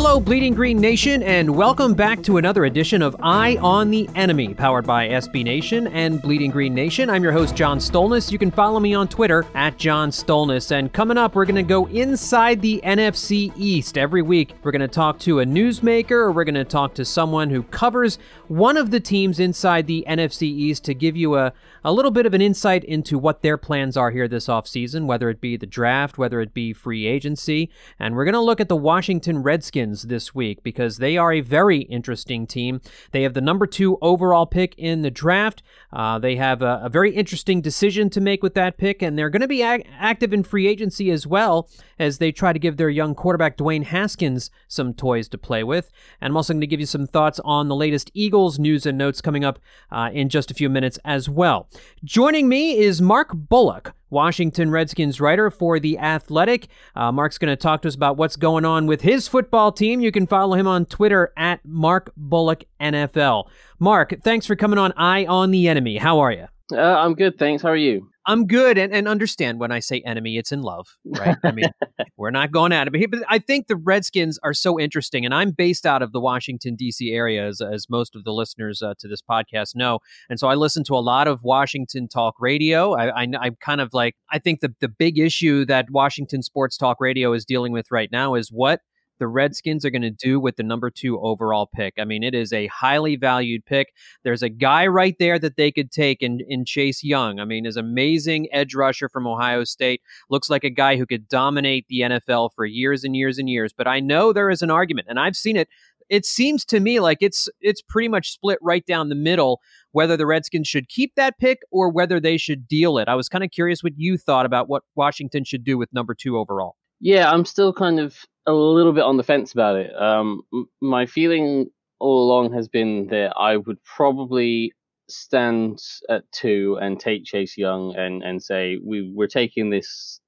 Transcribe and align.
Hello, 0.00 0.20
Bleeding 0.20 0.54
Green 0.54 0.78
Nation, 0.80 1.24
and 1.24 1.50
welcome 1.50 1.92
back 1.92 2.22
to 2.22 2.36
another 2.36 2.66
edition 2.66 3.02
of 3.02 3.16
Eye 3.20 3.56
on 3.56 3.90
the 3.90 4.08
Enemy, 4.14 4.54
powered 4.54 4.86
by 4.86 5.08
SB 5.08 5.42
Nation 5.42 5.88
and 5.88 6.22
Bleeding 6.22 6.52
Green 6.52 6.72
Nation. 6.72 7.10
I'm 7.10 7.24
your 7.24 7.32
host, 7.32 7.56
John 7.56 7.80
Stolnis. 7.80 8.30
You 8.30 8.38
can 8.38 8.52
follow 8.52 8.78
me 8.78 8.94
on 8.94 9.08
Twitter 9.08 9.44
at 9.56 9.76
John 9.76 10.12
Stolnis. 10.12 10.70
And 10.70 10.92
coming 10.92 11.18
up, 11.18 11.34
we're 11.34 11.46
going 11.46 11.56
to 11.56 11.64
go 11.64 11.86
inside 11.86 12.62
the 12.62 12.80
NFC 12.84 13.52
East. 13.56 13.98
Every 13.98 14.22
week, 14.22 14.54
we're 14.62 14.70
going 14.70 14.82
to 14.82 14.86
talk 14.86 15.18
to 15.20 15.40
a 15.40 15.44
newsmaker 15.44 16.12
or 16.12 16.30
we're 16.30 16.44
going 16.44 16.54
to 16.54 16.64
talk 16.64 16.94
to 16.94 17.04
someone 17.04 17.50
who 17.50 17.64
covers 17.64 18.20
one 18.46 18.76
of 18.76 18.92
the 18.92 19.00
teams 19.00 19.40
inside 19.40 19.88
the 19.88 20.04
NFC 20.08 20.42
East 20.42 20.84
to 20.84 20.94
give 20.94 21.16
you 21.16 21.34
a, 21.34 21.52
a 21.82 21.92
little 21.92 22.12
bit 22.12 22.24
of 22.24 22.34
an 22.34 22.40
insight 22.40 22.84
into 22.84 23.18
what 23.18 23.42
their 23.42 23.56
plans 23.56 23.96
are 23.96 24.12
here 24.12 24.28
this 24.28 24.46
offseason, 24.46 25.06
whether 25.06 25.28
it 25.28 25.40
be 25.40 25.56
the 25.56 25.66
draft, 25.66 26.18
whether 26.18 26.40
it 26.40 26.54
be 26.54 26.72
free 26.72 27.04
agency. 27.04 27.68
And 27.98 28.14
we're 28.14 28.24
going 28.24 28.34
to 28.34 28.40
look 28.40 28.60
at 28.60 28.68
the 28.68 28.76
Washington 28.76 29.42
Redskins 29.42 29.87
this 29.92 30.34
week 30.34 30.62
because 30.62 30.98
they 30.98 31.16
are 31.16 31.32
a 31.32 31.40
very 31.40 31.78
interesting 31.82 32.46
team. 32.46 32.80
They 33.12 33.22
have 33.22 33.34
the 33.34 33.40
number 33.40 33.66
two 33.66 33.98
overall 34.00 34.46
pick 34.46 34.74
in 34.76 35.02
the 35.02 35.10
draft. 35.10 35.62
Uh, 35.92 36.18
they 36.18 36.36
have 36.36 36.62
a, 36.62 36.80
a, 36.84 36.88
very 36.88 37.14
interesting 37.14 37.60
decision 37.60 38.10
to 38.10 38.20
make 38.20 38.42
with 38.42 38.54
that 38.54 38.76
pick, 38.76 39.02
and 39.02 39.18
they're 39.18 39.30
going 39.30 39.42
to 39.42 39.48
be 39.48 39.62
active 39.62 40.32
in 40.32 40.42
free 40.42 40.66
agency 40.66 41.10
as 41.10 41.26
well 41.26 41.68
as 41.98 42.18
they 42.18 42.30
try 42.30 42.52
to 42.52 42.58
give 42.58 42.76
their 42.76 42.90
young 42.90 43.14
quarterback 43.14 43.56
Dwayne 43.56 43.84
Haskins 43.84 44.50
some 44.66 44.94
toys 44.94 45.28
to 45.28 45.38
play 45.38 45.64
with. 45.64 45.90
And 46.20 46.32
I'm 46.32 46.36
also 46.36 46.52
going 46.52 46.60
to 46.60 46.66
give 46.66 46.80
you 46.80 46.86
some 46.86 47.06
thoughts 47.06 47.40
on 47.44 47.68
the 47.68 47.76
latest 47.76 48.10
Eagles 48.14 48.58
news 48.58 48.86
and 48.86 48.98
notes 48.98 49.20
coming 49.20 49.44
up 49.44 49.58
uh, 49.90 50.10
in 50.12 50.28
just 50.28 50.50
a 50.50 50.54
few 50.54 50.68
minutes 50.68 50.98
as 51.04 51.28
well. 51.28 51.68
Joining 52.04 52.48
me 52.48 52.76
is 52.76 53.00
Mark 53.00 53.30
Bullock. 53.34 53.94
Washington 54.10 54.70
Redskins 54.70 55.20
writer 55.20 55.50
for 55.50 55.78
The 55.78 55.98
Athletic. 55.98 56.68
Uh, 56.94 57.12
Mark's 57.12 57.38
going 57.38 57.50
to 57.50 57.56
talk 57.56 57.82
to 57.82 57.88
us 57.88 57.94
about 57.94 58.16
what's 58.16 58.36
going 58.36 58.64
on 58.64 58.86
with 58.86 59.02
his 59.02 59.28
football 59.28 59.72
team. 59.72 60.00
You 60.00 60.12
can 60.12 60.26
follow 60.26 60.56
him 60.56 60.66
on 60.66 60.86
Twitter 60.86 61.32
at 61.36 61.60
Mark 61.64 62.12
Bullock 62.16 62.64
NFL. 62.80 63.48
Mark, 63.78 64.14
thanks 64.22 64.46
for 64.46 64.56
coming 64.56 64.78
on 64.78 64.92
Eye 64.96 65.26
on 65.26 65.50
the 65.50 65.68
Enemy. 65.68 65.98
How 65.98 66.20
are 66.20 66.32
you? 66.32 66.46
Uh, 66.72 66.80
I'm 66.80 67.14
good, 67.14 67.38
thanks. 67.38 67.62
How 67.62 67.70
are 67.70 67.76
you? 67.76 68.08
I'm 68.28 68.46
good, 68.46 68.76
and, 68.76 68.92
and 68.92 69.08
understand 69.08 69.58
when 69.58 69.72
I 69.72 69.80
say 69.80 70.02
enemy, 70.04 70.36
it's 70.36 70.52
in 70.52 70.60
love, 70.60 70.86
right? 71.06 71.36
I 71.42 71.50
mean, 71.50 71.64
we're 72.18 72.30
not 72.30 72.52
going 72.52 72.72
at 72.72 72.86
it, 72.86 73.10
but 73.10 73.20
I 73.26 73.38
think 73.38 73.68
the 73.68 73.76
Redskins 73.76 74.38
are 74.42 74.52
so 74.52 74.78
interesting, 74.78 75.24
and 75.24 75.34
I'm 75.34 75.50
based 75.50 75.86
out 75.86 76.02
of 76.02 76.12
the 76.12 76.20
Washington 76.20 76.76
D.C. 76.76 77.10
area, 77.10 77.46
as, 77.46 77.62
as 77.62 77.88
most 77.88 78.14
of 78.14 78.24
the 78.24 78.32
listeners 78.32 78.82
uh, 78.82 78.92
to 78.98 79.08
this 79.08 79.22
podcast 79.22 79.74
know, 79.74 80.00
and 80.28 80.38
so 80.38 80.46
I 80.46 80.56
listen 80.56 80.84
to 80.84 80.94
a 80.94 81.00
lot 81.00 81.26
of 81.26 81.42
Washington 81.42 82.06
talk 82.06 82.34
radio. 82.38 82.92
I, 82.92 83.22
I, 83.22 83.26
I 83.40 83.50
kind 83.60 83.80
of 83.80 83.94
like, 83.94 84.14
I 84.30 84.38
think 84.38 84.60
the 84.60 84.74
the 84.80 84.88
big 84.88 85.18
issue 85.18 85.64
that 85.64 85.86
Washington 85.90 86.42
sports 86.42 86.76
talk 86.76 86.98
radio 87.00 87.32
is 87.32 87.46
dealing 87.46 87.72
with 87.72 87.90
right 87.90 88.12
now 88.12 88.34
is 88.34 88.50
what 88.52 88.80
the 89.18 89.28
Redskins 89.28 89.84
are 89.84 89.90
going 89.90 90.02
to 90.02 90.10
do 90.10 90.40
with 90.40 90.56
the 90.56 90.62
number 90.62 90.90
two 90.90 91.18
overall 91.20 91.66
pick. 91.66 91.94
I 91.98 92.04
mean, 92.04 92.22
it 92.22 92.34
is 92.34 92.52
a 92.52 92.66
highly 92.68 93.16
valued 93.16 93.64
pick. 93.64 93.92
There's 94.24 94.42
a 94.42 94.48
guy 94.48 94.86
right 94.86 95.16
there 95.18 95.38
that 95.38 95.56
they 95.56 95.70
could 95.70 95.90
take 95.90 96.22
in, 96.22 96.40
in 96.48 96.64
Chase 96.64 97.02
Young. 97.02 97.40
I 97.40 97.44
mean, 97.44 97.64
his 97.64 97.76
amazing 97.76 98.48
edge 98.52 98.74
rusher 98.74 99.08
from 99.08 99.26
Ohio 99.26 99.64
State 99.64 100.02
looks 100.30 100.50
like 100.50 100.64
a 100.64 100.70
guy 100.70 100.96
who 100.96 101.06
could 101.06 101.28
dominate 101.28 101.86
the 101.88 102.00
NFL 102.00 102.50
for 102.54 102.64
years 102.64 103.04
and 103.04 103.16
years 103.16 103.38
and 103.38 103.48
years. 103.48 103.72
But 103.72 103.88
I 103.88 104.00
know 104.00 104.32
there 104.32 104.50
is 104.50 104.62
an 104.62 104.70
argument, 104.70 105.08
and 105.10 105.18
I've 105.18 105.36
seen 105.36 105.56
it. 105.56 105.68
It 106.08 106.24
seems 106.24 106.64
to 106.66 106.80
me 106.80 107.00
like 107.00 107.18
it's 107.20 107.50
it's 107.60 107.82
pretty 107.82 108.08
much 108.08 108.32
split 108.32 108.58
right 108.62 108.84
down 108.86 109.10
the 109.10 109.14
middle 109.14 109.60
whether 109.92 110.16
the 110.16 110.24
Redskins 110.24 110.66
should 110.66 110.88
keep 110.88 111.14
that 111.16 111.38
pick 111.38 111.58
or 111.70 111.90
whether 111.90 112.18
they 112.18 112.38
should 112.38 112.66
deal 112.66 112.96
it. 112.96 113.08
I 113.08 113.14
was 113.14 113.28
kind 113.28 113.44
of 113.44 113.50
curious 113.50 113.82
what 113.82 113.92
you 113.96 114.16
thought 114.16 114.46
about 114.46 114.70
what 114.70 114.84
Washington 114.94 115.44
should 115.44 115.64
do 115.64 115.76
with 115.76 115.92
number 115.92 116.14
two 116.14 116.38
overall. 116.38 116.76
Yeah, 117.00 117.30
I'm 117.30 117.44
still 117.44 117.72
kind 117.72 118.00
of 118.00 118.16
a 118.46 118.52
little 118.52 118.92
bit 118.92 119.04
on 119.04 119.16
the 119.16 119.22
fence 119.22 119.52
about 119.52 119.76
it. 119.76 119.94
Um, 120.00 120.42
my 120.80 121.06
feeling 121.06 121.70
all 122.00 122.24
along 122.26 122.52
has 122.54 122.68
been 122.68 123.08
that 123.08 123.34
I 123.36 123.56
would 123.56 123.82
probably 123.84 124.72
stand 125.08 125.80
at 126.08 126.30
two 126.32 126.78
and 126.80 126.98
take 126.98 127.24
Chase 127.24 127.56
Young 127.56 127.94
and, 127.96 128.22
and 128.22 128.42
say 128.42 128.78
we 128.84 129.12
we're 129.14 129.26
taking 129.26 129.70
this 129.70 130.20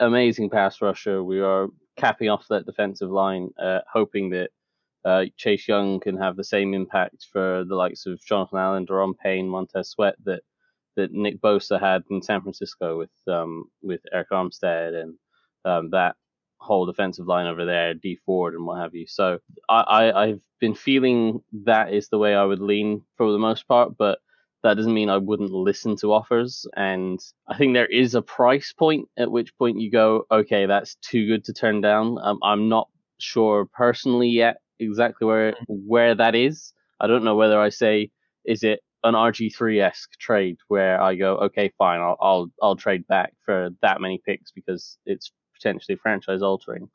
amazing 0.00 0.50
pass 0.50 0.80
rusher. 0.80 1.22
We 1.22 1.40
are 1.40 1.68
capping 1.96 2.28
off 2.28 2.46
that 2.50 2.66
defensive 2.66 3.10
line, 3.10 3.50
uh, 3.62 3.80
hoping 3.92 4.30
that 4.30 4.50
uh, 5.04 5.24
Chase 5.36 5.66
Young 5.68 6.00
can 6.00 6.16
have 6.16 6.36
the 6.36 6.44
same 6.44 6.74
impact 6.74 7.26
for 7.32 7.64
the 7.68 7.74
likes 7.74 8.06
of 8.06 8.20
Jonathan 8.24 8.58
Allen, 8.58 8.86
Da'Ron 8.86 9.14
Payne, 9.16 9.48
Montez 9.48 9.90
Sweat 9.90 10.14
that 10.24 10.42
that 10.96 11.12
Nick 11.12 11.40
Bosa 11.40 11.80
had 11.80 12.02
in 12.10 12.22
San 12.22 12.42
Francisco 12.42 12.98
with 12.98 13.10
um, 13.28 13.64
with 13.82 14.00
Arik 14.14 14.26
Armstead 14.32 15.00
and 15.00 15.14
um, 15.64 15.90
that 15.90 16.16
whole 16.58 16.86
defensive 16.86 17.26
line 17.26 17.46
over 17.46 17.64
there, 17.64 17.94
Dee 17.94 18.18
Ford 18.24 18.54
and 18.54 18.64
what 18.64 18.80
have 18.80 18.94
you. 18.94 19.06
So 19.06 19.38
I, 19.68 20.12
I, 20.14 20.28
have 20.28 20.40
been 20.60 20.74
feeling 20.74 21.42
that 21.64 21.92
is 21.92 22.08
the 22.08 22.18
way 22.18 22.34
I 22.36 22.44
would 22.44 22.60
lean 22.60 23.02
for 23.16 23.32
the 23.32 23.38
most 23.38 23.66
part, 23.66 23.96
but 23.98 24.20
that 24.62 24.74
doesn't 24.74 24.94
mean 24.94 25.10
I 25.10 25.16
wouldn't 25.16 25.50
listen 25.50 25.96
to 25.96 26.12
offers. 26.12 26.66
And 26.76 27.18
I 27.48 27.56
think 27.56 27.74
there 27.74 27.86
is 27.86 28.14
a 28.14 28.22
price 28.22 28.72
point 28.72 29.08
at 29.18 29.30
which 29.30 29.56
point 29.58 29.80
you 29.80 29.90
go, 29.90 30.24
okay, 30.30 30.66
that's 30.66 30.94
too 30.96 31.26
good 31.26 31.44
to 31.46 31.52
turn 31.52 31.80
down. 31.80 32.18
Um, 32.22 32.38
I'm 32.44 32.68
not 32.68 32.88
sure 33.18 33.66
personally 33.66 34.28
yet 34.28 34.58
exactly 34.78 35.26
where 35.26 35.54
where 35.66 36.14
that 36.14 36.34
is. 36.34 36.72
I 37.00 37.06
don't 37.06 37.24
know 37.24 37.36
whether 37.36 37.60
I 37.60 37.70
say 37.70 38.10
is 38.44 38.62
it 38.62 38.80
an 39.04 39.14
RG3 39.14 39.82
esque 39.82 40.12
trade 40.18 40.58
where 40.68 41.00
I 41.00 41.16
go, 41.16 41.36
okay, 41.38 41.72
fine, 41.76 42.00
I'll, 42.00 42.16
I'll 42.20 42.48
I'll 42.62 42.76
trade 42.76 43.06
back 43.08 43.34
for 43.44 43.70
that 43.82 44.00
many 44.00 44.20
picks 44.24 44.52
because 44.52 44.98
it's 45.06 45.32
potentially 45.62 45.96
franchise 45.96 46.42
altering. 46.42 46.88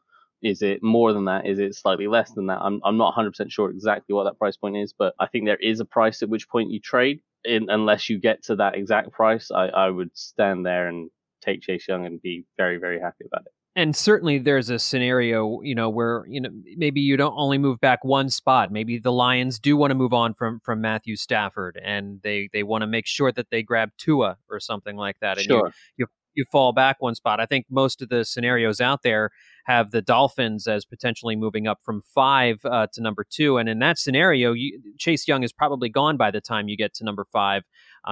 Is 0.44 0.62
it 0.62 0.84
more 0.84 1.14
than 1.14 1.26
that? 1.26 1.48
Is 1.48 1.58
it 1.58 1.74
slightly 1.76 2.08
less 2.08 2.32
than 2.32 2.48
that? 2.48 2.60
I'm 2.62 2.80
I'm 2.84 2.98
not 2.98 3.16
100% 3.16 3.52
sure 3.52 3.72
exactly 3.72 4.14
what 4.14 4.26
that 4.26 4.38
price 4.38 4.56
point 4.56 4.78
is, 4.78 4.94
but 4.94 5.16
I 5.20 5.26
think 5.28 5.46
there 5.46 5.58
is 5.58 5.80
a 5.80 5.86
price 5.86 6.22
at 6.22 6.30
which 6.30 6.48
point 6.48 6.70
you 6.70 6.80
trade. 6.80 7.22
In, 7.46 7.70
unless 7.70 8.10
you 8.10 8.20
get 8.20 8.44
to 8.44 8.56
that 8.58 8.76
exact 8.76 9.12
price, 9.12 9.52
I, 9.52 9.68
I 9.68 9.90
would 9.90 10.16
stand 10.18 10.66
there 10.66 10.88
and 10.88 11.10
take 11.42 11.62
Chase 11.62 11.88
Young 11.88 12.06
and 12.06 12.22
be 12.22 12.46
very 12.58 12.78
very 12.78 13.00
happy 13.00 13.26
about 13.26 13.46
it 13.46 13.54
and 13.78 13.96
certainly 13.96 14.40
there's 14.40 14.70
a 14.72 14.80
scenario 14.80 15.62
you 15.62 15.76
know 15.76 15.88
where 15.88 16.26
you 16.28 16.42
know 16.42 16.50
maybe 16.76 17.00
you 17.00 17.16
don't 17.16 17.36
only 17.38 17.58
move 17.58 17.80
back 17.80 18.04
one 18.04 18.30
spot 18.30 18.72
maybe 18.72 18.98
the 18.98 19.12
lions 19.12 19.60
do 19.60 19.78
want 19.78 19.92
to 19.92 19.96
move 19.96 20.14
on 20.14 20.34
from 20.34 20.60
from 20.60 20.82
matthew 20.82 21.16
stafford 21.16 21.80
and 21.82 22.20
they 22.24 22.50
they 22.52 22.64
want 22.64 22.82
to 22.82 22.88
make 22.88 23.06
sure 23.06 23.32
that 23.32 23.50
they 23.52 23.62
grab 23.62 23.92
tua 23.98 24.38
or 24.50 24.60
something 24.60 24.98
like 24.98 25.18
that 25.22 25.38
and 25.38 25.46
sure. 25.46 25.72
you, 25.96 26.06
you 26.06 26.08
you 26.38 26.46
fall 26.52 26.72
back 26.72 27.02
one 27.02 27.16
spot. 27.16 27.40
I 27.40 27.46
think 27.46 27.66
most 27.70 28.02
of 28.02 28.10
the 28.10 28.24
scenarios 28.24 28.80
out 28.80 29.02
there 29.04 29.32
have 29.66 29.92
the 29.92 30.02
Dolphins 30.02 30.68
as 30.68 30.86
potentially 30.86 31.36
moving 31.36 31.68
up 31.68 31.80
from 31.84 32.02
five 32.02 32.60
uh, 32.64 32.88
to 32.94 33.02
number 33.02 33.26
two, 33.30 33.58
and 33.58 33.68
in 33.68 33.80
that 33.80 33.98
scenario, 33.98 34.54
you, 34.54 34.80
Chase 34.98 35.28
Young 35.28 35.44
is 35.44 35.52
probably 35.52 35.90
gone 35.90 36.16
by 36.16 36.32
the 36.32 36.40
time 36.40 36.70
you 36.70 36.78
get 36.78 36.94
to 36.96 37.04
number 37.04 37.26
five, 37.32 37.64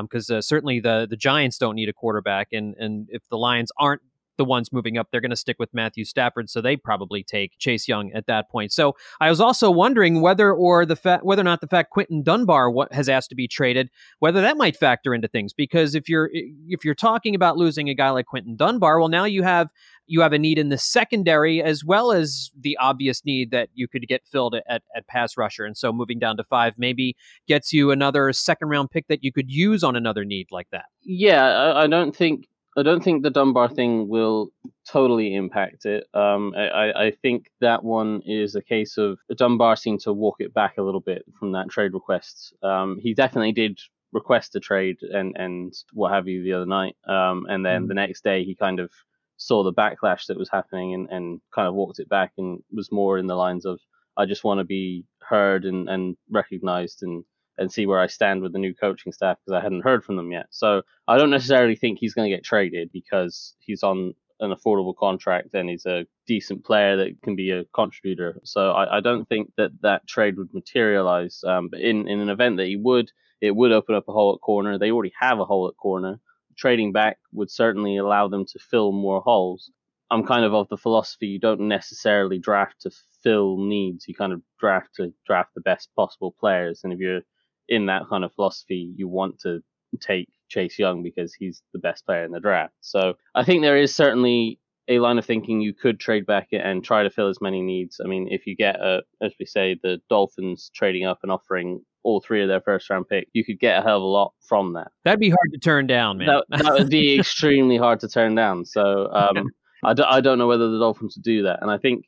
because 0.02 0.30
um, 0.30 0.38
uh, 0.38 0.42
certainly 0.42 0.80
the 0.80 1.08
the 1.10 1.16
Giants 1.16 1.58
don't 1.58 1.76
need 1.76 1.88
a 1.88 1.94
quarterback, 1.94 2.50
and 2.52 2.76
and 2.78 3.08
if 3.10 3.22
the 3.30 3.38
Lions 3.38 3.72
aren't 3.80 4.02
the 4.38 4.46
ones 4.46 4.72
moving 4.72 4.98
up. 4.98 5.08
They're 5.12 5.22
going 5.22 5.30
to 5.30 5.36
stick 5.36 5.58
with 5.60 5.74
Matthew 5.74 6.06
Stafford, 6.06 6.50
so 6.50 6.62
they 6.62 6.76
probably 6.76 7.24
take 7.24 7.58
Chase 7.58 7.88
Young 7.88 8.12
at 8.14 8.28
that 8.28 8.50
point. 8.50 8.72
So 8.72 8.96
I 9.20 9.30
was 9.30 9.40
also 9.40 9.72
wondering 9.72 10.22
whether 10.22 10.54
or 10.54 10.86
the 10.86 10.96
fact 10.96 11.26
whether 11.26 11.42
or 11.42 11.46
not 11.46 11.62
the 11.62 11.68
fact 11.68 11.92
Quinton 11.92 12.24
Dunbar 12.24 12.72
has 12.92 13.10
asked 13.10 13.30
to 13.30 13.36
be 13.36 13.48
traded, 13.48 13.90
whether 14.20 14.42
that 14.42 14.58
might 14.58 14.76
factor 14.76 15.14
into 15.14 15.28
things. 15.28 15.54
Because 15.54 15.96
if 15.96 16.10
you're 16.10 16.30
if 16.34 16.86
you're 16.86 16.96
talking 16.96 17.36
about 17.36 17.58
losing 17.58 17.90
a 17.90 17.94
guy 17.94 18.10
like 18.10 18.26
Quinton 18.26 18.56
Dunbar, 18.56 19.00
well, 19.00 19.10
now 19.10 19.26
you 19.26 19.44
have 19.44 19.70
you 20.08 20.22
have 20.22 20.34
a 20.34 20.40
need 20.40 20.60
in 20.60 20.70
the 20.70 20.78
secondary 20.78 21.62
as 21.62 21.84
well 21.84 22.12
as 22.12 22.52
the 22.60 22.78
obvious 22.78 23.26
need 23.26 23.52
that 23.52 23.70
you 23.74 23.88
could 23.88 24.08
get 24.08 24.26
filled 24.26 24.56
at, 24.56 24.84
at 24.96 25.08
pass 25.08 25.38
rusher. 25.38 25.66
And 25.66 25.76
so 25.76 25.92
moving 25.92 26.20
down 26.20 26.38
to 26.38 26.44
five 26.44 26.76
maybe 26.78 27.16
gets 27.48 27.74
you 27.74 27.92
another 27.92 28.32
second 28.34 28.70
round 28.70 28.92
pick 28.92 29.08
that 29.08 29.24
you 29.24 29.32
could 29.32 29.52
use 29.52 29.84
on 29.84 29.96
another 29.96 30.24
need 30.24 30.48
like 30.52 30.68
that. 30.72 30.86
Yeah, 31.04 31.74
I 31.76 31.88
don't 31.88 32.16
think 32.16 32.48
I 32.78 32.84
don't 32.84 33.04
think 33.04 33.24
the 33.24 33.30
Dunbar 33.30 33.70
thing 33.70 34.10
will 34.10 34.50
totally 34.86 35.34
impact 35.34 35.86
it. 35.86 36.06
Um, 36.14 36.54
I, 36.58 36.92
I 37.06 37.12
think 37.22 37.50
that 37.62 37.84
one 37.84 38.22
is 38.26 38.56
a 38.56 38.62
case 38.62 38.98
of 38.98 39.18
Dunbar 39.36 39.78
seemed 39.78 40.02
to 40.02 40.14
walk 40.14 40.38
it 40.40 40.54
back 40.54 40.78
a 40.78 40.82
little 40.82 41.00
bit 41.00 41.24
from 41.40 41.54
that 41.54 41.70
trade 41.70 41.94
request. 41.94 42.54
Um, 42.62 43.00
he 43.02 43.14
definitely 43.14 43.54
did 43.54 43.80
request 44.12 44.56
a 44.56 44.60
trade 44.60 44.98
and, 45.02 45.36
and 45.38 45.74
what 45.94 46.12
have 46.12 46.28
you 46.28 46.44
the 46.44 46.54
other 46.54 46.66
night. 46.66 46.96
Um, 47.08 47.46
and 47.50 47.66
then 47.66 47.86
mm. 47.86 47.88
the 47.88 47.94
next 47.94 48.24
day 48.24 48.44
he 48.44 48.56
kind 48.56 48.80
of 48.80 48.92
saw 49.38 49.64
the 49.64 49.74
backlash 49.74 50.26
that 50.28 50.38
was 50.38 50.50
happening 50.50 50.94
and, 50.94 51.08
and 51.10 51.42
kind 51.54 51.68
of 51.68 51.76
walked 51.76 52.00
it 52.00 52.10
back 52.10 52.34
and 52.38 52.62
was 52.72 52.92
more 52.92 53.18
in 53.18 53.28
the 53.28 53.36
lines 53.36 53.66
of, 53.66 53.80
I 54.18 54.26
just 54.26 54.44
want 54.44 54.60
to 54.60 54.66
be 54.66 55.06
heard 55.22 55.66
and, 55.66 55.90
and 55.90 56.18
recognized 56.30 57.04
and 57.04 57.24
and 57.58 57.72
see 57.72 57.86
where 57.86 58.00
I 58.00 58.08
stand 58.08 58.42
with 58.42 58.54
the 58.54 58.60
new 58.60 58.74
coaching 58.74 59.12
staff 59.12 59.38
because 59.46 59.58
I 59.58 59.64
hadn't 59.64 59.84
heard 59.84 60.04
from 60.04 60.16
them 60.16 60.32
yet. 60.32 60.48
So 60.50 60.82
I 61.08 61.18
don't 61.18 61.30
necessarily 61.30 61.76
think 61.76 62.00
he's 62.00 62.14
going 62.14 62.30
to 62.30 62.36
get 62.36 62.44
traded 62.44 62.92
because 62.92 63.56
he's 63.60 63.84
on 63.84 64.14
an 64.40 64.54
affordable 64.54 64.96
contract 64.96 65.54
and 65.54 65.70
he's 65.70 65.86
a 65.86 66.06
decent 66.28 66.66
player 66.66 66.98
that 66.98 67.22
can 67.24 67.36
be 67.36 67.52
a 67.52 67.64
contributor. 67.74 68.42
So 68.44 68.72
I, 68.72 68.98
I 68.98 69.00
don't 69.00 69.28
think 69.28 69.52
that 69.58 69.72
that 69.82 70.08
trade 70.08 70.38
would 70.38 70.54
materialize. 70.54 71.42
Um, 71.46 71.70
but 71.70 71.80
in, 71.80 72.08
in 72.08 72.20
an 72.20 72.30
event 72.30 72.58
that 72.58 72.68
he 72.68 72.76
would, 72.76 73.12
it 73.42 73.56
would 73.56 73.72
open 73.72 73.96
up 73.96 74.08
a 74.08 74.12
hole 74.12 74.34
at 74.34 74.42
corner. 74.42 74.78
They 74.78 74.92
already 74.92 75.14
have 75.20 75.40
a 75.40 75.46
hole 75.46 75.68
at 75.68 75.78
corner. 75.78 76.20
Trading 76.58 76.92
back 76.92 77.18
would 77.32 77.52
certainly 77.52 77.98
allow 77.98 78.28
them 78.28 78.46
to 78.46 78.60
fill 78.60 78.92
more 78.92 79.22
holes. 79.22 79.72
I'm 80.12 80.26
kind 80.26 80.46
of 80.46 80.54
of 80.54 80.68
the 80.70 80.78
philosophy 80.78 81.28
you 81.28 81.40
don't 81.40 81.62
necessarily 81.62 82.38
draft 82.38 82.82
to 82.82 82.92
fill 83.24 83.58
needs. 83.58 84.08
You 84.08 84.16
kind 84.16 84.34
of 84.34 84.42
draft 84.60 84.96
to 84.96 85.14
draft 85.26 85.52
the 85.56 85.62
best 85.62 85.90
possible 85.96 86.36
players. 86.40 86.82
And 86.84 86.94
if 86.94 87.00
you're 87.00 87.22
in 87.70 87.88
that 87.88 88.04
kind 88.10 88.24
of 88.24 88.34
philosophy, 88.34 88.94
you 88.96 89.08
want 89.08 89.40
to 89.40 89.62
take 90.00 90.30
Chase 90.50 90.78
Young 90.78 91.04
because 91.04 91.34
he's 91.34 91.62
the 91.74 91.80
best 91.80 92.06
player 92.06 92.24
in 92.24 92.32
the 92.32 92.40
draft. 92.40 92.74
So 92.82 93.14
I 93.34 93.44
think 93.44 93.62
there 93.62 93.78
is 93.78 93.96
certainly 93.96 94.60
a 94.88 95.00
line 95.00 95.18
of 95.18 95.26
thinking 95.26 95.62
you 95.62 95.74
could 95.74 96.00
trade 96.00 96.26
back 96.26 96.50
and 96.52 96.84
try 96.84 97.04
to 97.04 97.10
fill 97.10 97.30
as 97.30 97.42
many 97.42 97.62
needs. 97.62 98.00
I 98.04 98.08
mean, 98.08 98.28
if 98.30 98.46
you 98.46 98.56
get 98.56 98.76
a, 98.76 99.02
as 99.22 99.34
we 99.40 99.46
say, 99.46 99.80
the 99.82 100.00
Dolphins 100.10 100.70
trading 100.76 101.06
up 101.06 101.20
and 101.24 101.32
offering 101.32 101.82
all 102.04 102.22
three 102.22 102.44
of 102.44 102.48
their 102.48 102.62
first 102.62 102.90
round 102.90 103.08
pick, 103.10 103.28
you 103.34 103.44
could 103.44 103.60
get 103.60 103.80
a 103.80 103.82
hell 103.82 103.98
of 103.98 104.04
a 104.04 104.06
lot 104.06 104.34
from 104.48 104.74
that. 104.74 104.90
That'd 105.04 105.20
be 105.20 105.30
hard 105.30 105.52
to 105.54 105.60
turn 105.60 105.88
down, 105.88 106.20
man. 106.20 106.28
That, 106.28 106.46
that 106.64 106.74
would 106.74 106.90
be 106.90 107.20
extremely 107.20 107.78
hard 107.78 108.00
to 108.02 108.08
turn 108.08 108.36
down. 108.36 108.66
So 108.66 109.12
um, 109.12 109.48
I, 109.84 109.94
d- 109.94 110.06
I 110.08 110.22
don't 110.22 110.38
know 110.38 110.48
whether 110.48 110.70
the 110.70 110.80
Dolphins 110.80 111.16
would 111.18 111.24
do 111.24 111.44
that. 111.44 111.60
And 111.62 111.72
I 111.72 111.80
think 111.80 112.06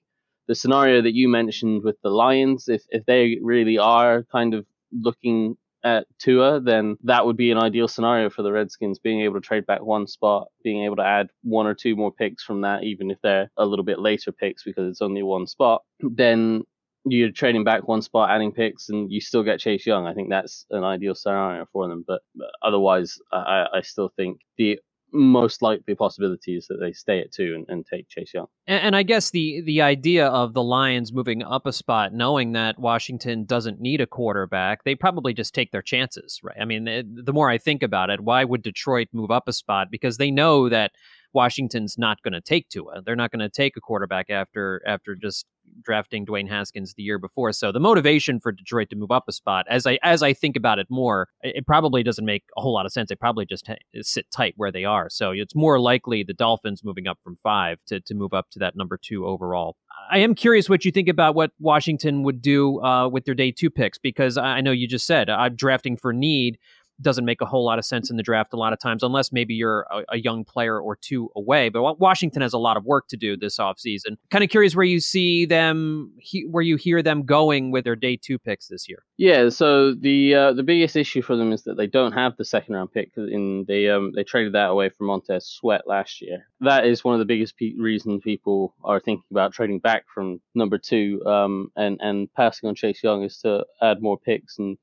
the 0.48 0.56
scenario 0.56 1.02
that 1.02 1.14
you 1.14 1.28
mentioned 1.28 1.84
with 1.84 1.98
the 2.04 2.10
Lions, 2.10 2.66
if, 2.68 2.84
if 2.90 3.06
they 3.06 3.38
really 3.42 3.80
are 3.80 4.24
kind 4.32 4.54
of 4.54 4.66
looking 5.02 5.58
at 5.84 6.08
Tua, 6.20 6.60
then 6.60 6.98
that 7.04 7.26
would 7.26 7.38
be 7.38 7.52
an 7.52 7.58
ideal 7.58 7.88
scenario 7.88 8.30
for 8.30 8.42
the 8.42 8.52
Redskins, 8.52 9.00
being 9.00 9.22
able 9.22 9.36
to 9.36 9.48
trade 9.48 9.66
back 9.66 9.82
one 9.82 10.08
spot, 10.08 10.48
being 10.64 10.84
able 10.84 10.98
to 10.98 11.06
add 11.06 11.30
one 11.44 11.68
or 11.68 11.74
two 11.74 11.96
more 11.96 12.12
picks 12.12 12.44
from 12.44 12.62
that, 12.62 12.84
even 12.84 13.12
if 13.12 13.18
they're 13.22 13.50
a 13.58 13.66
little 13.66 13.86
bit 13.86 14.00
later 14.00 14.32
picks 14.32 14.64
because 14.64 14.90
it's 14.90 15.02
only 15.02 15.24
one 15.24 15.48
spot. 15.48 15.84
Then 16.02 16.64
you're 17.06 17.32
trading 17.32 17.64
back 17.64 17.88
one 17.88 18.02
spot, 18.02 18.32
adding 18.32 18.52
picks, 18.52 18.90
and 18.90 19.12
you 19.12 19.22
still 19.22 19.44
get 19.44 19.60
Chase 19.60 19.86
Young. 19.86 20.06
I 20.06 20.14
think 20.14 20.30
that's 20.30 20.66
an 20.72 20.84
ideal 20.84 21.16
scenario 21.16 21.66
for 21.72 21.88
them. 21.88 22.04
But 22.06 22.22
otherwise, 22.62 23.18
I, 23.32 23.66
I 23.76 23.82
still 23.82 24.12
think 24.18 24.42
the 24.58 24.80
most 25.14 25.62
likely 25.62 25.96
possibility 25.96 26.58
is 26.58 26.68
that 26.68 26.80
they 26.80 26.92
stay 26.92 27.20
at 27.20 27.32
two 27.32 27.54
and, 27.56 27.66
and 27.70 27.86
take 27.86 28.10
Chase 28.10 28.34
Young. 28.34 28.48
And, 28.68 28.84
and, 28.84 28.96
I 28.96 29.04
guess 29.04 29.32
the 29.32 29.62
the 29.62 29.82
idea 29.82 30.28
of 30.28 30.54
the 30.54 30.64
Lions 30.64 31.14
moving 31.14 31.44
up 31.44 31.66
a 31.66 31.74
spot, 31.74 32.14
knowing 32.14 32.52
that 32.54 32.78
Washington 32.78 33.46
doesn't 33.46 33.80
need 33.80 34.02
a 34.02 34.08
quarterback, 34.08 34.84
they 34.84 34.96
probably 34.96 35.34
just 35.34 35.54
take 35.54 35.72
their 35.72 35.82
chances, 35.82 36.40
right? 36.44 36.58
I 36.60 36.66
mean, 36.66 36.86
the 36.86 37.34
more 37.34 37.50
I 37.50 37.58
think 37.58 37.84
about 37.84 38.10
it, 38.10 38.22
why 38.22 38.44
would 38.44 38.62
Detroit 38.62 39.08
move 39.14 39.32
up 39.32 39.48
a 39.48 39.54
spot? 39.54 39.88
Because 39.90 40.18
they 40.18 40.32
know 40.32 40.70
that 40.70 40.92
Washington's 41.34 41.98
not 41.98 42.22
going 42.24 42.34
to 42.34 42.42
take 42.42 42.70
Tua. 42.70 43.02
They're 43.06 43.16
not 43.16 43.32
going 43.32 43.40
to 43.40 43.50
take 43.50 43.78
a 43.78 43.82
quarterback 43.82 44.30
after 44.30 44.82
after 44.86 45.16
just 45.16 45.46
drafting 45.82 46.26
Dwayne 46.26 46.50
Haskins 46.50 46.94
the 46.94 47.04
year 47.04 47.20
before. 47.20 47.52
So 47.54 47.72
the 47.72 47.80
motivation 47.80 48.40
for 48.40 48.52
Detroit 48.52 48.90
to 48.90 48.96
move 48.96 49.12
up 49.12 49.26
a 49.28 49.32
spot, 49.32 49.66
as 49.70 49.86
I 49.86 50.00
as 50.04 50.24
I 50.24 50.34
think 50.34 50.56
about 50.56 50.80
it 50.80 50.88
more, 50.90 51.30
it 51.42 51.66
probably 51.66 52.04
doesn't 52.04 52.26
make 52.26 52.44
a 52.58 52.62
whole 52.62 52.74
lot 52.74 52.86
of 52.86 52.92
sense. 52.92 53.10
They 53.10 53.16
probably 53.16 53.46
just 53.46 53.70
sit 54.02 54.30
tight 54.32 54.54
where 54.58 54.72
they 54.72 54.86
are. 54.86 55.10
So 55.10 55.32
it's 55.32 55.56
more 55.56 55.80
likely 55.80 56.24
the 56.24 56.34
Dolphins 56.34 56.84
moving 56.84 57.08
up 57.08 57.20
from 57.24 57.38
five 57.44 57.80
to 57.88 58.00
to 58.02 58.14
move 58.14 58.34
up 58.34 58.50
to 58.52 58.60
that 58.60 58.76
number 58.76 59.00
two 59.02 59.26
overall. 59.26 59.76
I 60.10 60.20
am 60.20 60.36
curious 60.36 60.70
what 60.70 60.86
you 60.86 60.92
think 60.92 61.10
about 61.10 61.36
what 61.36 61.52
Washington 61.60 62.24
would 62.24 62.42
do 62.42 62.82
uh, 62.82 63.10
with 63.10 63.26
their 63.26 63.34
day 63.34 63.52
two 63.52 63.70
picks 63.70 63.98
because 63.98 64.38
I 64.38 64.62
know 64.62 64.72
you 64.72 64.88
just 64.88 65.06
said 65.06 65.30
I'm 65.30 65.56
drafting 65.56 65.98
for 65.98 66.14
need 66.14 66.58
doesn't 67.02 67.26
make 67.26 67.42
a 67.42 67.46
whole 67.46 67.66
lot 67.66 67.80
of 67.80 67.86
sense 67.86 68.10
in 68.10 68.18
the 68.18 68.24
draft 68.24 68.54
a 68.54 68.58
lot 68.58 68.74
of 68.74 68.80
times, 68.80 69.04
unless 69.04 69.32
maybe 69.32 69.54
you're 69.54 69.86
a, 69.92 70.04
a, 70.14 70.18
young 70.18 70.44
player 70.44 70.80
or 70.80 70.96
two 70.96 71.30
away. 71.36 71.70
But 71.70 72.00
Washington 72.00 72.42
has 72.42 72.54
a 72.54 72.58
lot 72.58 72.78
of 72.78 72.86
work 72.86 73.08
to 73.10 73.18
do 73.18 73.38
this 73.38 73.58
offseason. 73.58 74.18
Kind 74.32 74.44
of 74.44 74.50
curious 74.50 74.76
where 74.76 74.86
you 74.86 75.00
see 75.00 75.46
them, 75.46 76.12
he, 76.20 76.46
where 76.50 76.64
you 76.64 76.76
hear 76.76 77.04
them 77.04 77.24
going 77.24 77.72
with 77.72 77.84
their 77.84 77.96
day 77.96 78.18
two 78.18 78.40
picks 78.40 78.68
this 78.68 78.90
year. 78.90 79.04
Yeah, 79.18 79.50
so 79.50 79.94
the 79.94 80.34
uh, 80.34 80.54
the 80.54 80.64
biggest 80.64 80.96
issue 80.96 81.22
for 81.22 81.36
them 81.36 81.52
is 81.52 81.64
that 81.64 81.78
they 81.78 81.88
don't 81.88 82.14
have 82.14 82.36
the 82.38 82.46
second 82.46 82.76
round 82.76 82.92
pick. 82.92 83.12
In 83.16 83.66
they 83.68 83.90
um 83.90 84.12
they 84.16 84.24
traded 84.24 84.54
that 84.54 84.70
away 84.70 84.90
for 84.90 85.04
Montez 85.04 85.46
Sweat 85.46 85.88
last 85.88 86.22
year. 86.22 86.48
That 86.62 86.86
is 86.86 87.04
one 87.04 87.14
of 87.14 87.20
the 87.20 87.26
biggest 87.26 87.58
pe- 87.58 87.76
reasons 87.78 88.22
people 88.24 88.74
are 88.84 89.00
thinking 89.00 89.24
about 89.32 89.54
trading 89.54 89.80
back 89.80 90.06
from 90.14 90.42
number 90.56 90.78
two 90.78 91.22
um 91.26 91.72
and 91.76 92.00
and 92.02 92.32
passing 92.34 92.70
on 92.70 92.76
Chase 92.76 93.04
Young 93.04 93.24
is 93.24 93.38
to 93.40 93.66
add 93.82 94.02
more 94.02 94.18
picks 94.18 94.58
and 94.58 94.78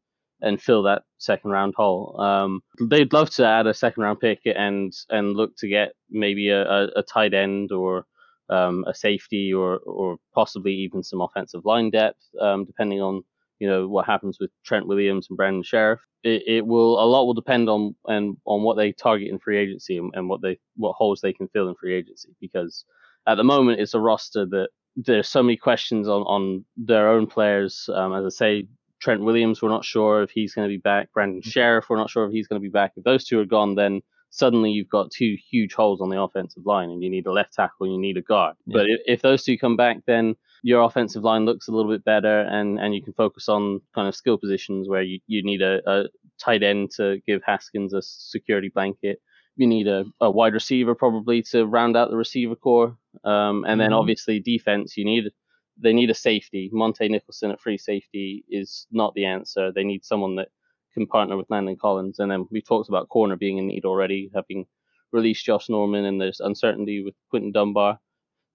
and 0.44 0.60
fill 0.60 0.82
that 0.84 1.02
second 1.18 1.50
round 1.50 1.74
hole. 1.76 2.20
Um, 2.20 2.60
they'd 2.88 3.12
love 3.12 3.30
to 3.30 3.46
add 3.46 3.66
a 3.66 3.74
second 3.74 4.02
round 4.02 4.20
pick 4.20 4.40
and 4.44 4.92
and 5.10 5.34
look 5.34 5.56
to 5.58 5.68
get 5.68 5.92
maybe 6.10 6.50
a, 6.50 6.62
a, 6.62 6.84
a 6.96 7.02
tight 7.02 7.34
end 7.34 7.72
or 7.72 8.04
um, 8.50 8.84
a 8.86 8.94
safety 8.94 9.52
or 9.52 9.78
or 9.78 10.18
possibly 10.34 10.72
even 10.72 11.02
some 11.02 11.20
offensive 11.20 11.64
line 11.64 11.90
depth, 11.90 12.22
um, 12.40 12.64
depending 12.64 13.00
on 13.00 13.22
you 13.58 13.68
know 13.68 13.88
what 13.88 14.06
happens 14.06 14.38
with 14.40 14.50
Trent 14.64 14.86
Williams 14.86 15.26
and 15.28 15.36
Brandon 15.36 15.62
Scherff. 15.62 16.00
It, 16.22 16.42
it 16.46 16.66
will 16.66 17.02
a 17.02 17.06
lot 17.06 17.24
will 17.24 17.34
depend 17.34 17.68
on 17.68 17.94
and 18.06 18.36
on 18.44 18.62
what 18.62 18.76
they 18.76 18.92
target 18.92 19.28
in 19.28 19.38
free 19.38 19.58
agency 19.58 19.98
and, 19.98 20.10
and 20.14 20.28
what 20.28 20.42
they 20.42 20.58
what 20.76 20.94
holes 20.94 21.20
they 21.20 21.32
can 21.32 21.48
fill 21.48 21.68
in 21.68 21.74
free 21.74 21.94
agency 21.94 22.30
because 22.40 22.84
at 23.26 23.36
the 23.36 23.44
moment 23.44 23.80
it's 23.80 23.94
a 23.94 24.00
roster 24.00 24.46
that 24.46 24.68
there's 24.96 25.28
so 25.28 25.42
many 25.42 25.56
questions 25.56 26.08
on, 26.08 26.22
on 26.22 26.64
their 26.76 27.08
own 27.08 27.26
players. 27.26 27.88
Um, 27.92 28.14
as 28.14 28.24
I 28.24 28.28
say, 28.28 28.68
Trent 29.04 29.20
Williams, 29.20 29.60
we're 29.60 29.68
not 29.68 29.84
sure 29.84 30.22
if 30.22 30.30
he's 30.30 30.54
going 30.54 30.66
to 30.66 30.72
be 30.72 30.80
back. 30.80 31.12
Brandon 31.12 31.42
mm-hmm. 31.42 31.92
We're 31.92 31.98
not 31.98 32.08
sure 32.08 32.24
if 32.24 32.32
he's 32.32 32.48
going 32.48 32.60
to 32.60 32.66
be 32.66 32.72
back. 32.72 32.92
If 32.96 33.04
those 33.04 33.26
two 33.26 33.38
are 33.38 33.44
gone, 33.44 33.74
then 33.74 34.00
suddenly 34.30 34.70
you've 34.70 34.88
got 34.88 35.10
two 35.10 35.36
huge 35.50 35.74
holes 35.74 36.00
on 36.00 36.08
the 36.08 36.20
offensive 36.20 36.64
line, 36.64 36.88
and 36.88 37.02
you 37.02 37.10
need 37.10 37.26
a 37.26 37.32
left 37.32 37.52
tackle 37.52 37.84
and 37.84 37.92
you 37.92 38.00
need 38.00 38.16
a 38.16 38.22
guard. 38.22 38.56
Yeah. 38.64 38.78
But 38.78 38.86
if, 38.86 39.00
if, 39.04 39.22
those 39.22 39.44
two 39.44 39.58
come 39.58 39.76
back, 39.76 39.98
then 40.06 40.36
your 40.62 40.82
offensive 40.82 41.22
line 41.22 41.44
looks 41.44 41.68
a 41.68 41.72
little 41.72 41.92
bit 41.92 42.02
better, 42.02 42.40
and, 42.40 42.80
and 42.80 42.94
you 42.94 43.02
can 43.02 43.12
focus 43.12 43.46
on 43.46 43.82
kind 43.94 44.08
of 44.08 44.16
skill 44.16 44.38
positions 44.38 44.88
where 44.88 45.02
you, 45.02 45.20
you 45.26 45.44
need 45.44 45.60
a, 45.60 45.82
a 45.86 46.04
tight 46.42 46.62
end 46.62 46.90
to 46.96 47.20
give 47.26 47.42
Haskins 47.44 47.92
a 47.92 48.00
security 48.00 48.70
blanket. 48.70 49.20
You 49.56 49.66
need 49.66 49.86
a, 49.86 50.06
a 50.22 50.30
wide 50.30 50.54
receiver 50.54 50.94
probably 50.94 51.42
to 51.50 51.66
round 51.66 51.94
out 51.94 52.10
the 52.10 52.16
receiver 52.16 52.56
corps. 52.56 52.96
Um, 53.22 53.64
and 53.64 53.64
mm-hmm. 53.64 53.78
then 53.80 53.92
obviously 53.92 54.40
defense, 54.40 54.96
you 54.96 55.04
need 55.04 55.30
they 55.76 55.92
need 55.92 56.10
a 56.10 56.14
safety. 56.14 56.70
Montae 56.72 57.10
Nicholson 57.10 57.50
at 57.50 57.60
free 57.60 57.78
safety 57.78 58.44
is 58.48 58.86
not 58.90 59.14
the 59.14 59.24
answer. 59.24 59.72
They 59.72 59.84
need 59.84 60.04
someone 60.04 60.36
that 60.36 60.48
can 60.92 61.06
partner 61.06 61.36
with 61.36 61.50
Landon 61.50 61.76
Collins. 61.76 62.18
And 62.18 62.30
then 62.30 62.46
we 62.50 62.62
talked 62.62 62.88
about 62.88 63.08
corner 63.08 63.36
being 63.36 63.58
in 63.58 63.66
need 63.66 63.84
already, 63.84 64.30
having 64.34 64.66
released 65.12 65.44
Josh 65.44 65.68
Norman, 65.68 66.04
and 66.04 66.20
there's 66.20 66.40
uncertainty 66.40 67.02
with 67.02 67.14
Quinton 67.30 67.52
Dunbar. 67.52 67.98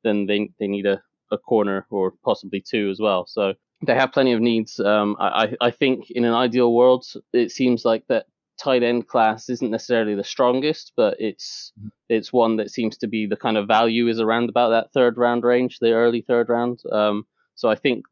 Then 0.04 0.26
they 0.26 0.50
they 0.60 0.68
need 0.68 0.86
a, 0.86 1.02
a 1.32 1.38
corner 1.38 1.86
or 1.90 2.14
possibly 2.24 2.62
two 2.62 2.90
as 2.90 3.00
well. 3.00 3.26
So 3.26 3.54
they 3.86 3.96
have 3.96 4.14
plenty 4.14 4.34
of 4.34 4.42
needs. 4.42 4.80
Um, 4.80 5.16
I 5.20 5.56
I 5.60 5.72
think 5.72 6.12
in 6.12 6.24
an 6.26 6.34
ideal 6.34 6.74
world, 6.74 7.06
it 7.34 7.52
seems 7.52 7.84
like 7.86 8.06
that 8.08 8.26
tight 8.60 8.84
end 8.84 9.08
class 9.08 9.50
isn't 9.50 9.72
necessarily 9.72 10.16
the 10.16 10.24
strongest, 10.24 10.94
but 10.96 11.16
it's 11.20 11.72
mm-hmm. 11.80 11.88
it's 12.10 12.34
one 12.34 12.58
that 12.58 12.72
seems 12.72 12.98
to 12.98 13.08
be 13.08 13.26
the 13.26 13.38
kind 13.38 13.58
of 13.58 13.68
value 13.68 14.08
is 14.08 14.20
around 14.20 14.50
about 14.50 14.70
that 14.70 14.92
third 14.94 15.18
round 15.18 15.44
range, 15.44 15.80
the 15.80 15.94
early 15.94 16.22
third 16.22 16.50
round. 16.50 16.82
Um, 16.92 17.26
so 17.56 17.70
I 17.70 17.76
think 17.76 18.06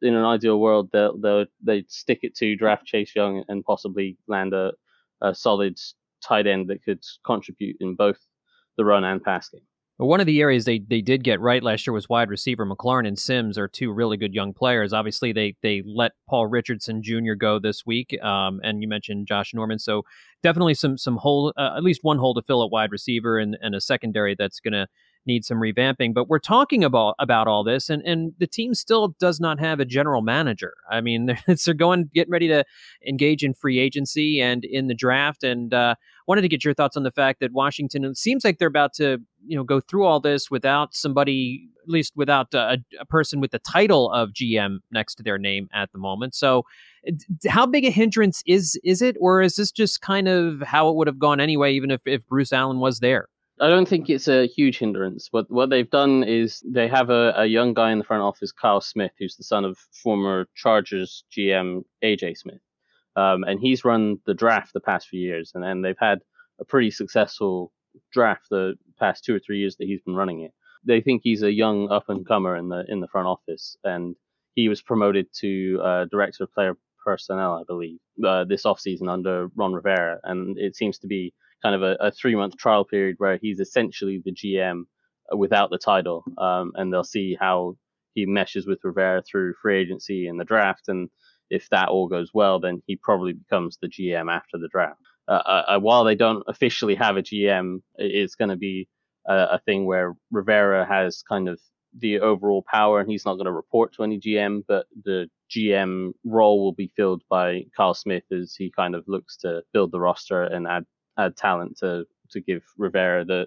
in 0.00 0.14
an 0.14 0.24
ideal 0.24 0.60
world 0.60 0.90
they'll 0.92 1.18
they'll 1.18 1.46
they 1.62 1.84
stick 1.88 2.20
it 2.22 2.34
to 2.36 2.56
draft 2.56 2.86
Chase 2.86 3.14
Young 3.14 3.44
and 3.48 3.64
possibly 3.64 4.16
land 4.28 4.54
a, 4.54 4.72
a 5.20 5.34
solid 5.34 5.78
tight 6.22 6.46
end 6.46 6.68
that 6.68 6.84
could 6.84 7.04
contribute 7.24 7.76
in 7.80 7.94
both 7.94 8.18
the 8.76 8.84
run 8.84 9.04
and 9.04 9.22
pass 9.22 9.48
game. 9.48 9.62
One 9.98 10.20
of 10.20 10.26
the 10.26 10.40
areas 10.40 10.64
they, 10.64 10.78
they 10.78 11.00
did 11.00 11.24
get 11.24 11.40
right 11.40 11.60
last 11.60 11.84
year 11.84 11.92
was 11.92 12.08
wide 12.08 12.30
receiver. 12.30 12.64
McLaurin 12.64 13.06
and 13.06 13.18
Sims 13.18 13.58
are 13.58 13.66
two 13.66 13.92
really 13.92 14.16
good 14.16 14.32
young 14.32 14.54
players. 14.54 14.92
Obviously, 14.92 15.32
they 15.32 15.56
they 15.60 15.82
let 15.84 16.12
Paul 16.28 16.46
Richardson 16.46 17.02
Jr. 17.02 17.34
go 17.36 17.58
this 17.58 17.84
week, 17.84 18.16
um, 18.22 18.60
and 18.62 18.80
you 18.80 18.86
mentioned 18.86 19.26
Josh 19.26 19.52
Norman. 19.52 19.80
So 19.80 20.02
definitely 20.40 20.74
some 20.74 20.98
some 20.98 21.16
hole, 21.16 21.52
uh, 21.56 21.74
at 21.76 21.82
least 21.82 22.04
one 22.04 22.18
hole 22.18 22.32
to 22.34 22.42
fill 22.42 22.62
at 22.62 22.70
wide 22.70 22.92
receiver, 22.92 23.38
and, 23.38 23.58
and 23.60 23.74
a 23.74 23.80
secondary 23.80 24.36
that's 24.38 24.60
going 24.60 24.72
to 24.72 24.86
need 25.28 25.44
some 25.44 25.58
revamping. 25.58 26.12
But 26.12 26.28
we're 26.28 26.40
talking 26.40 26.82
about 26.82 27.14
about 27.20 27.46
all 27.46 27.62
this, 27.62 27.88
and 27.88 28.02
and 28.02 28.32
the 28.38 28.48
team 28.48 28.74
still 28.74 29.14
does 29.20 29.38
not 29.38 29.60
have 29.60 29.78
a 29.78 29.84
general 29.84 30.22
manager. 30.22 30.74
I 30.90 31.00
mean, 31.00 31.26
they're, 31.46 31.56
they're 31.64 31.74
going 31.74 32.10
getting 32.12 32.32
ready 32.32 32.48
to 32.48 32.64
engage 33.06 33.44
in 33.44 33.54
free 33.54 33.78
agency 33.78 34.40
and 34.40 34.64
in 34.64 34.88
the 34.88 34.94
draft, 34.94 35.44
and 35.44 35.72
uh, 35.72 35.94
wanted 36.26 36.42
to 36.42 36.48
get 36.48 36.64
your 36.64 36.74
thoughts 36.74 36.96
on 36.96 37.04
the 37.04 37.12
fact 37.12 37.38
that 37.38 37.52
Washington. 37.52 38.04
It 38.04 38.16
seems 38.16 38.44
like 38.44 38.58
they're 38.58 38.66
about 38.66 38.94
to 38.94 39.18
you 39.46 39.56
know 39.56 39.62
go 39.62 39.80
through 39.80 40.04
all 40.04 40.18
this 40.18 40.50
without 40.50 40.94
somebody, 40.94 41.68
at 41.84 41.88
least 41.88 42.14
without 42.16 42.52
a, 42.54 42.78
a 42.98 43.06
person 43.06 43.40
with 43.40 43.52
the 43.52 43.60
title 43.60 44.10
of 44.10 44.30
GM 44.30 44.78
next 44.90 45.14
to 45.16 45.22
their 45.22 45.38
name 45.38 45.68
at 45.72 45.92
the 45.92 45.98
moment. 45.98 46.34
So 46.34 46.64
how 47.48 47.66
big 47.66 47.84
a 47.84 47.90
hindrance 47.90 48.42
is 48.46 48.78
is 48.84 49.02
it 49.02 49.16
or 49.20 49.40
is 49.40 49.56
this 49.56 49.70
just 49.70 50.00
kind 50.00 50.28
of 50.28 50.60
how 50.62 50.88
it 50.88 50.96
would 50.96 51.06
have 51.06 51.18
gone 51.18 51.40
anyway 51.40 51.72
even 51.72 51.90
if, 51.90 52.00
if 52.06 52.26
bruce 52.26 52.52
allen 52.52 52.80
was 52.80 53.00
there 53.00 53.28
I 53.60 53.68
don't 53.68 53.88
think 53.88 54.08
it's 54.08 54.28
a 54.28 54.46
huge 54.46 54.78
hindrance. 54.78 55.28
What 55.30 55.50
what 55.50 55.70
they've 55.70 55.90
done 55.90 56.22
is 56.24 56.62
they 56.64 56.88
have 56.88 57.10
a, 57.10 57.32
a 57.36 57.46
young 57.46 57.74
guy 57.74 57.90
in 57.90 57.98
the 57.98 58.04
front 58.04 58.22
office, 58.22 58.52
Kyle 58.52 58.80
Smith, 58.80 59.12
who's 59.18 59.36
the 59.36 59.44
son 59.44 59.64
of 59.64 59.78
former 60.02 60.46
Chargers 60.54 61.24
GM 61.36 61.82
AJ 62.04 62.38
Smith, 62.38 62.60
um, 63.16 63.44
and 63.44 63.60
he's 63.60 63.84
run 63.84 64.18
the 64.26 64.34
draft 64.34 64.72
the 64.72 64.80
past 64.80 65.08
few 65.08 65.20
years, 65.20 65.52
and 65.54 65.64
then 65.64 65.82
they've 65.82 65.98
had 65.98 66.20
a 66.60 66.64
pretty 66.64 66.90
successful 66.90 67.72
draft 68.12 68.46
the 68.50 68.74
past 68.98 69.24
two 69.24 69.34
or 69.34 69.40
three 69.40 69.58
years 69.58 69.76
that 69.76 69.86
he's 69.86 70.02
been 70.02 70.14
running 70.14 70.42
it. 70.42 70.52
They 70.84 71.00
think 71.00 71.22
he's 71.24 71.42
a 71.42 71.52
young 71.52 71.90
up 71.90 72.08
and 72.08 72.26
comer 72.26 72.56
in 72.56 72.68
the 72.68 72.84
in 72.88 73.00
the 73.00 73.08
front 73.08 73.26
office, 73.26 73.76
and 73.82 74.14
he 74.54 74.68
was 74.68 74.82
promoted 74.82 75.26
to 75.40 75.80
uh, 75.82 76.04
director 76.10 76.44
of 76.44 76.52
player 76.52 76.74
personnel, 77.04 77.54
I 77.54 77.64
believe, 77.66 77.98
uh, 78.24 78.44
this 78.44 78.64
offseason 78.64 79.10
under 79.10 79.48
Ron 79.56 79.72
Rivera, 79.72 80.20
and 80.24 80.58
it 80.58 80.76
seems 80.76 80.98
to 80.98 81.06
be 81.06 81.32
kind 81.62 81.74
of 81.74 81.82
a, 81.82 81.96
a 82.00 82.10
three 82.10 82.34
month 82.34 82.56
trial 82.56 82.84
period 82.84 83.16
where 83.18 83.38
he's 83.40 83.60
essentially 83.60 84.22
the 84.24 84.32
GM 84.32 84.82
without 85.36 85.70
the 85.70 85.78
title, 85.78 86.24
um, 86.38 86.72
and 86.76 86.92
they'll 86.92 87.04
see 87.04 87.36
how 87.38 87.76
he 88.14 88.26
meshes 88.26 88.66
with 88.66 88.80
Rivera 88.82 89.22
through 89.22 89.54
free 89.60 89.78
agency 89.80 90.26
and 90.26 90.40
the 90.40 90.44
draft, 90.44 90.88
and 90.88 91.08
if 91.50 91.68
that 91.70 91.88
all 91.88 92.08
goes 92.08 92.30
well, 92.34 92.60
then 92.60 92.82
he 92.86 92.96
probably 92.96 93.32
becomes 93.32 93.78
the 93.80 93.88
GM 93.88 94.30
after 94.30 94.58
the 94.58 94.68
draft. 94.68 95.00
Uh, 95.28 95.42
uh, 95.44 95.64
uh 95.68 95.78
while 95.78 96.04
they 96.04 96.14
don't 96.14 96.42
officially 96.46 96.94
have 96.94 97.16
a 97.16 97.22
GM, 97.22 97.80
it's 97.96 98.34
going 98.34 98.50
to 98.50 98.56
be 98.56 98.88
a, 99.26 99.34
a, 99.34 99.60
thing 99.64 99.84
where 99.86 100.14
Rivera 100.30 100.86
has 100.86 101.22
kind 101.22 101.48
of 101.48 101.60
the 101.98 102.20
overall 102.20 102.64
power, 102.70 103.00
and 103.00 103.10
he's 103.10 103.24
not 103.24 103.34
going 103.34 103.46
to 103.46 103.52
report 103.52 103.94
to 103.94 104.04
any 104.04 104.18
GM, 104.18 104.62
but 104.66 104.86
the 105.04 105.28
GM 105.50 106.12
role 106.24 106.62
will 106.62 106.72
be 106.72 106.92
filled 106.96 107.22
by 107.28 107.64
Kyle 107.76 107.94
Smith 107.94 108.24
as 108.30 108.54
he 108.54 108.70
kind 108.70 108.94
of 108.94 109.04
looks 109.06 109.36
to 109.38 109.62
build 109.72 109.92
the 109.92 110.00
roster 110.00 110.42
and 110.42 110.66
add 110.66 110.84
talent 111.36 111.78
to 111.78 112.04
to 112.30 112.40
give 112.40 112.62
Rivera 112.76 113.24
the 113.24 113.46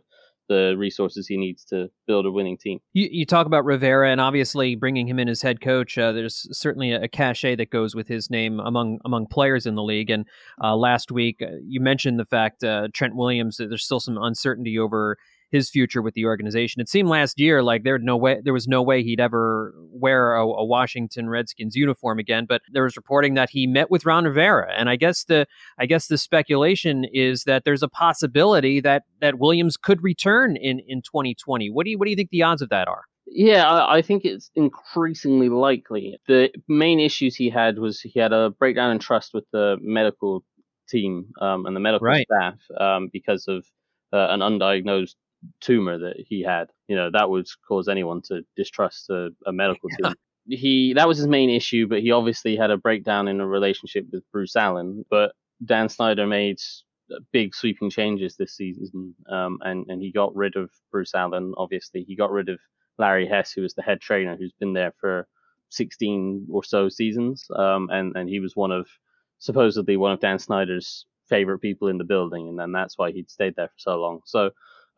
the 0.52 0.76
resources 0.78 1.28
he 1.28 1.38
needs 1.38 1.64
to 1.64 1.90
build 2.08 2.26
a 2.26 2.32
winning 2.32 2.58
team. 2.58 2.80
You, 2.92 3.08
you 3.10 3.26
talk 3.26 3.46
about 3.46 3.64
Rivera 3.64 4.12
and 4.12 4.20
obviously 4.20 4.76
bringing 4.76 5.08
him 5.08 5.18
in 5.18 5.30
as 5.30 5.42
head 5.42 5.62
coach. 5.62 5.98
Uh, 5.98 6.12
there's 6.12 6.46
certainly 6.52 6.92
a, 6.92 7.04
a, 7.04 7.08
cachet 7.08 7.56
that 7.56 7.70
goes 7.70 7.96
with 7.96 8.10
his 8.10 8.30
name 8.30 8.60
among 8.60 9.00
among 9.06 9.28
players 9.28 9.66
in 9.66 9.76
the 9.76 9.84
league. 9.84 10.10
And 10.10 10.26
uh, 10.62 10.76
last 10.76 11.10
week, 11.10 11.42
uh, 11.42 11.56
you 11.66 11.80
mentioned 11.80 12.20
the 12.20 12.26
fact 12.26 12.66
uh, 12.66 12.90
Trent 12.94 13.16
Williams. 13.16 13.58
There's 13.58 13.86
still 13.86 14.02
some 14.02 14.18
uncertainty 14.18 14.78
over 14.78 15.18
his 15.52 15.70
future 15.70 16.02
with 16.02 16.14
the 16.14 16.26
organization. 16.26 16.82
It 16.82 16.90
seemed 16.90 17.10
last 17.10 17.40
year 17.40 17.62
like 17.62 17.84
there 17.84 18.00
no 18.00 18.16
way 18.18 18.40
there 18.44 18.54
was 18.54 18.68
no 18.68 18.82
way 18.82 19.04
he'd 19.04 19.20
ever 19.20 19.74
wear 19.92 20.36
a, 20.36 20.46
a, 20.46 20.66
Washington 20.66 21.30
Redskins 21.30 21.76
uniform 21.76 22.20
again. 22.20 22.46
But 22.48 22.62
there 22.72 22.84
was 22.84 22.96
reporting 22.96 23.34
that 23.36 23.50
he 23.50 23.68
met 23.68 23.92
with 23.92 24.06
Ron 24.06 24.26
Rivera, 24.26 24.72
and 24.76 24.90
I 24.90 24.96
guess 24.96 25.26
the 25.26 25.46
I 25.78 25.86
guess 25.86 26.08
the 26.08 26.18
speculation 26.18 27.06
is 27.14 27.44
that 27.44 27.66
there's 27.66 27.84
a 27.84 27.90
possibility 27.90 28.80
that 28.80 29.04
that 29.20 29.40
Williams 29.40 29.78
could 29.78 30.02
return 30.02 30.56
in 30.56 30.80
in 30.88 31.02
2020. 31.02 31.70
What 31.70 31.84
do 31.84 31.92
you 31.92 31.98
what 31.98 32.06
do 32.06 32.12
you 32.12 32.18
think 32.18 32.30
the 32.30 32.44
odds 32.44 32.62
of 32.62 32.70
that 32.70 32.88
are? 32.88 33.04
Yeah, 33.34 33.86
I, 33.88 34.02
think 34.02 34.26
it's 34.26 34.52
increasingly 34.56 35.48
likely. 35.48 36.20
The 36.28 36.50
main 36.68 37.00
issues 37.00 37.34
he 37.34 37.50
had 37.50 37.80
was 37.80 38.02
he 38.02 38.20
had 38.20 38.34
a 38.34 38.50
breakdown 38.50 38.92
in 38.92 39.00
trust 39.00 39.34
with 39.34 39.46
the 39.54 39.78
medical 39.80 40.44
team 40.90 41.28
um, 41.40 41.66
and 41.66 41.74
the 41.74 41.80
medical 41.80 42.08
right. 42.08 42.28
staff 42.30 42.56
um, 42.78 43.10
because 43.14 43.48
of 43.48 43.66
uh, 44.12 44.28
an 44.32 44.42
undiagnosed 44.42 45.16
tumor 45.60 45.98
that 45.98 46.16
he 46.18 46.42
had. 46.42 46.70
You 46.88 46.96
know, 46.96 47.10
that 47.12 47.30
would 47.30 47.48
cause 47.68 47.88
anyone 47.88 48.22
to 48.24 48.42
distrust 48.56 49.10
a, 49.10 49.30
a 49.46 49.52
medical 49.52 49.90
team. 49.90 50.14
He 50.48 50.94
that 50.96 51.08
was 51.08 51.18
his 51.18 51.28
main 51.28 51.50
issue, 51.50 51.88
but 51.88 52.02
he 52.02 52.12
obviously 52.12 52.56
had 52.56 52.72
a 52.72 52.78
breakdown 52.78 53.28
in 53.28 53.40
a 53.40 53.48
relationship 53.48 54.06
with 54.12 54.24
Bruce 54.32 54.56
Allen. 54.56 55.06
But 55.10 55.34
Dan 55.64 55.88
Snyder 55.88 56.26
made 56.26 56.58
big 57.32 57.54
sweeping 57.54 57.90
changes 57.90 58.36
this 58.36 58.56
season, 58.56 59.16
um, 59.30 59.60
and 59.62 59.86
and 59.88 60.02
he 60.02 60.12
got 60.12 60.36
rid 60.36 60.56
of 60.56 60.72
Bruce 60.92 61.14
Allen. 61.14 61.54
Obviously, 61.58 62.04
he 62.04 62.16
got 62.16 62.32
rid 62.32 62.50
of 62.50 62.60
Larry 62.98 63.28
Hess, 63.28 63.52
who 63.52 63.62
was 63.62 63.74
the 63.74 63.82
head 63.82 64.02
trainer, 64.02 64.36
who's 64.36 64.54
been 64.60 64.74
there 64.74 64.94
for 65.00 65.28
16 65.70 66.48
or 66.52 66.64
so 66.64 66.90
seasons, 66.90 67.48
um, 67.56 67.90
and 67.92 68.16
and 68.16 68.30
he 68.30 68.40
was 68.40 68.56
one 68.56 68.72
of 68.72 68.88
supposedly 69.40 69.98
one 69.98 70.12
of 70.12 70.20
Dan 70.20 70.40
Snyder's 70.40 71.06
favorite 71.28 71.60
people 71.60 71.88
in 71.88 71.98
the 71.98 72.04
building, 72.04 72.48
and 72.48 72.60
then 72.60 72.72
that's 72.72 72.98
why 72.98 73.12
he'd 73.12 73.30
stayed 73.30 73.56
there 73.56 73.68
for 73.68 73.80
so 73.80 74.00
long. 74.00 74.22
So 74.26 74.52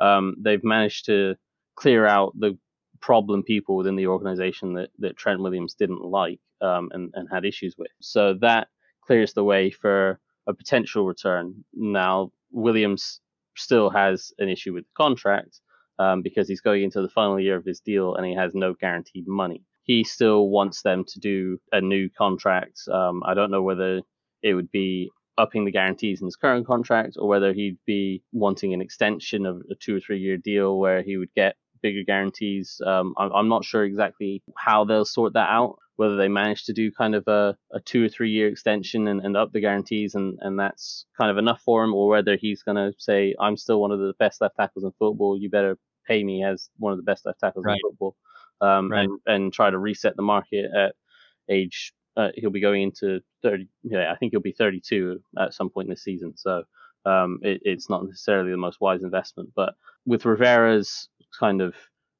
um, 0.03 0.35
they've 0.39 0.63
managed 0.63 1.05
to 1.05 1.35
clear 1.75 2.05
out 2.05 2.33
the 2.37 2.57
problem 3.01 3.43
people 3.43 3.75
within 3.77 3.95
the 3.95 4.07
organization 4.07 4.73
that, 4.73 4.89
that 4.99 5.17
Trent 5.17 5.41
Williams 5.41 5.73
didn't 5.73 6.03
like 6.03 6.39
um, 6.61 6.89
and, 6.93 7.11
and 7.15 7.27
had 7.31 7.45
issues 7.45 7.75
with. 7.77 7.91
So 8.01 8.35
that 8.41 8.67
clears 9.05 9.33
the 9.33 9.43
way 9.43 9.71
for 9.71 10.19
a 10.47 10.53
potential 10.53 11.05
return. 11.05 11.63
Now, 11.73 12.31
Williams 12.51 13.21
still 13.55 13.89
has 13.89 14.31
an 14.39 14.49
issue 14.49 14.73
with 14.73 14.83
the 14.83 15.03
contract 15.03 15.59
um, 15.99 16.21
because 16.21 16.47
he's 16.47 16.61
going 16.61 16.83
into 16.83 17.01
the 17.01 17.09
final 17.09 17.39
year 17.39 17.55
of 17.55 17.65
his 17.65 17.79
deal 17.79 18.15
and 18.15 18.25
he 18.25 18.35
has 18.35 18.53
no 18.53 18.73
guaranteed 18.73 19.27
money. 19.27 19.63
He 19.83 20.03
still 20.03 20.49
wants 20.49 20.81
them 20.81 21.03
to 21.07 21.19
do 21.19 21.59
a 21.71 21.81
new 21.81 22.09
contract. 22.09 22.79
Um, 22.91 23.21
I 23.25 23.33
don't 23.33 23.51
know 23.51 23.61
whether 23.61 24.01
it 24.41 24.53
would 24.53 24.71
be 24.71 25.11
upping 25.37 25.65
the 25.65 25.71
guarantees 25.71 26.21
in 26.21 26.27
his 26.27 26.35
current 26.35 26.67
contract 26.67 27.15
or 27.17 27.27
whether 27.27 27.53
he'd 27.53 27.77
be 27.85 28.21
wanting 28.31 28.73
an 28.73 28.81
extension 28.81 29.45
of 29.45 29.61
a 29.71 29.75
two 29.75 29.95
or 29.95 29.99
three 29.99 30.19
year 30.19 30.37
deal 30.37 30.77
where 30.77 31.01
he 31.01 31.17
would 31.17 31.33
get 31.35 31.55
bigger 31.81 32.03
guarantees. 32.03 32.81
Um, 32.85 33.13
I'm, 33.17 33.31
I'm, 33.33 33.49
not 33.49 33.65
sure 33.65 33.83
exactly 33.83 34.41
how 34.57 34.85
they'll 34.85 35.05
sort 35.05 35.33
that 35.33 35.49
out, 35.49 35.77
whether 35.97 36.15
they 36.15 36.27
manage 36.29 36.65
to 36.65 36.73
do 36.73 36.91
kind 36.91 37.13
of 37.13 37.27
a, 37.27 37.55
a 37.73 37.79
two 37.81 38.05
or 38.05 38.09
three 38.09 38.31
year 38.31 38.47
extension 38.47 39.07
and, 39.07 39.21
and 39.21 39.35
up 39.35 39.51
the 39.51 39.59
guarantees 39.59 40.15
and, 40.15 40.37
and 40.41 40.59
that's 40.59 41.05
kind 41.17 41.29
of 41.29 41.37
enough 41.37 41.61
for 41.61 41.83
him, 41.83 41.93
or 41.93 42.07
whether 42.07 42.35
he's 42.35 42.63
going 42.63 42.77
to 42.77 42.93
say, 42.97 43.35
I'm 43.39 43.57
still 43.57 43.81
one 43.81 43.91
of 43.91 43.99
the 43.99 44.13
best 44.17 44.39
left 44.39 44.55
tackles 44.55 44.85
in 44.85 44.91
football. 44.97 45.37
You 45.37 45.49
better 45.49 45.77
pay 46.07 46.23
me 46.23 46.43
as 46.43 46.69
one 46.77 46.93
of 46.93 46.97
the 46.97 47.03
best 47.03 47.25
left 47.25 47.39
tackles 47.39 47.65
right. 47.65 47.73
in 47.73 47.91
football. 47.91 48.15
Um, 48.61 48.89
right. 48.89 49.03
and, 49.03 49.19
and 49.25 49.53
try 49.53 49.69
to 49.69 49.77
reset 49.77 50.15
the 50.15 50.21
market 50.21 50.65
at 50.73 50.95
age 51.49 51.93
uh, 52.15 52.29
he'll 52.35 52.51
be 52.51 52.61
going 52.61 52.83
into 52.83 53.21
30. 53.41 53.67
Yeah, 53.83 54.11
I 54.11 54.15
think 54.15 54.31
he'll 54.31 54.41
be 54.41 54.51
32 54.53 55.19
at 55.39 55.53
some 55.53 55.69
point 55.69 55.89
this 55.89 56.03
season. 56.03 56.33
So 56.37 56.63
um, 57.05 57.39
it, 57.41 57.61
it's 57.63 57.89
not 57.89 58.05
necessarily 58.05 58.51
the 58.51 58.57
most 58.57 58.79
wise 58.79 59.03
investment. 59.03 59.49
But 59.55 59.75
with 60.05 60.25
Rivera's 60.25 61.09
kind 61.39 61.61
of 61.61 61.75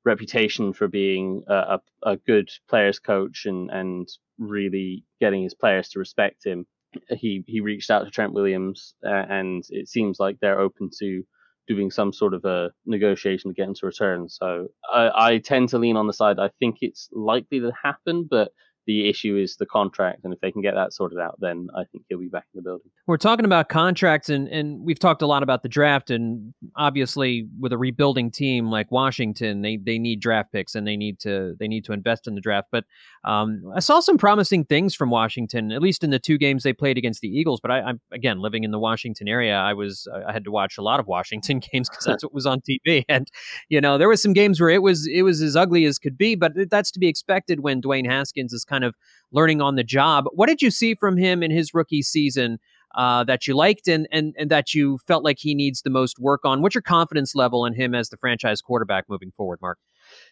reputation 0.05 0.73
for 0.73 0.87
being 0.87 1.43
a, 1.47 1.53
a, 1.53 2.11
a 2.11 2.17
good 2.17 2.49
players 2.69 2.99
coach 2.99 3.45
and, 3.45 3.69
and 3.69 4.07
really 4.37 5.05
getting 5.19 5.43
his 5.43 5.53
players 5.53 5.89
to 5.89 5.99
respect 5.99 6.45
him, 6.45 6.65
he 7.09 7.43
he 7.47 7.59
reached 7.59 7.89
out 7.89 8.03
to 8.03 8.11
Trent 8.11 8.33
Williams, 8.33 8.93
uh, 9.05 9.25
and 9.29 9.63
it 9.69 9.87
seems 9.87 10.19
like 10.19 10.37
they're 10.39 10.59
open 10.59 10.89
to 10.99 11.23
doing 11.67 11.89
some 11.89 12.11
sort 12.11 12.33
of 12.33 12.43
a 12.45 12.71
negotiation 12.85 13.49
to 13.49 13.55
get 13.55 13.67
him 13.67 13.73
to 13.73 13.85
return. 13.85 14.27
So 14.27 14.67
I, 14.91 15.09
I 15.15 15.37
tend 15.37 15.69
to 15.69 15.77
lean 15.77 15.95
on 15.95 16.07
the 16.07 16.13
side 16.13 16.37
I 16.37 16.49
think 16.59 16.77
it's 16.81 17.07
likely 17.13 17.61
to 17.61 17.71
happen, 17.81 18.27
but 18.29 18.51
the 18.85 19.09
issue 19.09 19.37
is 19.37 19.55
the 19.57 19.65
contract, 19.65 20.21
and 20.23 20.33
if 20.33 20.39
they 20.41 20.51
can 20.51 20.61
get 20.61 20.75
that 20.75 20.93
sorted 20.93 21.19
out, 21.19 21.37
then 21.39 21.67
I 21.75 21.83
think 21.91 22.05
he'll 22.09 22.19
be 22.19 22.27
back 22.27 22.45
in 22.53 22.57
the 22.57 22.63
building. 22.63 22.89
We're 23.07 23.17
talking 23.17 23.45
about 23.45 23.69
contracts, 23.69 24.29
and 24.29 24.47
and 24.47 24.83
we've 24.83 24.99
talked 24.99 25.21
a 25.21 25.27
lot 25.27 25.43
about 25.43 25.63
the 25.63 25.69
draft, 25.69 26.09
and 26.09 26.53
obviously 26.75 27.47
with 27.59 27.73
a 27.73 27.77
rebuilding 27.77 28.31
team 28.31 28.69
like 28.69 28.91
Washington, 28.91 29.61
they 29.61 29.77
they 29.77 29.99
need 29.99 30.19
draft 30.19 30.51
picks 30.51 30.75
and 30.75 30.87
they 30.87 30.97
need 30.97 31.19
to 31.19 31.55
they 31.59 31.67
need 31.67 31.85
to 31.85 31.93
invest 31.93 32.27
in 32.27 32.35
the 32.35 32.41
draft. 32.41 32.67
But 32.71 32.85
um, 33.23 33.63
I 33.75 33.79
saw 33.79 33.99
some 33.99 34.17
promising 34.17 34.65
things 34.65 34.95
from 34.95 35.09
Washington, 35.09 35.71
at 35.71 35.81
least 35.81 36.03
in 36.03 36.09
the 36.09 36.19
two 36.19 36.37
games 36.37 36.63
they 36.63 36.73
played 36.73 36.97
against 36.97 37.21
the 37.21 37.27
Eagles. 37.27 37.59
But 37.61 37.71
I, 37.71 37.89
am 37.89 38.01
again 38.11 38.39
living 38.39 38.63
in 38.63 38.71
the 38.71 38.79
Washington 38.79 39.27
area. 39.27 39.55
I 39.55 39.73
was 39.73 40.07
I 40.27 40.31
had 40.31 40.43
to 40.45 40.51
watch 40.51 40.77
a 40.77 40.81
lot 40.81 40.99
of 40.99 41.07
Washington 41.07 41.59
games 41.71 41.89
because 41.89 42.05
that's 42.05 42.23
what 42.23 42.33
was 42.33 42.45
on 42.45 42.61
TV, 42.61 43.03
and 43.09 43.27
you 43.69 43.81
know 43.81 43.97
there 43.97 44.09
was 44.09 44.21
some 44.21 44.33
games 44.33 44.59
where 44.59 44.69
it 44.69 44.81
was 44.81 45.07
it 45.07 45.21
was 45.21 45.41
as 45.41 45.55
ugly 45.55 45.85
as 45.85 45.99
could 45.99 46.17
be, 46.17 46.35
but 46.35 46.53
that's 46.69 46.91
to 46.91 46.99
be 46.99 47.07
expected 47.07 47.61
when 47.61 47.81
Dwayne 47.81 48.05
Haskins 48.05 48.53
is 48.53 48.65
kind 48.73 48.83
of 48.83 48.95
learning 49.31 49.61
on 49.61 49.75
the 49.75 49.83
job. 49.83 50.25
What 50.33 50.47
did 50.47 50.61
you 50.61 50.71
see 50.71 50.95
from 50.95 51.17
him 51.17 51.43
in 51.43 51.51
his 51.51 51.73
rookie 51.73 52.01
season? 52.01 52.59
uh, 52.95 53.23
that 53.23 53.47
you 53.47 53.55
liked 53.55 53.87
and, 53.87 54.07
and 54.11 54.35
and 54.37 54.51
that 54.51 54.73
you 54.73 54.99
felt 55.07 55.23
like 55.23 55.39
he 55.39 55.55
needs 55.55 55.81
the 55.81 55.89
most 55.89 56.19
work 56.19 56.41
on? 56.43 56.61
What's 56.61 56.75
your 56.75 56.81
confidence 56.81 57.35
level 57.35 57.65
in 57.65 57.73
him 57.73 57.95
as 57.95 58.09
the 58.09 58.17
franchise 58.17 58.61
quarterback 58.61 59.05
moving 59.09 59.31
forward, 59.35 59.59
Mark? 59.61 59.79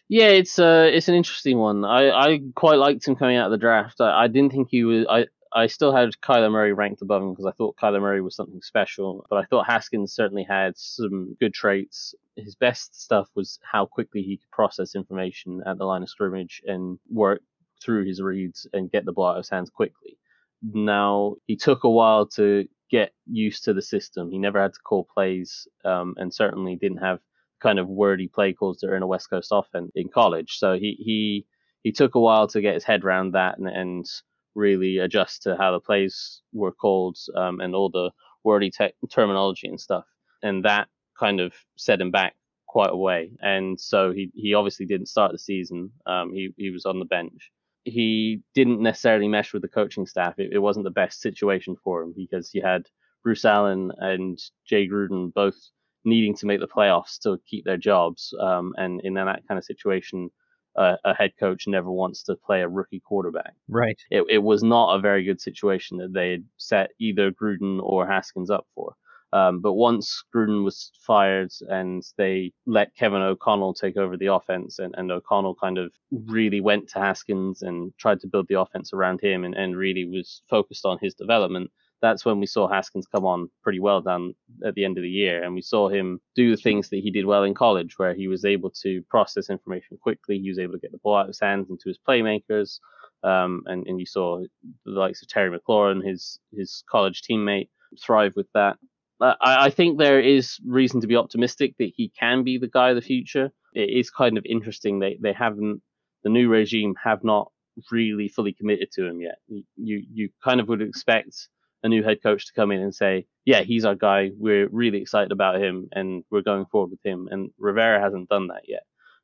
Yeah, 0.08 0.28
it's 0.28 0.58
uh, 0.58 0.88
it's 0.92 1.08
an 1.08 1.14
interesting 1.14 1.58
one. 1.58 1.84
I, 1.84 2.10
I 2.10 2.40
quite 2.54 2.76
liked 2.76 3.06
him 3.06 3.16
coming 3.16 3.36
out 3.36 3.46
of 3.46 3.52
the 3.52 3.58
draft. 3.58 4.00
I, 4.00 4.24
I 4.24 4.28
didn't 4.28 4.52
think 4.52 4.68
he 4.70 4.84
was. 4.84 5.06
I 5.08 5.26
I 5.54 5.66
still 5.66 5.94
had 5.94 6.10
Kyler 6.22 6.50
Murray 6.50 6.72
ranked 6.72 7.02
above 7.02 7.22
him 7.22 7.32
because 7.32 7.46
I 7.46 7.52
thought 7.52 7.76
Kyler 7.76 8.00
Murray 8.00 8.22
was 8.22 8.36
something 8.36 8.62
special. 8.62 9.26
But 9.28 9.36
I 9.36 9.44
thought 9.44 9.66
Haskins 9.66 10.14
certainly 10.14 10.44
had 10.44 10.78
some 10.78 11.36
good 11.40 11.52
traits. 11.52 12.14
His 12.36 12.54
best 12.54 13.00
stuff 13.00 13.28
was 13.34 13.58
how 13.62 13.84
quickly 13.86 14.22
he 14.22 14.38
could 14.38 14.50
process 14.50 14.94
information 14.94 15.62
at 15.66 15.76
the 15.78 15.84
line 15.84 16.02
of 16.02 16.08
scrimmage 16.08 16.62
and 16.66 16.98
work 17.10 17.42
through 17.82 18.06
his 18.06 18.20
reads 18.20 18.66
and 18.72 18.90
get 18.90 19.04
the 19.04 19.12
ball 19.12 19.26
out 19.26 19.36
of 19.36 19.44
his 19.44 19.50
hands 19.50 19.70
quickly. 19.70 20.18
Now 20.62 21.36
he 21.46 21.56
took 21.56 21.84
a 21.84 21.90
while 21.90 22.26
to 22.28 22.66
get 22.90 23.12
used 23.26 23.64
to 23.64 23.74
the 23.74 23.82
system. 23.82 24.30
He 24.30 24.38
never 24.38 24.60
had 24.60 24.74
to 24.74 24.80
call 24.80 25.08
plays, 25.12 25.66
um, 25.84 26.14
and 26.18 26.32
certainly 26.32 26.76
didn't 26.76 26.98
have 26.98 27.20
kind 27.60 27.78
of 27.78 27.88
wordy 27.88 28.28
play 28.28 28.52
calls 28.52 28.78
that 28.78 28.90
are 28.90 28.96
in 28.96 29.02
a 29.02 29.06
West 29.06 29.30
Coast 29.30 29.48
offense 29.52 29.90
in 29.94 30.08
college. 30.08 30.58
So 30.58 30.74
he 30.74 30.96
he 30.98 31.46
he 31.82 31.92
took 31.92 32.14
a 32.14 32.20
while 32.20 32.48
to 32.48 32.60
get 32.60 32.74
his 32.74 32.84
head 32.84 33.04
around 33.04 33.32
that 33.32 33.58
and, 33.58 33.68
and 33.68 34.06
really 34.54 34.98
adjust 34.98 35.42
to 35.42 35.56
how 35.56 35.72
the 35.72 35.80
plays 35.80 36.42
were 36.52 36.72
called 36.72 37.16
um, 37.36 37.60
and 37.60 37.74
all 37.74 37.90
the 37.90 38.10
wordy 38.44 38.70
te- 38.70 38.94
terminology 39.10 39.68
and 39.68 39.80
stuff. 39.80 40.04
And 40.42 40.64
that 40.64 40.88
kind 41.18 41.40
of 41.40 41.54
set 41.76 42.00
him 42.00 42.10
back 42.10 42.34
quite 42.66 42.90
a 42.90 42.96
way. 42.96 43.32
And 43.40 43.80
so 43.80 44.12
he, 44.12 44.30
he 44.34 44.54
obviously 44.54 44.86
didn't 44.86 45.06
start 45.06 45.32
the 45.32 45.38
season. 45.38 45.90
Um, 46.06 46.32
he, 46.32 46.50
he 46.56 46.70
was 46.70 46.86
on 46.86 46.98
the 46.98 47.04
bench. 47.04 47.50
He 47.84 48.42
didn't 48.54 48.80
necessarily 48.80 49.28
mesh 49.28 49.52
with 49.52 49.62
the 49.62 49.68
coaching 49.68 50.06
staff. 50.06 50.34
It, 50.38 50.50
it 50.52 50.58
wasn't 50.58 50.84
the 50.84 50.90
best 50.90 51.20
situation 51.20 51.76
for 51.82 52.02
him 52.02 52.14
because 52.16 52.50
he 52.50 52.60
had 52.60 52.86
Bruce 53.22 53.44
Allen 53.44 53.92
and 53.98 54.38
Jay 54.66 54.88
Gruden 54.88 55.32
both 55.32 55.56
needing 56.04 56.34
to 56.36 56.46
make 56.46 56.60
the 56.60 56.68
playoffs 56.68 57.18
to 57.20 57.38
keep 57.46 57.64
their 57.64 57.76
jobs. 57.76 58.34
Um, 58.40 58.72
and 58.76 59.00
in 59.02 59.14
that 59.14 59.42
kind 59.46 59.58
of 59.58 59.64
situation, 59.64 60.30
a, 60.76 60.96
a, 61.04 61.14
head 61.14 61.32
coach 61.38 61.66
never 61.66 61.90
wants 61.90 62.22
to 62.24 62.36
play 62.36 62.62
a 62.62 62.68
rookie 62.68 63.00
quarterback. 63.00 63.54
Right. 63.68 64.00
It, 64.10 64.24
it 64.28 64.38
was 64.38 64.62
not 64.62 64.94
a 64.96 65.00
very 65.00 65.24
good 65.24 65.40
situation 65.40 65.98
that 65.98 66.12
they 66.12 66.32
had 66.32 66.44
set 66.56 66.90
either 66.98 67.30
Gruden 67.30 67.80
or 67.82 68.06
Haskins 68.06 68.50
up 68.50 68.66
for. 68.74 68.94
Um, 69.32 69.60
but 69.60 69.72
once 69.72 70.22
Gruden 70.34 70.62
was 70.62 70.92
fired 71.06 71.50
and 71.68 72.04
they 72.18 72.52
let 72.66 72.94
Kevin 72.94 73.22
O'Connell 73.22 73.72
take 73.72 73.96
over 73.96 74.16
the 74.16 74.26
offense, 74.26 74.78
and, 74.78 74.94
and 74.98 75.10
O'Connell 75.10 75.54
kind 75.54 75.78
of 75.78 75.92
really 76.26 76.60
went 76.60 76.88
to 76.90 76.98
Haskins 76.98 77.62
and 77.62 77.92
tried 77.98 78.20
to 78.20 78.26
build 78.26 78.46
the 78.48 78.60
offense 78.60 78.92
around 78.92 79.20
him 79.22 79.44
and, 79.44 79.54
and 79.54 79.76
really 79.76 80.04
was 80.04 80.42
focused 80.50 80.84
on 80.84 80.98
his 81.00 81.14
development, 81.14 81.70
that's 82.02 82.24
when 82.24 82.40
we 82.40 82.46
saw 82.46 82.68
Haskins 82.68 83.06
come 83.06 83.24
on 83.24 83.48
pretty 83.62 83.78
well 83.78 84.02
down 84.02 84.34
at 84.66 84.74
the 84.74 84.84
end 84.84 84.98
of 84.98 85.02
the 85.02 85.08
year. 85.08 85.42
And 85.42 85.54
we 85.54 85.62
saw 85.62 85.88
him 85.88 86.20
do 86.34 86.50
the 86.54 86.60
things 86.60 86.90
that 86.90 87.00
he 87.00 87.10
did 87.10 87.24
well 87.24 87.44
in 87.44 87.54
college, 87.54 87.98
where 87.98 88.12
he 88.12 88.28
was 88.28 88.44
able 88.44 88.70
to 88.82 89.02
process 89.08 89.48
information 89.48 89.96
quickly. 90.02 90.38
He 90.38 90.48
was 90.48 90.58
able 90.58 90.74
to 90.74 90.80
get 90.80 90.92
the 90.92 90.98
ball 90.98 91.16
out 91.16 91.22
of 91.22 91.28
his 91.28 91.40
hands 91.40 91.70
into 91.70 91.88
his 91.88 91.98
playmakers. 92.06 92.80
Um, 93.22 93.62
and, 93.66 93.86
and 93.86 94.00
you 94.00 94.06
saw 94.06 94.42
the 94.84 94.90
likes 94.90 95.22
of 95.22 95.28
Terry 95.28 95.56
McLaurin, 95.56 96.04
his, 96.04 96.40
his 96.52 96.82
college 96.90 97.22
teammate, 97.22 97.68
thrive 98.00 98.34
with 98.34 98.48
that. 98.52 98.76
I, 99.20 99.66
I 99.66 99.70
think 99.70 99.98
there 99.98 100.20
is 100.20 100.58
reason 100.66 101.00
to 101.00 101.06
be 101.06 101.16
optimistic 101.16 101.74
that 101.78 101.92
he 101.94 102.12
can 102.18 102.42
be 102.42 102.58
the 102.58 102.68
guy 102.68 102.90
of 102.90 102.96
the 102.96 103.02
future. 103.02 103.52
It 103.74 103.90
is 103.90 104.10
kind 104.10 104.36
of 104.38 104.44
interesting. 104.44 104.98
They, 104.98 105.18
they 105.20 105.32
haven't, 105.32 105.80
the 106.24 106.30
new 106.30 106.48
regime 106.48 106.94
have 107.02 107.24
not 107.24 107.50
really 107.90 108.28
fully 108.28 108.52
committed 108.52 108.90
to 108.92 109.06
him 109.06 109.20
yet. 109.20 109.36
You, 109.48 109.62
you 109.76 110.28
kind 110.44 110.60
of 110.60 110.68
would 110.68 110.82
expect 110.82 111.48
a 111.82 111.88
new 111.88 112.02
head 112.02 112.22
coach 112.22 112.46
to 112.46 112.52
come 112.52 112.70
in 112.70 112.80
and 112.80 112.94
say, 112.94 113.26
yeah, 113.44 113.62
he's 113.62 113.84
our 113.84 113.94
guy. 113.94 114.30
We're 114.36 114.68
really 114.68 114.98
excited 114.98 115.32
about 115.32 115.60
him 115.60 115.88
and 115.92 116.24
we're 116.30 116.42
going 116.42 116.66
forward 116.66 116.90
with 116.90 117.04
him. 117.04 117.28
And 117.30 117.50
Rivera 117.58 118.00
hasn't 118.00 118.28
done 118.28 118.48
that 118.48 118.62
yet. 118.68 118.82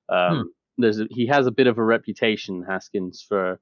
Um, 0.09 0.37
hmm. 0.37 0.83
There's 0.83 1.01
a, 1.01 1.07
he 1.11 1.27
has 1.27 1.47
a 1.47 1.53
bit 1.53 1.67
of 1.67 1.79
a 1.79 1.85
reputation, 1.85 2.65
Haskins, 2.69 3.25
for 3.29 3.61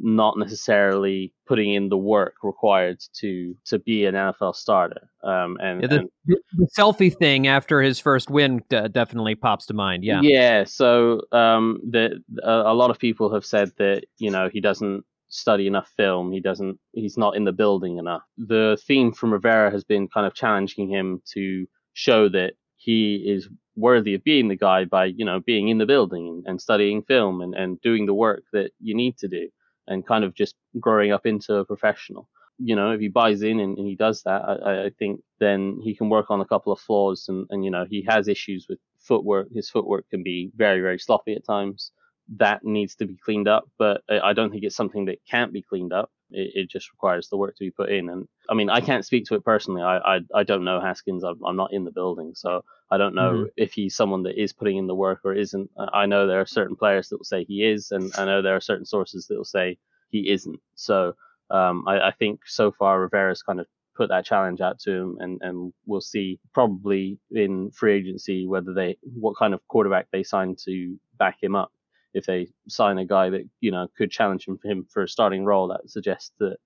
not 0.00 0.38
necessarily 0.38 1.32
putting 1.46 1.72
in 1.72 1.88
the 1.88 1.96
work 1.96 2.34
required 2.42 3.00
to 3.20 3.54
to 3.66 3.78
be 3.78 4.04
an 4.04 4.14
NFL 4.14 4.54
starter. 4.54 5.10
Um, 5.22 5.56
and, 5.60 5.82
yeah, 5.82 5.88
the, 5.88 5.98
and, 5.98 6.08
the, 6.56 6.68
selfie 6.78 7.16
thing 7.16 7.46
after 7.46 7.82
his 7.82 7.98
first 7.98 8.30
win 8.30 8.62
d- 8.68 8.88
definitely 8.88 9.34
pops 9.34 9.66
to 9.66 9.74
mind. 9.74 10.04
Yeah, 10.04 10.20
yeah. 10.22 10.64
So 10.64 11.22
um, 11.32 11.80
the 11.88 12.22
a 12.42 12.74
lot 12.74 12.90
of 12.90 12.98
people 12.98 13.32
have 13.32 13.44
said 13.44 13.72
that 13.78 14.04
you 14.18 14.30
know 14.30 14.48
he 14.52 14.60
doesn't 14.60 15.04
study 15.28 15.66
enough 15.66 15.90
film. 15.96 16.32
He 16.32 16.40
doesn't. 16.40 16.78
He's 16.92 17.16
not 17.16 17.36
in 17.36 17.44
the 17.44 17.52
building 17.52 17.98
enough. 17.98 18.22
The 18.36 18.78
theme 18.86 19.12
from 19.12 19.32
Rivera 19.32 19.70
has 19.70 19.84
been 19.84 20.08
kind 20.08 20.26
of 20.26 20.34
challenging 20.34 20.88
him 20.88 21.22
to 21.34 21.66
show 21.94 22.28
that 22.28 22.52
he 22.76 23.24
is 23.26 23.48
worthy 23.76 24.14
of 24.14 24.24
being 24.24 24.48
the 24.48 24.56
guy 24.56 24.84
by 24.84 25.06
you 25.06 25.24
know 25.24 25.40
being 25.40 25.68
in 25.68 25.78
the 25.78 25.86
building 25.86 26.42
and 26.46 26.60
studying 26.60 27.02
film 27.02 27.40
and, 27.40 27.54
and 27.54 27.80
doing 27.80 28.06
the 28.06 28.14
work 28.14 28.42
that 28.52 28.70
you 28.80 28.94
need 28.94 29.16
to 29.16 29.28
do 29.28 29.48
and 29.88 30.06
kind 30.06 30.24
of 30.24 30.34
just 30.34 30.54
growing 30.80 31.12
up 31.12 31.26
into 31.26 31.56
a 31.56 31.64
professional. 31.64 32.28
You 32.58 32.74
know, 32.76 32.90
if 32.92 33.00
he 33.00 33.08
buys 33.08 33.42
in 33.42 33.60
and, 33.60 33.78
and 33.78 33.86
he 33.86 33.94
does 33.94 34.22
that, 34.24 34.42
I, 34.44 34.86
I 34.86 34.90
think 34.98 35.20
then 35.38 35.78
he 35.82 35.94
can 35.94 36.08
work 36.08 36.30
on 36.30 36.40
a 36.40 36.44
couple 36.44 36.72
of 36.72 36.80
flaws 36.80 37.26
and, 37.28 37.46
and 37.50 37.64
you 37.64 37.70
know 37.70 37.86
he 37.88 38.04
has 38.08 38.28
issues 38.28 38.66
with 38.68 38.78
footwork. 38.98 39.48
His 39.54 39.70
footwork 39.70 40.08
can 40.10 40.22
be 40.22 40.50
very 40.56 40.80
very 40.80 40.98
sloppy 40.98 41.34
at 41.34 41.44
times 41.44 41.92
that 42.36 42.64
needs 42.64 42.94
to 42.96 43.06
be 43.06 43.16
cleaned 43.16 43.48
up, 43.48 43.64
but 43.78 44.02
I 44.10 44.32
don't 44.32 44.50
think 44.50 44.64
it's 44.64 44.76
something 44.76 45.06
that 45.06 45.18
can't 45.30 45.52
be 45.52 45.62
cleaned 45.62 45.92
up. 45.92 46.10
It, 46.30 46.52
it 46.54 46.70
just 46.70 46.92
requires 46.92 47.28
the 47.28 47.36
work 47.36 47.56
to 47.56 47.64
be 47.64 47.70
put 47.70 47.90
in. 47.90 48.08
And 48.08 48.28
I 48.48 48.54
mean, 48.54 48.70
I 48.70 48.80
can't 48.80 49.04
speak 49.04 49.26
to 49.26 49.34
it 49.34 49.44
personally. 49.44 49.82
I 49.82 49.98
I, 49.98 50.20
I 50.34 50.42
don't 50.42 50.64
know 50.64 50.80
Haskins. 50.80 51.24
I'm, 51.24 51.42
I'm, 51.44 51.56
not 51.56 51.72
in 51.72 51.84
the 51.84 51.90
building, 51.90 52.32
so 52.34 52.64
I 52.90 52.96
don't 52.96 53.14
know 53.14 53.32
mm-hmm. 53.32 53.44
if 53.56 53.72
he's 53.72 53.96
someone 53.96 54.22
that 54.24 54.40
is 54.40 54.52
putting 54.52 54.76
in 54.76 54.86
the 54.86 54.94
work 54.94 55.20
or 55.24 55.34
isn't. 55.34 55.70
I 55.92 56.06
know 56.06 56.26
there 56.26 56.40
are 56.40 56.46
certain 56.46 56.76
players 56.76 57.08
that 57.08 57.18
will 57.18 57.24
say 57.24 57.44
he 57.44 57.64
is, 57.64 57.90
and 57.90 58.12
I 58.16 58.24
know 58.24 58.42
there 58.42 58.56
are 58.56 58.60
certain 58.60 58.86
sources 58.86 59.26
that 59.26 59.36
will 59.36 59.44
say 59.44 59.78
he 60.10 60.30
isn't. 60.30 60.60
So 60.74 61.14
um, 61.50 61.84
I, 61.86 62.08
I 62.08 62.10
think 62.12 62.40
so 62.46 62.72
far 62.72 63.00
Rivera's 63.00 63.42
kind 63.42 63.60
of 63.60 63.66
put 63.96 64.08
that 64.10 64.24
challenge 64.24 64.60
out 64.60 64.78
to 64.80 64.92
him, 64.92 65.16
and, 65.20 65.38
and 65.42 65.72
we'll 65.86 66.00
see 66.00 66.38
probably 66.54 67.18
in 67.32 67.70
free 67.72 67.94
agency 67.94 68.46
whether 68.46 68.72
they 68.72 68.96
what 69.02 69.36
kind 69.36 69.54
of 69.54 69.66
quarterback 69.68 70.06
they 70.12 70.22
sign 70.22 70.54
to 70.64 70.96
back 71.18 71.36
him 71.42 71.56
up 71.56 71.72
if 72.14 72.26
they 72.26 72.48
sign 72.68 72.98
a 72.98 73.04
guy 73.04 73.30
that 73.30 73.48
you 73.60 73.70
know 73.70 73.88
could 73.96 74.10
challenge 74.10 74.46
him 74.46 74.58
for 74.58 74.68
him 74.68 74.86
for 74.90 75.02
a 75.02 75.08
starting 75.08 75.44
role, 75.44 75.68
that 75.68 75.88
suggests 75.88 76.32
that 76.38 76.56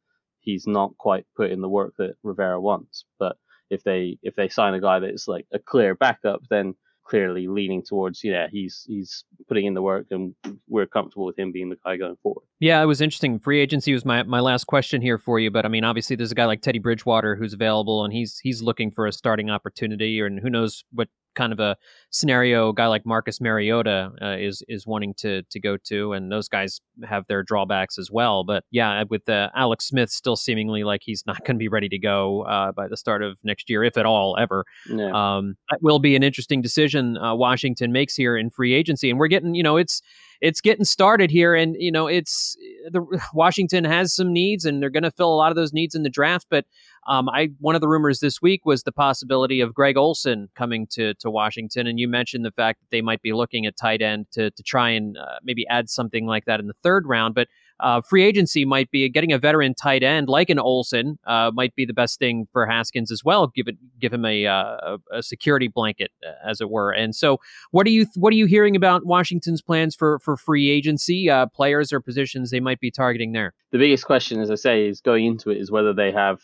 he's 0.41 0.67
not 0.67 0.97
quite 0.99 1.27
put 1.37 1.51
in 1.51 1.61
the 1.61 1.69
work 1.69 1.95
that 1.99 2.17
Rivera 2.23 2.61
wants. 2.61 3.05
But 3.19 3.37
if 3.71 3.83
they 3.85 4.19
if 4.23 4.35
they 4.37 4.49
sign 4.49 4.75
a 4.75 4.81
guy 4.81 4.99
that's 4.99 5.29
like 5.29 5.47
a 5.53 5.59
clear 5.59 5.95
backup, 5.95 6.43
then 6.51 6.75
clearly 7.05 7.49
leaning 7.49 7.83
towards 7.83 8.23
yeah 8.23 8.47
he's 8.51 8.85
he's 8.87 9.25
putting 9.49 9.67
in 9.67 9.75
the 9.75 9.83
work 9.83 10.07
and 10.13 10.35
we're 10.69 10.87
comfortable 10.87 11.27
with 11.27 11.37
him 11.37 11.51
being 11.51 11.69
the 11.69 11.77
guy 11.85 11.97
going 11.97 12.17
forward. 12.23 12.45
Yeah, 12.61 12.81
it 12.81 12.87
was 12.87 13.01
interesting. 13.01 13.39
Free 13.41 13.61
agency 13.61 13.93
was 13.93 14.05
my 14.05 14.23
my 14.23 14.41
last 14.41 14.65
question 14.65 15.03
here 15.03 15.19
for 15.19 15.41
you, 15.41 15.51
but 15.51 15.65
I 15.65 15.69
mean 15.69 15.85
obviously 15.85 16.17
there's 16.17 16.33
a 16.33 16.37
guy 16.37 16.45
like 16.45 16.63
Teddy 16.63 16.79
Bridgewater 16.79 17.35
who's 17.35 17.53
available 17.53 18.05
and 18.05 18.13
he's 18.13 18.39
he's 18.39 18.63
looking 18.63 18.91
for 18.91 19.07
a 19.07 19.13
starting 19.13 19.51
opportunity 19.51 20.21
and 20.21 20.39
who 20.39 20.51
knows 20.51 20.85
what 20.93 21.09
kind 21.35 21.53
of 21.53 21.61
a 21.61 21.77
scenario 22.13 22.69
a 22.69 22.75
guy 22.75 22.87
like 22.87 23.05
Marcus 23.05 23.41
Mariota 23.41 24.13
uh, 24.23 24.37
is 24.39 24.63
is 24.69 24.87
wanting 24.87 25.15
to 25.15 25.43
to 25.43 25.59
go 25.59 25.77
to, 25.85 26.13
and 26.13 26.31
those 26.31 26.49
guys 26.49 26.81
have 27.05 27.27
their 27.27 27.43
drawbacks 27.43 27.99
as 27.99 28.11
well. 28.11 28.45
But 28.45 28.65
yeah, 28.71 29.03
with 29.09 29.29
uh, 29.29 29.51
Alex 29.57 29.87
Smith 29.87 30.11
still 30.11 30.37
seemingly 30.37 30.85
like 30.85 31.01
he's 31.05 31.25
not 31.27 31.39
going 31.45 31.57
to 31.57 31.59
be 31.59 31.69
ready 31.69 31.89
to 31.89 31.99
go 31.99 32.43
uh, 32.43 32.73
by 32.73 32.87
the 32.87 32.97
start 32.97 33.23
of 33.23 33.39
next 33.43 33.69
year, 33.69 33.83
if 33.83 33.97
at 33.97 34.07
all, 34.07 34.37
ever. 34.39 34.65
Yeah. 34.89 35.11
Um, 35.13 35.57
that 35.71 35.83
will 35.83 35.99
be 35.99 36.15
an 36.15 36.23
interesting 36.23 36.63
decision 36.63 37.17
uh, 37.17 37.35
Washington 37.35 37.93
makes 37.93 38.15
here 38.15 38.37
in 38.37 38.51
free 38.51 38.75
agency, 38.75 39.11
and 39.11 39.19
we're 39.19 39.29
getting 39.29 39.55
you 39.55 39.63
know 39.63 39.77
it's 39.77 40.03
it's 40.43 40.61
getting 40.61 40.85
started 40.85 41.31
here, 41.31 41.55
and 41.55 41.77
you 41.79 41.93
know 41.93 42.09
it's 42.09 42.57
the 42.91 43.03
Washington 43.33 43.85
has 43.85 44.15
some 44.15 44.33
needs, 44.33 44.65
and 44.65 44.83
they're 44.83 44.91
going 44.91 45.05
to 45.05 45.11
fill 45.11 45.33
a 45.33 45.37
lot 45.37 45.51
of 45.51 45.57
those 45.57 45.73
needs 45.73 45.95
in 45.95 46.03
the 46.03 46.11
draft. 46.11 46.49
But 46.51 46.67
um, 47.07 47.29
I 47.29 47.51
one 47.61 47.75
of 47.75 47.81
the 47.81 47.89
rumors 47.89 48.21
this 48.21 48.43
week 48.43 48.67
was 48.67 48.83
the 48.83 48.93
possibility 48.93 49.61
of 49.61 49.73
Greg 49.73 49.97
Olsen 49.97 50.49
coming 50.55 50.87
to 50.91 51.15
to 51.15 51.31
Washington, 51.31 51.87
and 51.87 51.99
you 52.03 52.09
mentioned 52.09 52.45
the 52.45 52.51
fact 52.51 52.81
that 52.81 52.91
they 52.91 53.01
might 53.01 53.23
be 53.23 53.33
looking 53.33 53.65
at 53.65 53.77
tight 53.77 54.03
end 54.03 54.27
to 54.33 54.51
to 54.51 54.63
try 54.63 54.91
and 54.91 55.17
uh, 55.17 55.39
maybe 55.43 55.67
add 55.69 55.89
something 55.89 56.27
like 56.27 56.45
that 56.45 56.61
in 56.61 56.67
the 56.67 56.75
third 56.75 57.07
round, 57.07 57.35
but. 57.35 57.49
Uh, 57.81 58.01
free 58.01 58.23
agency 58.23 58.65
might 58.65 58.89
be 58.93 59.09
getting 59.09 59.33
a 59.33 59.39
veteran 59.39 59.75
tight 59.75 60.05
end 60.05 60.29
like 60.29 60.49
an 60.49 60.59
Olsen 60.59 61.19
uh, 61.27 61.51
might 61.53 61.75
be 61.75 61.85
the 61.85 61.93
best 61.93 62.21
thing 62.21 62.47
for 62.53 62.65
Haskins 62.65 63.11
as 63.11 63.25
well. 63.25 63.49
Give 63.49 63.67
it, 63.67 63.77
give 63.99 64.13
him 64.13 64.25
a, 64.25 64.47
uh, 64.47 64.99
a 65.13 65.21
security 65.21 65.67
blanket, 65.67 66.13
uh, 66.25 66.49
as 66.49 66.61
it 66.61 66.71
were. 66.71 66.93
And 66.93 67.13
so, 67.13 67.41
what 67.73 67.85
are 67.89 67.91
you 67.91 68.07
what 68.15 68.33
are 68.33 68.37
you 68.37 68.47
hearing 68.47 68.77
about 68.77 69.05
Washington's 69.05 69.61
plans 69.61 69.97
for 69.97 70.21
for 70.21 70.37
free 70.37 70.71
agency 70.71 71.29
uh, 71.29 71.47
players 71.47 71.93
or 71.93 72.01
positions 72.01 72.53
they 72.53 72.61
might 72.61 72.79
be 72.79 72.93
targeting 72.93 73.33
there? 73.33 73.53
The 73.73 73.79
biggest 73.79 74.05
question, 74.05 74.41
as 74.41 74.51
I 74.53 74.55
say, 74.55 74.87
is 74.87 75.01
going 75.01 75.27
into 75.27 75.51
it 75.51 75.57
is 75.57 75.73
whether 75.73 75.93
they 75.93 76.13
have 76.13 76.41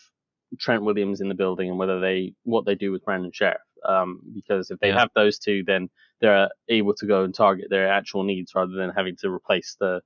Trent 0.57 0.83
Williams 0.83 1.21
in 1.21 1.29
the 1.29 1.35
building 1.35 1.69
and 1.69 1.77
whether 1.77 1.99
they 1.99 2.33
what 2.43 2.65
they 2.65 2.75
do 2.75 2.91
with 2.91 3.05
Brandon 3.05 3.31
Scherff. 3.31 3.59
Um, 3.87 4.21
because 4.33 4.71
if 4.71 4.79
they 4.79 4.89
yeah. 4.89 4.99
have 4.99 5.09
those 5.15 5.39
two, 5.39 5.63
then 5.65 5.89
they're 6.21 6.49
able 6.67 6.93
to 6.95 7.05
go 7.05 7.23
and 7.23 7.33
target 7.33 7.67
their 7.69 7.91
actual 7.91 8.23
needs 8.23 8.53
rather 8.55 8.73
than 8.73 8.89
having 8.89 9.15
to 9.17 9.29
replace 9.29 9.77
the 9.79 10.01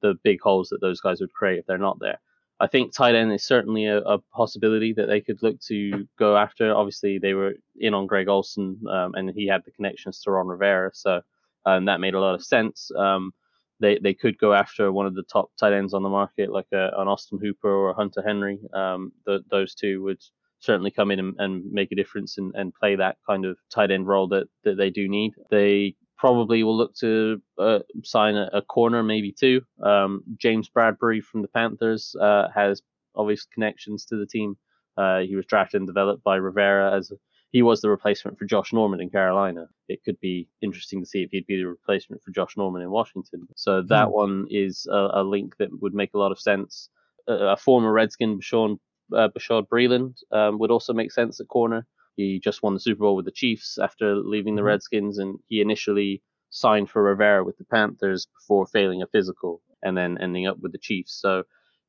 the 0.00 0.14
big 0.22 0.40
holes 0.40 0.68
that 0.68 0.80
those 0.80 1.00
guys 1.00 1.20
would 1.20 1.32
create 1.32 1.58
if 1.58 1.66
they're 1.66 1.78
not 1.78 1.98
there. 1.98 2.18
I 2.60 2.66
think 2.66 2.92
tight 2.92 3.14
end 3.14 3.32
is 3.32 3.44
certainly 3.44 3.86
a, 3.86 3.98
a, 3.98 4.18
possibility 4.18 4.92
that 4.94 5.06
they 5.06 5.20
could 5.20 5.42
look 5.42 5.60
to 5.62 6.08
go 6.18 6.36
after. 6.36 6.74
Obviously, 6.74 7.18
they 7.18 7.34
were 7.34 7.54
in 7.76 7.94
on 7.94 8.06
Greg 8.06 8.28
Olsen, 8.28 8.80
um, 8.90 9.14
and 9.14 9.30
he 9.30 9.46
had 9.46 9.64
the 9.64 9.70
connections 9.70 10.20
to 10.22 10.32
Ron 10.32 10.48
Rivera, 10.48 10.90
so 10.92 11.20
um, 11.66 11.84
that 11.84 12.00
made 12.00 12.14
a 12.14 12.20
lot 12.20 12.34
of 12.34 12.44
sense. 12.44 12.90
Um, 12.96 13.32
they 13.80 13.98
they 13.98 14.14
could 14.14 14.38
go 14.38 14.52
after 14.54 14.92
one 14.92 15.06
of 15.06 15.14
the 15.14 15.22
top 15.22 15.50
tight 15.58 15.72
ends 15.72 15.94
on 15.94 16.02
the 16.02 16.08
market, 16.08 16.50
like 16.50 16.66
a, 16.72 16.90
an 16.96 17.08
Austin 17.08 17.38
Hooper 17.40 17.70
or 17.70 17.90
a 17.90 17.94
Hunter 17.94 18.22
Henry. 18.26 18.58
Um, 18.74 19.12
the, 19.26 19.40
those 19.50 19.74
two 19.74 20.02
would 20.02 20.22
certainly 20.60 20.90
come 20.90 21.10
in 21.10 21.18
and, 21.18 21.34
and 21.38 21.64
make 21.70 21.92
a 21.92 21.96
difference 21.96 22.38
and, 22.38 22.52
and 22.54 22.74
play 22.74 22.96
that 22.96 23.16
kind 23.28 23.44
of 23.44 23.56
tight 23.72 23.90
end 23.90 24.06
role 24.06 24.28
that, 24.28 24.48
that 24.64 24.76
they 24.76 24.90
do 24.90 25.08
need. 25.08 25.32
They 25.50 25.94
probably 26.16 26.64
will 26.64 26.76
look 26.76 26.94
to 26.96 27.40
uh, 27.58 27.78
sign 28.02 28.34
a, 28.34 28.50
a, 28.52 28.62
corner, 28.62 29.02
maybe 29.02 29.32
two. 29.32 29.62
Um, 29.82 30.22
James 30.36 30.68
Bradberry 30.68 31.22
from 31.22 31.42
the 31.42 31.48
Panthers 31.48 32.14
uh, 32.20 32.48
has 32.54 32.82
obvious 33.14 33.46
connections 33.54 34.04
to 34.06 34.16
the 34.16 34.26
team. 34.26 34.56
Uh, 34.96 35.20
he 35.20 35.36
was 35.36 35.46
drafted 35.46 35.80
and 35.80 35.86
developed 35.86 36.24
by 36.24 36.36
Rivera 36.36 36.96
as 36.96 37.12
a, 37.12 37.14
he 37.50 37.62
was 37.62 37.80
the 37.80 37.88
replacement 37.88 38.38
for 38.38 38.44
Josh 38.44 38.72
Norman 38.72 39.00
in 39.00 39.08
Carolina. 39.10 39.68
It 39.88 40.04
could 40.04 40.20
be 40.20 40.48
interesting 40.60 41.00
to 41.00 41.06
see 41.06 41.22
if 41.22 41.30
he'd 41.30 41.46
be 41.46 41.56
the 41.56 41.64
replacement 41.64 42.22
for 42.22 42.30
Josh 42.30 42.56
Norman 42.56 42.82
in 42.82 42.90
Washington. 42.90 43.48
So 43.56 43.82
that 43.88 44.08
mm. 44.08 44.12
one 44.12 44.46
is 44.50 44.86
a, 44.90 45.08
a, 45.14 45.22
link 45.22 45.56
that 45.58 45.70
would 45.80 45.94
make 45.94 46.12
a 46.14 46.18
lot 46.18 46.32
of 46.32 46.38
sense. 46.38 46.90
A, 47.26 47.32
a 47.32 47.56
former 47.56 47.90
Redskin, 47.90 48.38
Bashaud, 48.38 48.78
uh, 49.14 49.28
Bashaud 49.28 49.66
Breeland, 49.68 50.16
um, 50.30 50.58
would 50.58 50.70
also 50.70 50.92
make 50.92 51.10
sense 51.10 51.40
at 51.40 51.48
corner. 51.48 51.86
He 52.16 52.38
just 52.38 52.62
won 52.62 52.74
the 52.74 52.80
Super 52.80 53.00
Bowl 53.00 53.16
with 53.16 53.24
the 53.24 53.30
Chiefs 53.30 53.78
after 53.78 54.16
leaving 54.16 54.54
the 54.54 54.60
mm-hmm. 54.60 54.66
Redskins, 54.66 55.18
and 55.18 55.38
he 55.46 55.60
initially 55.60 56.22
signed 56.50 56.90
for 56.90 57.02
Rivera 57.02 57.44
with 57.44 57.56
the 57.56 57.64
Panthers 57.64 58.26
before 58.26 58.66
failing 58.66 59.02
a 59.02 59.06
physical 59.06 59.62
and 59.82 59.96
then 59.96 60.18
ending 60.18 60.46
up 60.46 60.58
with 60.60 60.72
the 60.72 60.78
Chiefs. 60.78 61.18
So 61.20 61.44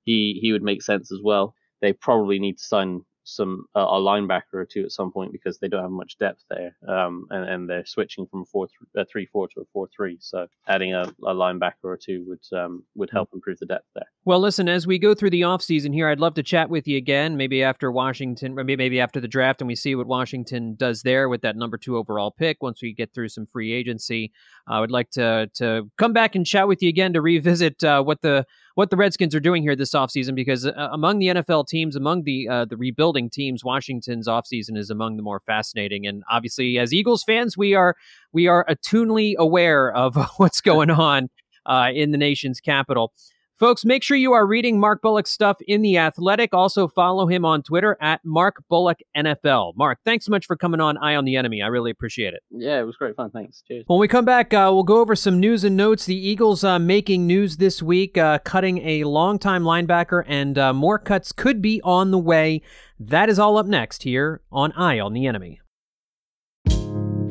he 0.06 0.40
he 0.42 0.52
would 0.54 0.64
make 0.64 0.84
sense 0.84 1.12
as 1.12 1.20
well. 1.22 1.54
They 1.82 1.94
probably 1.94 2.40
need 2.40 2.60
to 2.60 2.64
sign 2.64 3.02
some 3.24 3.66
uh, 3.76 3.80
a 3.80 4.00
linebacker 4.00 4.54
or 4.54 4.66
two 4.66 4.84
at 4.84 4.92
some 4.92 5.12
point 5.12 5.32
because 5.32 5.60
they 5.60 5.68
don't 5.68 5.82
have 5.82 5.92
much 5.92 6.18
depth 6.18 6.44
there, 6.50 6.76
um, 6.88 7.28
and, 7.30 7.50
and 7.50 7.70
they're 7.70 7.86
switching 7.86 8.26
from 8.28 8.46
four 8.46 8.68
th- 8.68 8.78
a 8.96 9.06
three 9.06 9.26
four 9.26 9.48
to 9.50 9.62
a 9.62 9.66
four 9.74 9.88
three. 9.96 10.18
So 10.20 10.48
adding 10.68 10.94
a, 10.94 11.04
a 11.24 11.34
linebacker 11.34 11.84
or 11.84 11.98
two 11.98 12.26
would 12.28 12.60
um, 12.60 12.84
would 12.96 13.10
help 13.10 13.30
improve 13.34 13.60
the 13.60 13.66
depth 13.66 13.88
there. 13.96 14.06
Well, 14.26 14.40
listen, 14.40 14.70
as 14.70 14.86
we 14.86 15.00
go 15.00 15.14
through 15.14 15.32
the 15.32 15.42
offseason 15.42 15.94
here, 15.94 16.08
I'd 16.08 16.20
love 16.20 16.36
to 16.36 16.44
chat 16.44 16.70
with 16.70 16.88
you 16.88 16.98
again, 16.98 17.38
maybe 17.38 17.64
after 17.64 17.92
Washington, 17.92 18.56
maybe 18.56 18.76
maybe 18.76 19.00
after 19.00 19.20
the 19.20 19.28
draft, 19.28 19.62
and 19.62 19.68
we 19.68 19.76
see 19.76 19.96
what 19.96 20.08
Washington 20.08 20.76
does 20.76 21.04
there 21.04 21.30
with 21.30 21.42
that 21.42 21.56
number 21.56 21.78
two 21.78 21.98
overall 21.98 22.32
pick. 22.32 22.62
Once 22.62 22.82
we 22.82 22.94
get 22.94 23.14
through 23.14 23.30
some 23.30 23.46
free 23.46 23.74
agency, 23.74 24.32
I 24.68 24.80
would 24.80 24.92
like 24.92 25.10
to 25.12 25.50
to 25.56 25.90
come 25.98 26.14
back 26.14 26.36
and 26.36 26.46
chat 26.46 26.68
with 26.68 26.82
you 26.82 26.90
again 26.90 27.14
to 27.14 27.22
revisit 27.22 27.84
uh, 27.84 28.04
what 28.04 28.22
the 28.22 28.46
what 28.80 28.92
the 28.92 28.96
Redskins 28.96 29.36
are 29.36 29.42
doing 29.42 29.62
here 29.62 29.76
this 29.76 29.92
offseason 29.92 30.36
because 30.36 30.66
uh, 30.66 30.72
among 30.94 31.20
the 31.20 31.28
NFL 31.28 31.68
teams, 31.68 31.98
among 31.98 32.24
the 32.24 32.48
uh, 32.48 32.64
the 32.64 32.78
rebuilding 32.78 33.30
teams, 33.30 33.62
Washington's 33.62 34.26
offseason 34.26 34.78
is 34.78 34.90
among 34.90 35.18
the 35.18 35.22
more 35.22 35.42
fascinating. 35.42 36.08
And 36.08 36.24
obviously, 36.32 36.80
as 36.80 36.94
Eagles 36.94 37.22
fans, 37.22 37.58
we 37.58 37.74
are 37.74 37.98
we 38.32 38.48
are 38.48 38.66
attunely 38.70 39.36
aware 39.38 39.92
of 39.92 40.16
what's 40.38 40.62
going 40.62 40.92
on 40.92 41.30
uh, 41.66 41.90
in 41.94 42.12
the 42.12 42.18
nation's 42.18 42.62
capital. 42.62 43.12
Folks, 43.60 43.84
make 43.84 44.04
sure 44.04 44.16
you 44.16 44.32
are 44.32 44.48
reading 44.48 44.80
Mark 44.80 45.02
Bullock's 45.02 45.32
stuff 45.32 45.58
in 45.68 45.82
The 45.82 45.98
Athletic. 45.98 46.54
Also, 46.54 46.88
follow 46.88 47.28
him 47.28 47.44
on 47.44 47.62
Twitter 47.62 47.98
at 48.00 48.22
Mark 48.24 48.64
Bullock 48.70 49.00
NFL. 49.18 49.74
Mark, 49.76 50.00
thanks 50.06 50.26
so 50.26 50.30
much 50.30 50.46
for 50.46 50.56
coming 50.56 50.80
on 50.80 50.98
Eye 50.98 51.16
on 51.16 51.26
the 51.26 51.36
Enemy. 51.36 51.62
I 51.62 51.68
really 51.68 51.92
appreciate 51.92 52.34
it. 52.34 52.42
Yeah, 52.52 52.80
it 52.80 52.84
was 52.84 52.96
great 52.96 53.18
fun. 53.18 53.32
Thanks. 53.32 53.62
Cheers. 53.68 53.84
When 53.88 54.00
we 54.00 54.08
come 54.08 54.24
back, 54.24 54.54
uh, 54.54 54.72
we'll 54.74 54.84
go 54.84 55.02
over 55.02 55.14
some 55.14 55.42
news 55.42 55.66
and 55.66 55.76
notes. 55.76 56.06
The 56.06 56.16
Eagles 56.16 56.64
uh, 56.64 56.80
making 56.80 57.28
news 57.28 57.58
this 57.58 57.84
week, 57.84 58.18
uh, 58.18 58.40
cutting 58.40 58.78
a 58.78 59.04
longtime 59.04 59.64
linebacker, 59.64 60.24
and 60.26 60.58
uh, 60.58 60.72
more 60.72 60.98
cuts 60.98 61.34
could 61.34 61.62
be 61.62 61.82
on 61.84 62.12
the 62.12 62.18
way. 62.18 62.62
That 62.98 63.28
is 63.28 63.40
all 63.40 63.58
up 63.58 63.66
next 63.66 64.04
here 64.04 64.40
on 64.54 64.72
Eye 64.72 65.02
on 65.02 65.12
the 65.12 65.28
Enemy. 65.28 65.60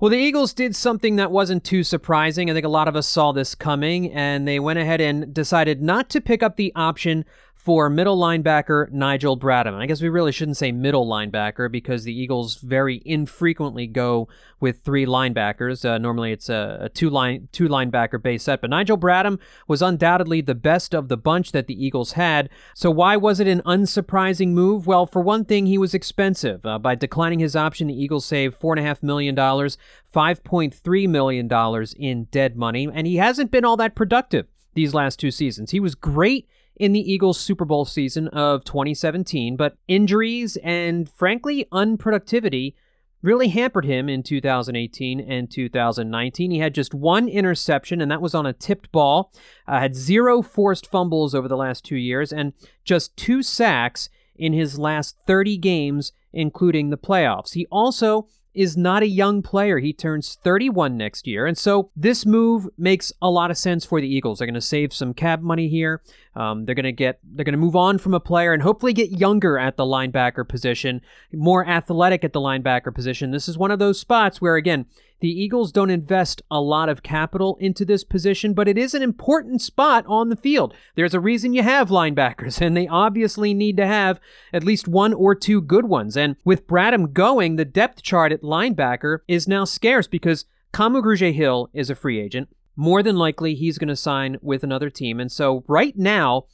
Well, 0.00 0.10
the 0.12 0.16
Eagles 0.16 0.54
did 0.54 0.76
something 0.76 1.16
that 1.16 1.32
wasn't 1.32 1.64
too 1.64 1.82
surprising. 1.82 2.48
I 2.48 2.54
think 2.54 2.64
a 2.64 2.68
lot 2.68 2.86
of 2.86 2.94
us 2.94 3.08
saw 3.08 3.32
this 3.32 3.56
coming, 3.56 4.12
and 4.12 4.46
they 4.46 4.60
went 4.60 4.78
ahead 4.78 5.00
and 5.00 5.34
decided 5.34 5.82
not 5.82 6.08
to 6.10 6.20
pick 6.20 6.40
up 6.40 6.54
the 6.54 6.72
option 6.76 7.24
for 7.68 7.90
middle 7.90 8.16
linebacker 8.16 8.90
Nigel 8.90 9.38
Bradham. 9.38 9.74
I 9.74 9.84
guess 9.84 10.00
we 10.00 10.08
really 10.08 10.32
shouldn't 10.32 10.56
say 10.56 10.72
middle 10.72 11.06
linebacker 11.06 11.70
because 11.70 12.02
the 12.02 12.18
Eagles 12.18 12.56
very 12.56 13.02
infrequently 13.04 13.86
go 13.86 14.26
with 14.58 14.82
three 14.82 15.04
linebackers. 15.04 15.84
Uh, 15.84 15.98
normally 15.98 16.32
it's 16.32 16.48
a, 16.48 16.78
a, 16.80 16.88
two 16.88 17.10
line 17.10 17.50
two 17.52 17.68
linebacker 17.68 18.22
base 18.22 18.44
set, 18.44 18.62
but 18.62 18.70
Nigel 18.70 18.96
Bradham 18.96 19.38
was 19.66 19.82
undoubtedly 19.82 20.40
the 20.40 20.54
best 20.54 20.94
of 20.94 21.08
the 21.08 21.18
bunch 21.18 21.52
that 21.52 21.66
the 21.66 21.74
Eagles 21.74 22.12
had. 22.12 22.48
So 22.72 22.90
why 22.90 23.18
was 23.18 23.38
it 23.38 23.46
an 23.46 23.60
unsurprising 23.66 24.52
move? 24.52 24.86
Well, 24.86 25.04
for 25.04 25.20
one 25.20 25.44
thing, 25.44 25.66
he 25.66 25.76
was 25.76 25.92
expensive. 25.92 26.64
Uh, 26.64 26.78
by 26.78 26.94
declining 26.94 27.40
his 27.40 27.54
option, 27.54 27.88
the 27.88 28.02
Eagles 28.02 28.24
saved 28.24 28.56
four 28.56 28.72
and 28.72 28.80
a 28.80 28.88
half 28.88 29.02
million 29.02 29.34
dollars, 29.34 29.76
five 30.10 30.42
point 30.42 30.72
three 30.72 31.06
million 31.06 31.48
dollars 31.48 31.94
in 31.98 32.28
dead 32.30 32.56
money, 32.56 32.88
and 32.90 33.06
he 33.06 33.16
hasn't 33.16 33.50
been 33.50 33.66
all 33.66 33.76
that 33.76 33.94
productive 33.94 34.46
these 34.72 34.94
last 34.94 35.18
two 35.18 35.30
seasons. 35.30 35.72
He 35.72 35.80
was 35.80 35.94
great 35.94 36.48
in 36.78 36.92
the 36.92 37.12
Eagles' 37.12 37.40
Super 37.40 37.64
Bowl 37.64 37.84
season 37.84 38.28
of 38.28 38.64
2017, 38.64 39.56
but 39.56 39.76
injuries 39.88 40.56
and, 40.62 41.08
frankly, 41.08 41.66
unproductivity 41.72 42.74
really 43.22 43.48
hampered 43.48 43.84
him 43.84 44.08
in 44.08 44.22
2018 44.22 45.20
and 45.20 45.50
2019. 45.50 46.50
He 46.50 46.58
had 46.58 46.74
just 46.74 46.94
one 46.94 47.28
interception, 47.28 48.00
and 48.00 48.10
that 48.10 48.22
was 48.22 48.34
on 48.34 48.46
a 48.46 48.52
tipped 48.52 48.92
ball. 48.92 49.32
Uh, 49.66 49.80
had 49.80 49.96
zero 49.96 50.40
forced 50.40 50.88
fumbles 50.90 51.34
over 51.34 51.48
the 51.48 51.56
last 51.56 51.84
two 51.84 51.96
years, 51.96 52.32
and 52.32 52.52
just 52.84 53.16
two 53.16 53.42
sacks 53.42 54.08
in 54.36 54.52
his 54.52 54.78
last 54.78 55.16
30 55.26 55.58
games, 55.58 56.12
including 56.32 56.90
the 56.90 56.96
playoffs. 56.96 57.54
He 57.54 57.66
also 57.72 58.28
is 58.58 58.76
not 58.76 59.04
a 59.04 59.06
young 59.06 59.40
player. 59.40 59.78
He 59.78 59.92
turns 59.92 60.36
31 60.42 60.96
next 60.96 61.28
year. 61.28 61.46
And 61.46 61.56
so 61.56 61.90
this 61.94 62.26
move 62.26 62.68
makes 62.76 63.12
a 63.22 63.30
lot 63.30 63.52
of 63.52 63.56
sense 63.56 63.84
for 63.84 64.00
the 64.00 64.12
Eagles. 64.12 64.38
They're 64.38 64.46
going 64.46 64.54
to 64.54 64.60
save 64.60 64.92
some 64.92 65.14
cap 65.14 65.40
money 65.40 65.68
here. 65.68 66.02
Um, 66.34 66.64
they're 66.64 66.74
going 66.74 66.84
to 66.84 66.92
get 66.92 67.20
they're 67.22 67.44
going 67.44 67.52
to 67.52 67.58
move 67.58 67.76
on 67.76 67.98
from 67.98 68.14
a 68.14 68.20
player 68.20 68.52
and 68.52 68.60
hopefully 68.60 68.92
get 68.92 69.12
younger 69.12 69.58
at 69.58 69.76
the 69.76 69.84
linebacker 69.84 70.46
position, 70.48 71.00
more 71.32 71.64
athletic 71.66 72.24
at 72.24 72.32
the 72.32 72.40
linebacker 72.40 72.92
position. 72.92 73.30
This 73.30 73.48
is 73.48 73.56
one 73.56 73.70
of 73.70 73.78
those 73.78 74.00
spots 74.00 74.40
where 74.40 74.56
again, 74.56 74.86
the 75.20 75.28
Eagles 75.28 75.72
don't 75.72 75.90
invest 75.90 76.42
a 76.50 76.60
lot 76.60 76.88
of 76.88 77.02
capital 77.02 77.56
into 77.60 77.84
this 77.84 78.04
position, 78.04 78.54
but 78.54 78.68
it 78.68 78.78
is 78.78 78.94
an 78.94 79.02
important 79.02 79.60
spot 79.60 80.04
on 80.06 80.28
the 80.28 80.36
field. 80.36 80.74
There's 80.94 81.14
a 81.14 81.20
reason 81.20 81.54
you 81.54 81.62
have 81.62 81.88
linebackers, 81.88 82.60
and 82.64 82.76
they 82.76 82.86
obviously 82.86 83.52
need 83.52 83.76
to 83.78 83.86
have 83.86 84.20
at 84.52 84.64
least 84.64 84.86
one 84.86 85.12
or 85.12 85.34
two 85.34 85.60
good 85.60 85.86
ones. 85.86 86.16
And 86.16 86.36
with 86.44 86.66
Bradham 86.66 87.12
going, 87.12 87.56
the 87.56 87.64
depth 87.64 88.02
chart 88.02 88.32
at 88.32 88.42
linebacker 88.42 89.18
is 89.26 89.48
now 89.48 89.64
scarce 89.64 90.06
because 90.06 90.44
Kamu 90.72 91.02
Grugier-Hill 91.02 91.70
is 91.72 91.90
a 91.90 91.94
free 91.94 92.20
agent. 92.20 92.48
More 92.76 93.02
than 93.02 93.16
likely, 93.16 93.54
he's 93.54 93.78
going 93.78 93.88
to 93.88 93.96
sign 93.96 94.36
with 94.40 94.62
another 94.62 94.90
team. 94.90 95.18
And 95.18 95.32
so 95.32 95.64
right 95.66 95.96
now, 95.96 96.44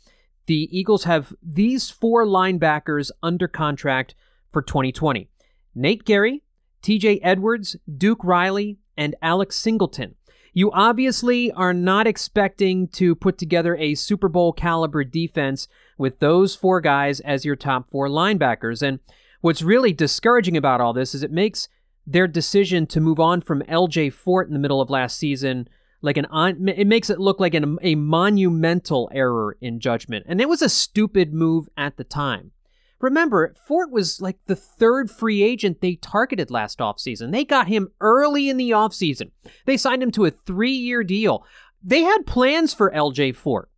the 0.47 0.69
Eagles 0.77 1.05
have 1.05 1.35
these 1.43 1.91
four 1.91 2.25
linebackers 2.25 3.11
under 3.23 3.49
contract 3.49 4.15
for 4.53 4.63
2020. 4.63 5.29
Nate 5.75 6.07
Gerry, 6.07 6.44
TJ 6.85 7.21
Edwards, 7.23 7.77
Duke 7.97 8.23
Riley, 8.23 8.79
and 8.97 9.17
Alex 9.23 9.57
Singleton. 9.57 10.15
You 10.53 10.71
obviously 10.71 11.51
are 11.53 11.73
not 11.73 12.07
expecting 12.07 12.89
to 12.89 13.15
put 13.15 13.39
together 13.39 13.75
a 13.77 13.95
Super 13.95 14.29
Bowl 14.29 14.53
caliber 14.53 15.03
defense 15.03 15.67
with 15.99 16.21
those 16.21 16.55
four 16.55 16.81
guys 16.81 17.21
as 17.21 17.45
your 17.45 17.57
top 17.57 17.91
four 17.91 18.09
linebackers. 18.09 18.83
And 18.83 19.01
what's 19.41 19.63
really 19.63 19.93
discouraging 19.93 20.57
about 20.57 20.81
all 20.81 20.93
this 20.93 21.15
is 21.15 21.23
it 21.23 21.33
makes 21.33 21.69
their 22.07 22.29
decision 22.29 22.87
to 22.89 23.01
move 23.01 23.19
on 23.19 23.41
from 23.41 23.63
LJ 23.63 24.13
Fort 24.13 24.47
in 24.47 24.53
the 24.53 24.61
middle 24.61 24.81
of 24.81 24.91
last 24.91 25.17
season 25.17 25.69
like 26.05 26.19
an 26.19 26.27
on, 26.27 26.69
it 26.69 26.87
makes 26.87 27.09
it 27.09 27.19
look 27.19 27.41
like 27.41 27.55
an, 27.55 27.79
a 27.81 27.95
monumental 27.95 29.11
error 29.15 29.57
in 29.63 29.81
judgment. 29.81 30.27
And 30.29 30.39
it 30.39 30.51
was 30.51 30.61
a 30.61 30.69
stupid 30.69 31.33
move 31.33 31.67
at 31.79 31.97
the 31.97 32.05
time. 32.05 32.51
Remember, 33.05 33.55
Fort 33.67 33.91
was 33.91 34.23
like 34.23 34.39
the 34.47 34.57
third 34.57 35.11
free 35.11 35.43
agent 35.43 35.83
they 35.83 35.97
targeted 35.97 36.51
last 36.51 36.79
offseason. 36.79 37.33
They 37.33 37.45
got 37.45 37.69
him 37.69 37.91
early 38.01 38.49
in 38.49 38.57
the 38.57 38.71
offseason. 38.71 39.31
They 39.67 39.77
signed 39.77 40.03
him 40.03 40.11
to 40.13 40.25
a 40.25 40.31
three 40.31 40.73
year 40.73 41.05
deal. 41.05 41.45
They 41.83 42.01
had 42.01 42.27
plans 42.27 42.73
for 42.73 42.91
LJ 42.91 43.37
Fort. 43.37 43.69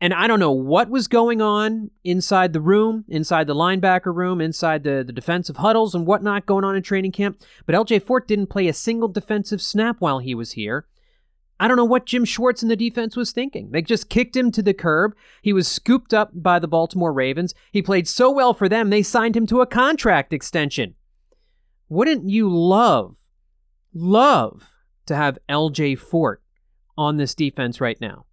And 0.00 0.14
I 0.14 0.28
don't 0.28 0.38
know 0.38 0.52
what 0.52 0.88
was 0.88 1.08
going 1.08 1.42
on 1.42 1.90
inside 2.04 2.52
the 2.52 2.60
room, 2.60 3.04
inside 3.08 3.48
the 3.48 3.56
linebacker 3.56 4.14
room, 4.14 4.40
inside 4.40 4.84
the, 4.84 5.02
the 5.04 5.12
defensive 5.12 5.56
huddles 5.56 5.92
and 5.92 6.06
whatnot 6.06 6.46
going 6.46 6.62
on 6.62 6.76
in 6.76 6.82
training 6.84 7.10
camp, 7.10 7.42
but 7.66 7.74
LJ 7.74 8.04
Fort 8.04 8.28
didn't 8.28 8.48
play 8.48 8.68
a 8.68 8.72
single 8.72 9.08
defensive 9.08 9.60
snap 9.60 9.96
while 9.98 10.20
he 10.20 10.32
was 10.32 10.52
here. 10.52 10.86
I 11.60 11.68
don't 11.68 11.76
know 11.76 11.84
what 11.84 12.06
Jim 12.06 12.24
Schwartz 12.24 12.62
in 12.62 12.68
the 12.68 12.76
defense 12.76 13.16
was 13.16 13.30
thinking. 13.30 13.70
They 13.70 13.82
just 13.82 14.10
kicked 14.10 14.36
him 14.36 14.50
to 14.52 14.62
the 14.62 14.74
curb. 14.74 15.14
He 15.40 15.52
was 15.52 15.68
scooped 15.68 16.12
up 16.12 16.30
by 16.34 16.58
the 16.58 16.68
Baltimore 16.68 17.12
Ravens. 17.12 17.54
He 17.70 17.80
played 17.80 18.08
so 18.08 18.30
well 18.30 18.54
for 18.54 18.68
them, 18.68 18.90
they 18.90 19.02
signed 19.02 19.36
him 19.36 19.46
to 19.48 19.60
a 19.60 19.66
contract 19.66 20.32
extension. 20.32 20.94
Wouldn't 21.88 22.28
you 22.28 22.48
love, 22.48 23.16
love 23.92 24.70
to 25.06 25.14
have 25.14 25.38
LJ 25.48 25.98
Fort 25.98 26.42
on 26.98 27.18
this 27.18 27.34
defense 27.34 27.80
right 27.80 28.00
now? 28.00 28.26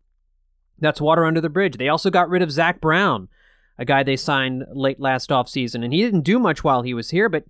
That's 0.79 0.99
water 0.99 1.25
under 1.25 1.41
the 1.41 1.49
bridge. 1.49 1.77
They 1.77 1.89
also 1.89 2.09
got 2.09 2.29
rid 2.29 2.41
of 2.41 2.51
Zach 2.51 2.81
Brown, 2.81 3.27
a 3.77 3.85
guy 3.85 4.01
they 4.01 4.15
signed 4.15 4.63
late 4.73 4.99
last 4.99 5.29
offseason, 5.29 5.83
and 5.83 5.93
he 5.93 6.01
didn't 6.01 6.21
do 6.21 6.39
much 6.39 6.63
while 6.63 6.81
he 6.81 6.95
was 6.95 7.11
here, 7.11 7.29
but 7.29 7.43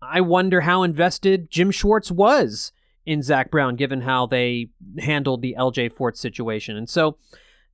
I 0.00 0.20
wonder 0.20 0.60
how 0.60 0.84
invested 0.84 1.50
Jim 1.50 1.72
Schwartz 1.72 2.12
was 2.12 2.70
in 3.06 3.22
Zach 3.22 3.50
Brown, 3.50 3.76
given 3.76 4.02
how 4.02 4.26
they 4.26 4.70
handled 4.98 5.40
the 5.40 5.54
LJ 5.58 5.92
Fort 5.92 6.16
situation. 6.18 6.76
And 6.76 6.90
so 6.90 7.16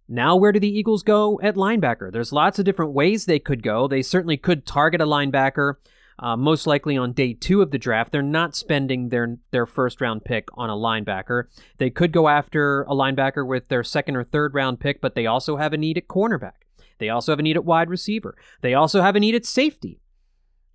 now, 0.09 0.37
where 0.37 0.53
do 0.53 0.61
the 0.61 0.68
Eagles 0.68 1.03
go 1.03 1.40
at 1.42 1.55
linebacker? 1.55 2.12
There's 2.12 2.33
lots 2.33 2.59
of 2.59 2.64
different 2.64 2.92
ways 2.92 3.25
they 3.25 3.38
could 3.38 3.62
go. 3.62 3.88
They 3.88 4.03
certainly 4.03 4.37
could 4.37 4.66
target 4.66 5.01
a 5.01 5.07
linebacker 5.07 5.75
uh, 6.18 6.37
most 6.37 6.66
likely 6.66 6.97
on 6.97 7.12
day 7.12 7.33
two 7.33 7.62
of 7.62 7.71
the 7.71 7.79
draft. 7.79 8.12
They're 8.12 8.23
not 8.23 8.55
spending 8.55 9.09
their 9.09 9.38
their 9.51 9.66
first 9.66 10.01
round 10.01 10.25
pick 10.25 10.49
on 10.55 10.71
a 10.71 10.75
linebacker. 10.75 11.45
They 11.79 11.90
could 11.90 12.12
go 12.12 12.29
after 12.29 12.83
a 12.83 12.95
linebacker 12.95 13.47
with 13.47 13.68
their 13.68 13.83
second 13.83 14.16
or 14.16 14.25
third 14.25 14.55
round 14.55 14.81
pick, 14.81 15.01
but 15.01 15.14
they 15.14 15.27
also 15.27 15.57
have 15.57 15.73
a 15.73 15.79
need 15.79 15.97
at 15.97 16.09
cornerback. 16.09 16.62
They 16.99 17.09
also 17.09 17.33
have 17.33 17.40
a 17.40 17.42
need 17.42 17.57
at 17.57 17.64
wide 17.64 17.88
receiver. 17.88 18.37
They 18.61 18.75
also 18.75 19.03
have 19.03 19.16
a 19.16 19.21
need 19.21 19.35
at 19.35 19.47
safety. 19.47 19.99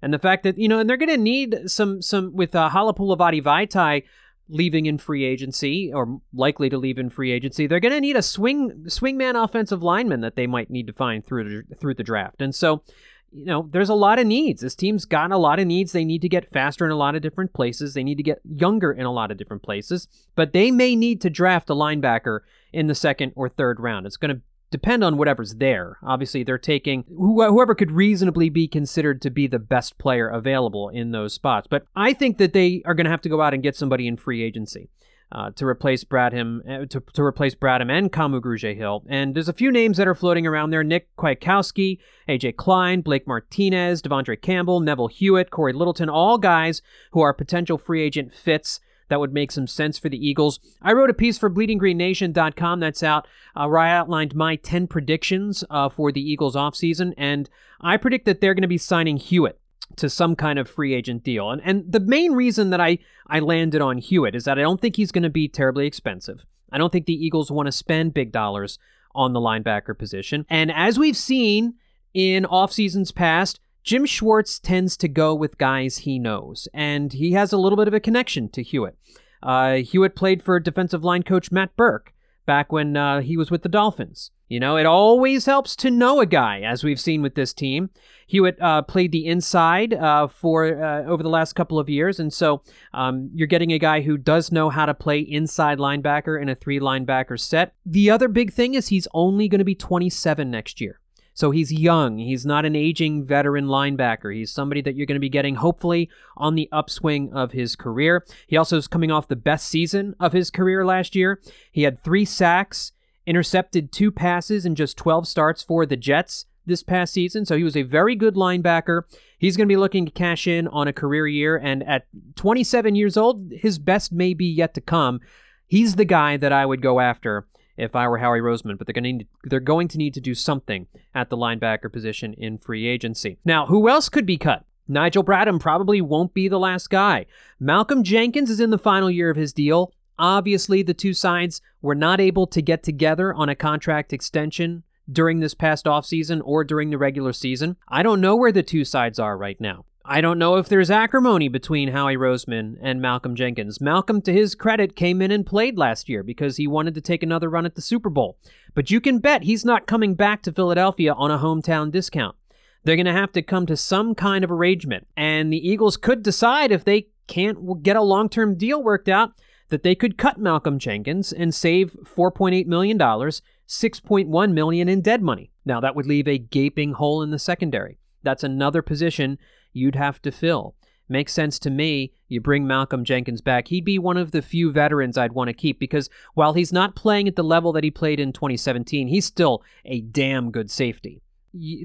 And 0.01 0.13
the 0.13 0.19
fact 0.19 0.43
that 0.43 0.57
you 0.57 0.67
know, 0.67 0.79
and 0.79 0.89
they're 0.89 0.97
going 0.97 1.09
to 1.09 1.17
need 1.17 1.59
some 1.67 2.01
some 2.01 2.35
with 2.35 2.55
uh, 2.55 2.69
Halapoulivaati 2.69 3.41
Vaitai 3.41 4.03
leaving 4.49 4.85
in 4.85 4.97
free 4.97 5.23
agency 5.23 5.91
or 5.93 6.19
likely 6.33 6.69
to 6.69 6.77
leave 6.77 6.97
in 6.97 7.09
free 7.09 7.31
agency, 7.31 7.67
they're 7.67 7.79
going 7.79 7.93
to 7.93 8.01
need 8.01 8.15
a 8.15 8.21
swing 8.21 8.85
swingman 8.87 9.41
offensive 9.41 9.83
lineman 9.83 10.21
that 10.21 10.35
they 10.35 10.47
might 10.47 10.69
need 10.69 10.87
to 10.87 10.93
find 10.93 11.25
through 11.25 11.43
the, 11.43 11.75
through 11.75 11.93
the 11.93 12.03
draft. 12.03 12.41
And 12.41 12.53
so 12.53 12.83
you 13.31 13.45
know, 13.45 13.67
there's 13.71 13.89
a 13.89 13.95
lot 13.95 14.19
of 14.19 14.27
needs. 14.27 14.61
This 14.61 14.75
team's 14.75 15.05
got 15.05 15.31
a 15.31 15.37
lot 15.37 15.59
of 15.59 15.67
needs. 15.67 15.91
They 15.91 16.05
need 16.05 16.21
to 16.21 16.29
get 16.29 16.49
faster 16.49 16.85
in 16.85 16.91
a 16.91 16.95
lot 16.95 17.15
of 17.15 17.21
different 17.21 17.53
places. 17.53 17.93
They 17.93 18.03
need 18.03 18.17
to 18.17 18.23
get 18.23 18.41
younger 18.45 18.91
in 18.91 19.05
a 19.05 19.11
lot 19.11 19.31
of 19.31 19.37
different 19.37 19.63
places. 19.63 20.07
But 20.35 20.53
they 20.53 20.71
may 20.71 20.95
need 20.95 21.21
to 21.21 21.29
draft 21.29 21.69
a 21.69 21.73
linebacker 21.73 22.41
in 22.71 22.87
the 22.87 22.95
second 22.95 23.33
or 23.35 23.49
third 23.49 23.79
round. 23.79 24.05
It's 24.05 24.17
going 24.17 24.35
to 24.35 24.41
depend 24.71 25.03
on 25.03 25.17
whatever's 25.17 25.55
there. 25.55 25.97
Obviously, 26.03 26.43
they're 26.43 26.57
taking 26.57 27.05
whoever 27.07 27.75
could 27.75 27.91
reasonably 27.91 28.49
be 28.49 28.67
considered 28.67 29.21
to 29.21 29.29
be 29.29 29.47
the 29.47 29.59
best 29.59 29.97
player 29.97 30.27
available 30.27 30.89
in 30.89 31.11
those 31.11 31.33
spots. 31.33 31.67
But 31.69 31.85
I 31.95 32.13
think 32.13 32.37
that 32.37 32.53
they 32.53 32.81
are 32.85 32.93
going 32.93 33.05
to 33.05 33.11
have 33.11 33.21
to 33.21 33.29
go 33.29 33.41
out 33.41 33.53
and 33.53 33.63
get 33.63 33.75
somebody 33.75 34.07
in 34.07 34.17
free 34.17 34.43
agency 34.43 34.89
uh, 35.31 35.51
to 35.51 35.65
replace 35.65 36.03
Bradham 36.03 36.59
uh, 36.69 36.85
to, 36.85 37.01
to 37.13 37.23
replace 37.23 37.55
Bradham 37.55 37.91
and 37.91 38.11
Kamu 38.11 38.41
Grugier-Hill. 38.41 39.03
And 39.09 39.35
there's 39.35 39.49
a 39.49 39.53
few 39.53 39.71
names 39.71 39.97
that 39.97 40.07
are 40.07 40.15
floating 40.15 40.47
around 40.47 40.69
there: 40.69 40.83
Nick 40.83 41.15
Kwiatkowski, 41.17 41.99
AJ 42.27 42.55
Klein, 42.55 43.01
Blake 43.01 43.27
Martinez, 43.27 44.01
De'Vondre 44.01 44.41
Campbell, 44.41 44.79
Neville 44.79 45.07
Hewitt, 45.07 45.51
Cory 45.51 45.73
Littleton, 45.73 46.09
all 46.09 46.37
guys 46.37 46.81
who 47.11 47.21
are 47.21 47.33
potential 47.33 47.77
free 47.77 48.01
agent 48.01 48.33
fits 48.33 48.79
that 49.09 49.19
would 49.19 49.33
make 49.33 49.51
some 49.51 49.67
sense 49.67 49.97
for 49.97 50.09
the 50.09 50.27
Eagles. 50.27 50.59
I 50.81 50.93
wrote 50.93 51.09
a 51.09 51.13
piece 51.13 51.37
for 51.37 51.49
BleedingGreenNation.com 51.49 52.79
that's 52.79 53.03
out 53.03 53.27
uh, 53.55 53.67
where 53.67 53.79
I 53.79 53.91
outlined 53.91 54.35
my 54.35 54.55
10 54.55 54.87
predictions 54.87 55.63
uh, 55.69 55.89
for 55.89 56.11
the 56.11 56.21
Eagles 56.21 56.55
offseason, 56.55 57.13
and 57.17 57.49
I 57.81 57.97
predict 57.97 58.25
that 58.25 58.41
they're 58.41 58.53
going 58.53 58.61
to 58.61 58.67
be 58.67 58.77
signing 58.77 59.17
Hewitt 59.17 59.59
to 59.95 60.09
some 60.09 60.35
kind 60.35 60.59
of 60.59 60.69
free 60.69 60.93
agent 60.93 61.23
deal. 61.23 61.49
And 61.49 61.61
and 61.63 61.91
the 61.91 61.99
main 61.99 62.33
reason 62.33 62.69
that 62.71 62.81
I 62.81 62.99
I 63.27 63.39
landed 63.39 63.81
on 63.81 63.97
Hewitt 63.97 64.35
is 64.35 64.43
that 64.45 64.59
I 64.59 64.61
don't 64.61 64.81
think 64.81 64.95
he's 64.95 65.11
going 65.11 65.23
to 65.23 65.29
be 65.29 65.47
terribly 65.47 65.87
expensive. 65.87 66.45
I 66.71 66.77
don't 66.77 66.91
think 66.91 67.05
the 67.05 67.25
Eagles 67.25 67.49
want 67.49 67.67
to 67.67 67.71
spend 67.71 68.13
big 68.13 68.31
dollars 68.31 68.77
on 69.15 69.33
the 69.33 69.39
linebacker 69.39 69.97
position. 69.97 70.45
And 70.49 70.71
as 70.71 70.99
we've 70.99 71.17
seen 71.17 71.75
in 72.13 72.45
off 72.45 72.71
seasons 72.71 73.11
past, 73.11 73.59
Jim 73.87 74.05
Schwartz 74.05 74.59
tends 74.59 74.97
to 74.97 75.07
go 75.07 75.33
with 75.33 75.57
guys 75.57 75.99
he 75.99 76.19
knows, 76.19 76.67
and 76.73 77.13
he 77.13 77.31
has 77.31 77.53
a 77.53 77.57
little 77.57 77.77
bit 77.77 77.87
of 77.87 77.93
a 77.93 78.01
connection 78.01 78.49
to 78.49 78.61
Hewitt. 78.61 78.97
Uh, 79.41 79.75
Hewitt 79.75 80.13
played 80.13 80.43
for 80.43 80.59
defensive 80.59 81.05
line 81.05 81.23
coach 81.23 81.53
Matt 81.53 81.73
Burke 81.77 82.11
back 82.45 82.69
when 82.69 82.97
uh, 82.97 83.21
he 83.21 83.37
was 83.37 83.49
with 83.49 83.63
the 83.63 83.69
Dolphins. 83.69 84.31
You 84.49 84.59
know, 84.59 84.75
it 84.75 84.85
always 84.85 85.45
helps 85.45 85.73
to 85.77 85.89
know 85.89 86.19
a 86.19 86.25
guy, 86.25 86.59
as 86.59 86.83
we've 86.83 86.99
seen 86.99 87.21
with 87.21 87.35
this 87.35 87.53
team. 87.53 87.89
Hewitt 88.27 88.61
uh, 88.61 88.81
played 88.81 89.13
the 89.13 89.25
inside 89.25 89.93
uh, 89.93 90.27
for 90.27 90.83
uh, 90.83 91.05
over 91.05 91.23
the 91.23 91.29
last 91.29 91.53
couple 91.53 91.79
of 91.79 91.87
years, 91.87 92.19
and 92.19 92.33
so 92.33 92.63
um, 92.93 93.29
you're 93.33 93.47
getting 93.47 93.71
a 93.71 93.79
guy 93.79 94.01
who 94.01 94.17
does 94.17 94.51
know 94.51 94.69
how 94.69 94.85
to 94.85 94.93
play 94.93 95.19
inside 95.19 95.77
linebacker 95.77 96.41
in 96.41 96.49
a 96.49 96.55
three 96.55 96.81
linebacker 96.81 97.39
set. 97.39 97.73
The 97.85 98.09
other 98.09 98.27
big 98.27 98.51
thing 98.51 98.73
is 98.73 98.89
he's 98.89 99.07
only 99.13 99.47
going 99.47 99.59
to 99.59 99.65
be 99.65 99.75
27 99.75 100.51
next 100.51 100.81
year. 100.81 100.99
So 101.37 101.51
he's 101.51 101.71
young. 101.71 102.17
He's 102.17 102.47
not 102.47 102.65
an 102.65 102.75
aging 102.75 103.23
veteran 103.23 103.67
linebacker. 103.67 104.33
He's 104.33 104.49
somebody 104.49 104.81
that 104.81 104.95
you're 104.95 105.05
going 105.05 105.17
to 105.17 105.19
be 105.19 105.29
getting, 105.29 105.53
hopefully, 105.53 106.09
on 106.35 106.55
the 106.55 106.67
upswing 106.71 107.31
of 107.31 107.51
his 107.51 107.75
career. 107.75 108.25
He 108.47 108.57
also 108.57 108.75
is 108.75 108.87
coming 108.87 109.11
off 109.11 109.27
the 109.27 109.35
best 109.35 109.67
season 109.67 110.15
of 110.19 110.33
his 110.33 110.49
career 110.49 110.83
last 110.83 111.15
year. 111.15 111.39
He 111.71 111.83
had 111.83 112.03
three 112.03 112.25
sacks, 112.25 112.91
intercepted 113.27 113.91
two 113.91 114.11
passes 114.11 114.65
in 114.65 114.73
just 114.73 114.97
12 114.97 115.27
starts 115.27 115.61
for 115.61 115.85
the 115.85 115.95
Jets 115.95 116.47
this 116.65 116.81
past 116.81 117.13
season. 117.13 117.45
So 117.45 117.55
he 117.55 117.63
was 117.63 117.77
a 117.77 117.83
very 117.83 118.15
good 118.15 118.33
linebacker. 118.33 119.03
He's 119.37 119.55
going 119.55 119.67
to 119.67 119.71
be 119.71 119.77
looking 119.77 120.07
to 120.07 120.11
cash 120.11 120.47
in 120.47 120.67
on 120.69 120.87
a 120.87 120.93
career 120.93 121.27
year. 121.27 121.55
And 121.55 121.83
at 121.83 122.07
27 122.35 122.95
years 122.95 123.15
old, 123.15 123.51
his 123.51 123.77
best 123.77 124.11
may 124.11 124.33
be 124.33 124.47
yet 124.47 124.73
to 124.73 124.81
come. 124.81 125.19
He's 125.67 125.97
the 125.97 126.05
guy 126.05 126.35
that 126.37 126.51
I 126.51 126.65
would 126.65 126.81
go 126.81 126.99
after 126.99 127.45
if 127.77 127.95
I 127.95 128.07
were 128.07 128.17
Howie 128.17 128.39
Roseman, 128.39 128.77
but 128.77 128.87
they're 128.87 128.93
going 128.93 129.03
to 129.03 129.13
need, 129.13 129.27
they're 129.43 129.59
going 129.59 129.87
to 129.89 129.97
need 129.97 130.13
to 130.15 130.21
do 130.21 130.33
something 130.33 130.87
at 131.13 131.29
the 131.29 131.37
linebacker 131.37 131.91
position 131.91 132.33
in 132.33 132.57
free 132.57 132.87
agency. 132.87 133.37
Now, 133.45 133.67
who 133.67 133.87
else 133.87 134.09
could 134.09 134.25
be 134.25 134.37
cut? 134.37 134.65
Nigel 134.87 135.23
Bradham 135.23 135.59
probably 135.59 136.01
won't 136.01 136.33
be 136.33 136.47
the 136.47 136.59
last 136.59 136.89
guy. 136.89 137.25
Malcolm 137.59 138.03
Jenkins 138.03 138.49
is 138.49 138.59
in 138.59 138.69
the 138.69 138.77
final 138.77 139.11
year 139.11 139.29
of 139.29 139.37
his 139.37 139.53
deal. 139.53 139.91
Obviously, 140.17 140.81
the 140.81 140.93
two 140.93 141.13
sides 141.13 141.61
were 141.81 141.95
not 141.95 142.19
able 142.19 142.47
to 142.47 142.61
get 142.61 142.83
together 142.83 143.33
on 143.33 143.49
a 143.49 143.55
contract 143.55 144.13
extension 144.13 144.83
during 145.11 145.39
this 145.39 145.53
past 145.53 145.85
offseason 145.85 146.41
or 146.43 146.63
during 146.63 146.89
the 146.89 146.97
regular 146.97 147.33
season. 147.33 147.77
I 147.87 148.01
don't 148.01 148.21
know 148.21 148.35
where 148.35 148.51
the 148.51 148.63
two 148.63 148.83
sides 148.83 149.19
are 149.19 149.37
right 149.37 149.59
now. 149.59 149.85
I 150.09 150.21
don't 150.21 150.39
know 150.39 150.55
if 150.55 150.69
there's 150.69 150.89
acrimony 150.89 151.49
between 151.49 151.89
Howie 151.89 152.15
Roseman 152.15 152.77
and 152.81 153.01
Malcolm 153.01 153.35
Jenkins. 153.35 153.81
Malcolm, 153.81 154.21
to 154.21 154.31
his 154.31 154.55
credit, 154.55 154.95
came 154.95 155.21
in 155.21 155.31
and 155.31 155.45
played 155.45 155.77
last 155.77 156.07
year 156.07 156.23
because 156.23 156.55
he 156.55 156.65
wanted 156.65 156.95
to 156.95 157.01
take 157.01 157.23
another 157.23 157.49
run 157.49 157.65
at 157.65 157.75
the 157.75 157.81
Super 157.81 158.09
Bowl. 158.09 158.37
But 158.73 158.89
you 158.89 159.01
can 159.01 159.19
bet 159.19 159.43
he's 159.43 159.65
not 159.65 159.85
coming 159.85 160.15
back 160.15 160.43
to 160.43 160.53
Philadelphia 160.53 161.11
on 161.11 161.29
a 161.29 161.39
hometown 161.39 161.91
discount. 161.91 162.37
They're 162.85 162.95
going 162.95 163.05
to 163.05 163.11
have 163.11 163.33
to 163.33 163.41
come 163.41 163.65
to 163.65 163.75
some 163.75 164.15
kind 164.15 164.45
of 164.45 164.51
arrangement. 164.51 165.07
And 165.17 165.51
the 165.51 165.67
Eagles 165.67 165.97
could 165.97 166.23
decide 166.23 166.71
if 166.71 166.85
they 166.85 167.09
can't 167.27 167.83
get 167.83 167.97
a 167.97 168.01
long 168.01 168.29
term 168.29 168.55
deal 168.55 168.81
worked 168.81 169.09
out 169.09 169.31
that 169.67 169.83
they 169.83 169.93
could 169.93 170.17
cut 170.17 170.39
Malcolm 170.39 170.79
Jenkins 170.79 171.33
and 171.33 171.53
save 171.53 171.97
$4.8 172.05 172.65
million, 172.65 172.97
6.1 172.97 174.53
million 174.53 174.87
in 174.87 175.01
dead 175.01 175.21
money. 175.21 175.51
Now, 175.65 175.81
that 175.81 175.97
would 175.97 176.05
leave 176.05 176.29
a 176.29 176.37
gaping 176.37 176.93
hole 176.93 177.21
in 177.21 177.31
the 177.31 177.39
secondary. 177.39 177.97
That's 178.23 178.45
another 178.45 178.81
position 178.81 179.37
you'd 179.77 179.95
have 179.95 180.21
to 180.23 180.31
fill. 180.31 180.75
Makes 181.09 181.33
sense 181.33 181.57
to 181.59 181.69
me. 181.69 182.11
You 182.27 182.41
bring 182.41 182.67
Malcolm 182.67 183.05
Jenkins 183.05 183.39
back. 183.39 183.69
He'd 183.69 183.85
be 183.85 183.97
one 183.97 184.17
of 184.17 184.31
the 184.31 184.41
few 184.41 184.71
veterans 184.71 185.17
I'd 185.17 185.31
want 185.31 185.47
to 185.47 185.53
keep 185.53 185.79
because 185.79 186.09
while 186.33 186.53
he's 186.53 186.73
not 186.73 186.95
playing 186.95 187.29
at 187.29 187.37
the 187.37 187.43
level 187.43 187.71
that 187.73 187.85
he 187.85 187.91
played 187.91 188.19
in 188.19 188.33
2017, 188.33 189.07
he's 189.07 189.25
still 189.25 189.63
a 189.85 190.01
damn 190.01 190.51
good 190.51 190.69
safety 190.69 191.21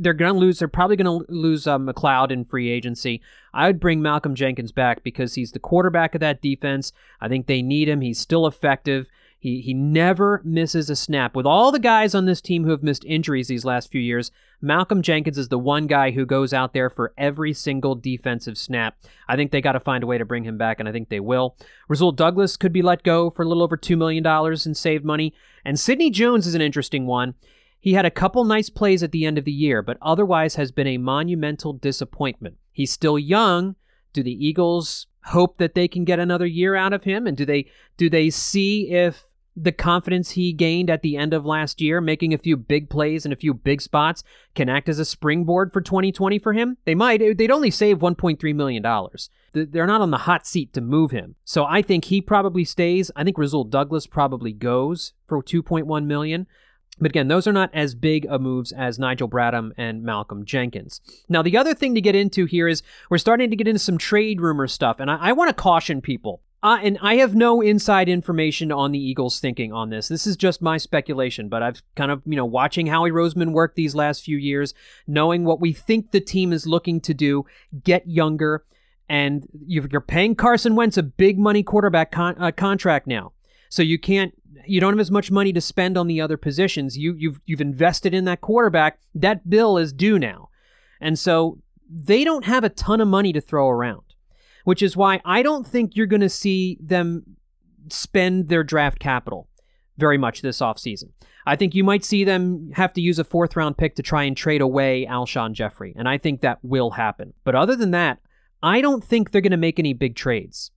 they're 0.00 0.12
going 0.12 0.32
to 0.32 0.38
lose. 0.38 0.58
They're 0.58 0.68
probably 0.68 0.96
going 0.96 1.24
to 1.24 1.32
lose 1.32 1.66
uh, 1.66 1.78
McLeod 1.78 2.30
in 2.30 2.44
free 2.44 2.70
agency. 2.70 3.20
I 3.54 3.66
would 3.66 3.80
bring 3.80 4.02
Malcolm 4.02 4.34
Jenkins 4.34 4.72
back 4.72 5.02
because 5.02 5.34
he's 5.34 5.52
the 5.52 5.58
quarterback 5.58 6.14
of 6.14 6.20
that 6.20 6.42
defense. 6.42 6.92
I 7.20 7.28
think 7.28 7.46
they 7.46 7.62
need 7.62 7.88
him. 7.88 8.00
He's 8.00 8.18
still 8.18 8.46
effective. 8.46 9.08
He 9.42 9.60
he 9.60 9.74
never 9.74 10.40
misses 10.44 10.88
a 10.88 10.94
snap. 10.94 11.34
With 11.34 11.46
all 11.46 11.72
the 11.72 11.80
guys 11.80 12.14
on 12.14 12.26
this 12.26 12.40
team 12.40 12.62
who 12.62 12.70
have 12.70 12.84
missed 12.84 13.04
injuries 13.04 13.48
these 13.48 13.64
last 13.64 13.90
few 13.90 14.00
years, 14.00 14.30
Malcolm 14.60 15.02
Jenkins 15.02 15.36
is 15.36 15.48
the 15.48 15.58
one 15.58 15.88
guy 15.88 16.12
who 16.12 16.24
goes 16.24 16.54
out 16.54 16.74
there 16.74 16.88
for 16.88 17.12
every 17.18 17.52
single 17.52 17.96
defensive 17.96 18.56
snap. 18.56 18.96
I 19.26 19.34
think 19.34 19.50
they 19.50 19.60
got 19.60 19.72
to 19.72 19.80
find 19.80 20.04
a 20.04 20.06
way 20.06 20.16
to 20.16 20.24
bring 20.24 20.44
him 20.44 20.58
back, 20.58 20.78
and 20.78 20.88
I 20.88 20.92
think 20.92 21.08
they 21.08 21.18
will. 21.18 21.56
Rasul 21.88 22.12
Douglas 22.12 22.56
could 22.56 22.72
be 22.72 22.82
let 22.82 23.02
go 23.02 23.30
for 23.30 23.42
a 23.42 23.48
little 23.48 23.64
over 23.64 23.76
$2 23.76 23.98
million 23.98 24.24
in 24.64 24.74
saved 24.76 25.04
money. 25.04 25.34
And 25.64 25.80
Sidney 25.80 26.10
Jones 26.10 26.46
is 26.46 26.54
an 26.54 26.62
interesting 26.62 27.08
one. 27.08 27.34
He 27.80 27.94
had 27.94 28.06
a 28.06 28.12
couple 28.12 28.44
nice 28.44 28.70
plays 28.70 29.02
at 29.02 29.10
the 29.10 29.26
end 29.26 29.38
of 29.38 29.44
the 29.44 29.50
year, 29.50 29.82
but 29.82 29.98
otherwise 30.00 30.54
has 30.54 30.70
been 30.70 30.86
a 30.86 30.98
monumental 30.98 31.72
disappointment. 31.72 32.58
He's 32.70 32.92
still 32.92 33.18
young. 33.18 33.74
Do 34.12 34.22
the 34.22 34.46
Eagles 34.46 35.08
hope 35.24 35.58
that 35.58 35.74
they 35.74 35.88
can 35.88 36.04
get 36.04 36.20
another 36.20 36.46
year 36.46 36.76
out 36.76 36.92
of 36.92 37.02
him? 37.02 37.26
And 37.26 37.36
do 37.36 37.44
they 37.44 37.66
do 37.96 38.08
they 38.08 38.30
see 38.30 38.92
if 38.92 39.31
the 39.54 39.72
confidence 39.72 40.30
he 40.30 40.52
gained 40.52 40.88
at 40.88 41.02
the 41.02 41.16
end 41.16 41.34
of 41.34 41.44
last 41.44 41.80
year, 41.80 42.00
making 42.00 42.32
a 42.32 42.38
few 42.38 42.56
big 42.56 42.88
plays 42.88 43.26
in 43.26 43.32
a 43.32 43.36
few 43.36 43.52
big 43.52 43.80
spots, 43.80 44.24
can 44.54 44.68
act 44.68 44.88
as 44.88 44.98
a 44.98 45.04
springboard 45.04 45.72
for 45.72 45.80
2020 45.80 46.38
for 46.38 46.52
him? 46.52 46.78
They 46.84 46.94
might. 46.94 47.20
They'd 47.36 47.50
only 47.50 47.70
save 47.70 47.98
$1.3 47.98 48.54
million. 48.54 48.82
They're 49.52 49.86
not 49.86 50.00
on 50.00 50.10
the 50.10 50.18
hot 50.18 50.46
seat 50.46 50.72
to 50.72 50.80
move 50.80 51.10
him. 51.10 51.36
So 51.44 51.64
I 51.64 51.82
think 51.82 52.06
he 52.06 52.20
probably 52.20 52.64
stays. 52.64 53.10
I 53.14 53.24
think 53.24 53.36
Rasul 53.36 53.64
Douglas 53.64 54.06
probably 54.06 54.52
goes 54.52 55.12
for 55.26 55.42
2.1 55.42 56.06
million. 56.06 56.46
But 56.98 57.10
again, 57.10 57.28
those 57.28 57.46
are 57.46 57.52
not 57.52 57.70
as 57.74 57.94
big 57.94 58.26
of 58.26 58.40
moves 58.40 58.70
as 58.70 58.98
Nigel 58.98 59.28
Bradham 59.28 59.72
and 59.76 60.02
Malcolm 60.02 60.44
Jenkins. 60.44 61.00
Now, 61.28 61.42
the 61.42 61.56
other 61.56 61.74
thing 61.74 61.94
to 61.94 62.00
get 62.00 62.14
into 62.14 62.44
here 62.44 62.68
is 62.68 62.82
we're 63.10 63.18
starting 63.18 63.50
to 63.50 63.56
get 63.56 63.66
into 63.66 63.78
some 63.78 63.98
trade 63.98 64.40
rumor 64.40 64.68
stuff, 64.68 65.00
and 65.00 65.10
I, 65.10 65.16
I 65.16 65.32
want 65.32 65.48
to 65.48 65.54
caution 65.54 66.00
people. 66.00 66.42
Uh, 66.62 66.78
and 66.80 66.96
I 67.02 67.16
have 67.16 67.34
no 67.34 67.60
inside 67.60 68.08
information 68.08 68.70
on 68.70 68.92
the 68.92 68.98
Eagles' 68.98 69.40
thinking 69.40 69.72
on 69.72 69.90
this. 69.90 70.06
This 70.06 70.26
is 70.26 70.36
just 70.36 70.62
my 70.62 70.76
speculation, 70.76 71.48
but 71.48 71.62
I've 71.62 71.82
kind 71.96 72.12
of, 72.12 72.22
you 72.24 72.36
know, 72.36 72.44
watching 72.44 72.86
Howie 72.86 73.10
Roseman 73.10 73.52
work 73.52 73.74
these 73.74 73.96
last 73.96 74.22
few 74.22 74.36
years, 74.36 74.72
knowing 75.06 75.44
what 75.44 75.60
we 75.60 75.72
think 75.72 76.12
the 76.12 76.20
team 76.20 76.52
is 76.52 76.66
looking 76.66 77.00
to 77.00 77.14
do, 77.14 77.44
get 77.82 78.08
younger, 78.08 78.64
and 79.08 79.48
you're 79.66 80.00
paying 80.00 80.36
Carson 80.36 80.76
Wentz 80.76 80.96
a 80.96 81.02
big 81.02 81.38
money 81.38 81.62
quarterback 81.62 82.12
con- 82.12 82.36
uh, 82.38 82.52
contract 82.52 83.06
now. 83.06 83.32
So 83.68 83.82
you 83.82 83.98
can't 83.98 84.32
you 84.66 84.80
don't 84.80 84.92
have 84.92 85.00
as 85.00 85.10
much 85.10 85.30
money 85.30 85.52
to 85.52 85.60
spend 85.60 85.98
on 85.98 86.06
the 86.06 86.20
other 86.20 86.36
positions. 86.36 86.96
You 86.96 87.14
you've 87.18 87.40
you've 87.44 87.60
invested 87.60 88.14
in 88.14 88.24
that 88.26 88.40
quarterback. 88.40 89.00
That 89.14 89.50
bill 89.50 89.78
is 89.78 89.92
due 89.92 90.18
now. 90.18 90.50
And 91.00 91.18
so 91.18 91.58
they 91.90 92.24
don't 92.24 92.44
have 92.44 92.64
a 92.64 92.68
ton 92.68 93.00
of 93.00 93.08
money 93.08 93.32
to 93.32 93.40
throw 93.40 93.68
around, 93.68 94.11
which 94.64 94.82
is 94.82 94.96
why 94.96 95.20
I 95.24 95.42
don't 95.42 95.66
think 95.66 95.96
you're 95.96 96.06
going 96.06 96.20
to 96.20 96.28
see 96.28 96.78
them 96.80 97.36
spend 97.90 98.48
their 98.48 98.64
draft 98.64 98.98
capital 98.98 99.48
very 99.98 100.18
much 100.18 100.42
this 100.42 100.60
offseason. 100.60 101.10
I 101.44 101.56
think 101.56 101.74
you 101.74 101.84
might 101.84 102.04
see 102.04 102.24
them 102.24 102.70
have 102.74 102.92
to 102.94 103.00
use 103.00 103.18
a 103.18 103.24
fourth 103.24 103.56
round 103.56 103.76
pick 103.76 103.96
to 103.96 104.02
try 104.02 104.24
and 104.24 104.36
trade 104.36 104.60
away 104.60 105.06
Alshon 105.06 105.52
Jeffery, 105.52 105.94
and 105.96 106.08
I 106.08 106.18
think 106.18 106.40
that 106.40 106.58
will 106.62 106.92
happen. 106.92 107.34
But 107.44 107.54
other 107.54 107.76
than 107.76 107.90
that, 107.90 108.18
I 108.62 108.80
don't 108.80 109.02
think 109.02 109.30
they're 109.30 109.40
going 109.40 109.50
to 109.50 109.56
make 109.56 109.78
any 109.78 109.92
big 109.92 110.14
trades. 110.14 110.70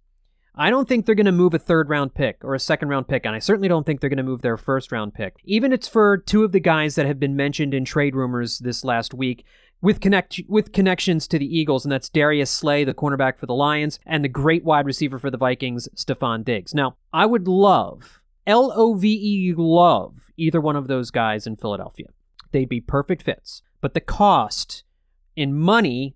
I 0.57 0.69
don't 0.69 0.87
think 0.87 1.05
they're 1.05 1.15
going 1.15 1.25
to 1.25 1.33
move 1.33 1.53
a 1.53 1.59
third 1.59 1.89
round 1.89 2.13
pick 2.13 2.37
or 2.43 2.55
a 2.55 2.59
second 2.59 2.87
round 2.87 3.07
pick, 3.07 3.25
and 3.25 3.35
I 3.35 3.39
certainly 3.39 3.67
don't 3.67 3.85
think 3.85 3.99
they're 3.99 4.09
going 4.09 4.17
to 4.17 4.23
move 4.23 4.41
their 4.41 4.57
first 4.57 4.91
round 4.91 5.13
pick. 5.13 5.35
Even 5.43 5.71
if 5.71 5.79
it's 5.79 5.87
for 5.87 6.17
two 6.17 6.43
of 6.43 6.53
the 6.53 6.59
guys 6.59 6.95
that 6.95 7.05
have 7.05 7.19
been 7.19 7.35
mentioned 7.35 7.73
in 7.73 7.83
trade 7.83 8.15
rumors 8.15 8.59
this 8.59 8.83
last 8.83 9.13
week 9.13 9.45
with 9.81 9.99
connect 9.99 10.41
with 10.47 10.71
connections 10.71 11.27
to 11.27 11.39
the 11.39 11.45
Eagles, 11.45 11.85
and 11.85 11.91
that's 11.91 12.09
Darius 12.09 12.49
Slay, 12.49 12.83
the 12.83 12.93
cornerback 12.93 13.37
for 13.37 13.45
the 13.45 13.53
Lions, 13.53 13.99
and 14.05 14.23
the 14.23 14.29
great 14.29 14.63
wide 14.63 14.85
receiver 14.85 15.19
for 15.19 15.29
the 15.29 15.37
Vikings, 15.37 15.87
Stefon 15.95 16.43
Diggs. 16.43 16.73
Now, 16.73 16.97
I 17.13 17.25
would 17.25 17.47
love 17.47 18.21
L 18.47 18.71
O 18.75 18.93
V 18.95 19.07
E 19.09 19.53
love 19.55 20.31
either 20.37 20.59
one 20.59 20.75
of 20.75 20.87
those 20.87 21.11
guys 21.11 21.47
in 21.47 21.55
Philadelphia. 21.55 22.07
They'd 22.51 22.69
be 22.69 22.81
perfect 22.81 23.23
fits, 23.23 23.61
but 23.81 23.93
the 23.93 24.01
cost 24.01 24.83
in 25.35 25.53
money 25.53 26.15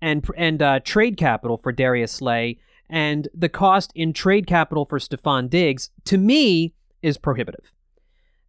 and 0.00 0.28
and 0.36 0.60
uh, 0.60 0.80
trade 0.80 1.16
capital 1.16 1.56
for 1.56 1.72
Darius 1.72 2.12
Slay 2.12 2.58
and 2.88 3.28
the 3.34 3.48
cost 3.48 3.92
in 3.94 4.12
trade 4.12 4.46
capital 4.46 4.84
for 4.84 4.98
Stefon 4.98 5.48
Diggs, 5.50 5.90
to 6.04 6.18
me, 6.18 6.74
is 7.02 7.18
prohibitive. 7.18 7.72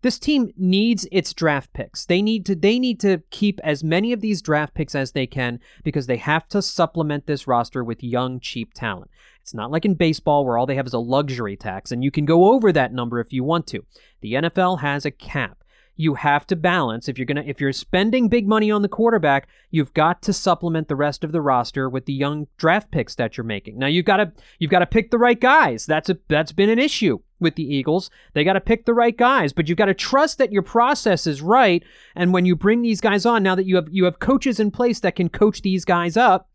This 0.07 0.19
team 0.19 0.53
needs 0.55 1.05
its 1.11 1.33
draft 1.33 1.73
picks. 1.73 2.05
They 2.05 2.21
need 2.21 2.45
to 2.45 2.55
they 2.55 2.79
need 2.79 2.97
to 3.01 3.23
keep 3.29 3.59
as 3.61 3.83
many 3.83 4.13
of 4.13 4.21
these 4.21 4.41
draft 4.41 4.73
picks 4.73 4.95
as 4.95 5.11
they 5.11 5.27
can 5.27 5.59
because 5.83 6.07
they 6.07 6.15
have 6.15 6.47
to 6.47 6.61
supplement 6.61 7.27
this 7.27 7.45
roster 7.45 7.83
with 7.83 8.01
young 8.01 8.39
cheap 8.39 8.73
talent. 8.73 9.11
It's 9.41 9.53
not 9.53 9.69
like 9.69 9.83
in 9.83 9.95
baseball 9.95 10.45
where 10.45 10.57
all 10.57 10.65
they 10.65 10.75
have 10.75 10.87
is 10.87 10.93
a 10.93 10.99
luxury 10.99 11.57
tax 11.57 11.91
and 11.91 12.05
you 12.05 12.11
can 12.11 12.23
go 12.23 12.53
over 12.53 12.71
that 12.71 12.93
number 12.93 13.19
if 13.19 13.33
you 13.33 13.43
want 13.43 13.67
to. 13.67 13.83
The 14.21 14.35
NFL 14.35 14.79
has 14.79 15.03
a 15.03 15.11
cap 15.11 15.61
you 15.97 16.13
have 16.13 16.47
to 16.47 16.55
balance. 16.55 17.09
If 17.09 17.17
you're 17.17 17.25
going 17.25 17.43
to 17.43 17.49
if 17.49 17.59
you're 17.59 17.73
spending 17.73 18.29
big 18.29 18.47
money 18.47 18.71
on 18.71 18.83
the 18.83 18.87
quarterback 18.87 19.47
you've 19.71 19.93
got 19.93 20.21
to 20.21 20.31
supplement 20.31 20.87
the 20.87 20.95
rest 20.95 21.23
of 21.23 21.31
the 21.31 21.41
roster 21.41 21.89
with 21.89 22.05
the 22.05 22.13
young 22.13 22.47
draft 22.55 22.91
picks 22.91 23.15
that 23.15 23.35
you're 23.35 23.43
making. 23.43 23.77
Now 23.77 23.87
you've 23.87 24.05
got 24.05 24.17
to 24.17 24.31
you've 24.59 24.71
got 24.71 24.79
to 24.79 24.85
pick 24.85 25.11
the 25.11 25.17
right 25.17 25.39
guys. 25.39 25.85
That's 25.85 26.09
a 26.09 26.17
that's 26.29 26.51
been 26.51 26.69
an 26.69 26.79
issue 26.79 27.19
with 27.39 27.55
the 27.55 27.63
Eagles. 27.63 28.09
They 28.33 28.43
got 28.43 28.53
to 28.53 28.61
pick 28.61 28.85
the 28.85 28.93
right 28.93 29.17
guys 29.17 29.51
but 29.51 29.67
you've 29.67 29.77
got 29.77 29.85
to 29.85 29.93
trust 29.93 30.37
that 30.37 30.53
your 30.53 30.61
process 30.61 31.27
is 31.27 31.41
right. 31.41 31.83
And 32.15 32.31
when 32.31 32.45
you 32.45 32.55
bring 32.55 32.81
these 32.83 33.01
guys 33.01 33.25
on 33.25 33.43
now 33.43 33.55
that 33.55 33.65
you 33.65 33.75
have 33.75 33.89
you 33.91 34.05
have 34.05 34.19
coaches 34.19 34.59
in 34.59 34.71
place 34.71 34.99
that 35.01 35.15
can 35.15 35.29
coach 35.29 35.63
these 35.63 35.83
guys 35.83 36.15
up 36.15 36.49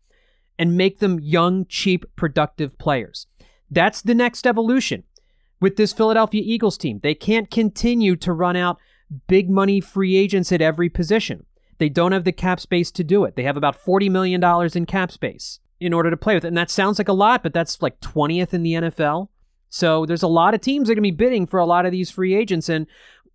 and 0.57 0.77
make 0.77 0.99
them 0.99 1.19
young 1.19 1.65
cheap 1.67 2.05
productive 2.15 2.77
players. 2.77 3.27
That's 3.69 4.01
the 4.01 4.15
next 4.15 4.47
evolution. 4.47 5.03
With 5.59 5.77
this 5.77 5.93
Philadelphia 5.93 6.41
Eagles 6.45 6.77
team 6.77 6.99
they 7.03 7.15
can't 7.15 7.51
continue 7.51 8.15
to 8.17 8.31
run 8.31 8.55
out 8.55 8.79
big 9.27 9.49
money 9.49 9.79
free 9.81 10.15
agents 10.15 10.51
at 10.51 10.61
every 10.61 10.89
position. 10.89 11.45
They 11.77 11.89
don't 11.89 12.11
have 12.11 12.23
the 12.23 12.31
cap 12.31 12.59
space 12.59 12.91
to 12.91 13.03
do 13.03 13.25
it. 13.25 13.35
They 13.35 13.43
have 13.43 13.57
about 13.57 13.83
$40 13.83 14.09
million 14.09 14.43
in 14.75 14.85
cap 14.85 15.11
space 15.11 15.59
in 15.79 15.93
order 15.93 16.09
to 16.09 16.17
play 16.17 16.35
with 16.35 16.45
it. 16.45 16.49
And 16.49 16.57
that 16.57 16.69
sounds 16.69 16.97
like 16.97 17.07
a 17.07 17.13
lot, 17.13 17.43
but 17.43 17.53
that's 17.53 17.81
like 17.81 17.99
20th 17.99 18.53
in 18.53 18.63
the 18.63 18.73
NFL. 18.73 19.29
So 19.69 20.05
there's 20.05 20.23
a 20.23 20.27
lot 20.27 20.53
of 20.53 20.61
teams 20.61 20.87
that 20.87 20.93
are 20.93 20.95
going 20.95 21.03
to 21.03 21.11
be 21.11 21.25
bidding 21.25 21.47
for 21.47 21.59
a 21.59 21.65
lot 21.65 21.85
of 21.85 21.91
these 21.91 22.11
free 22.11 22.35
agents. 22.35 22.69
And 22.69 22.87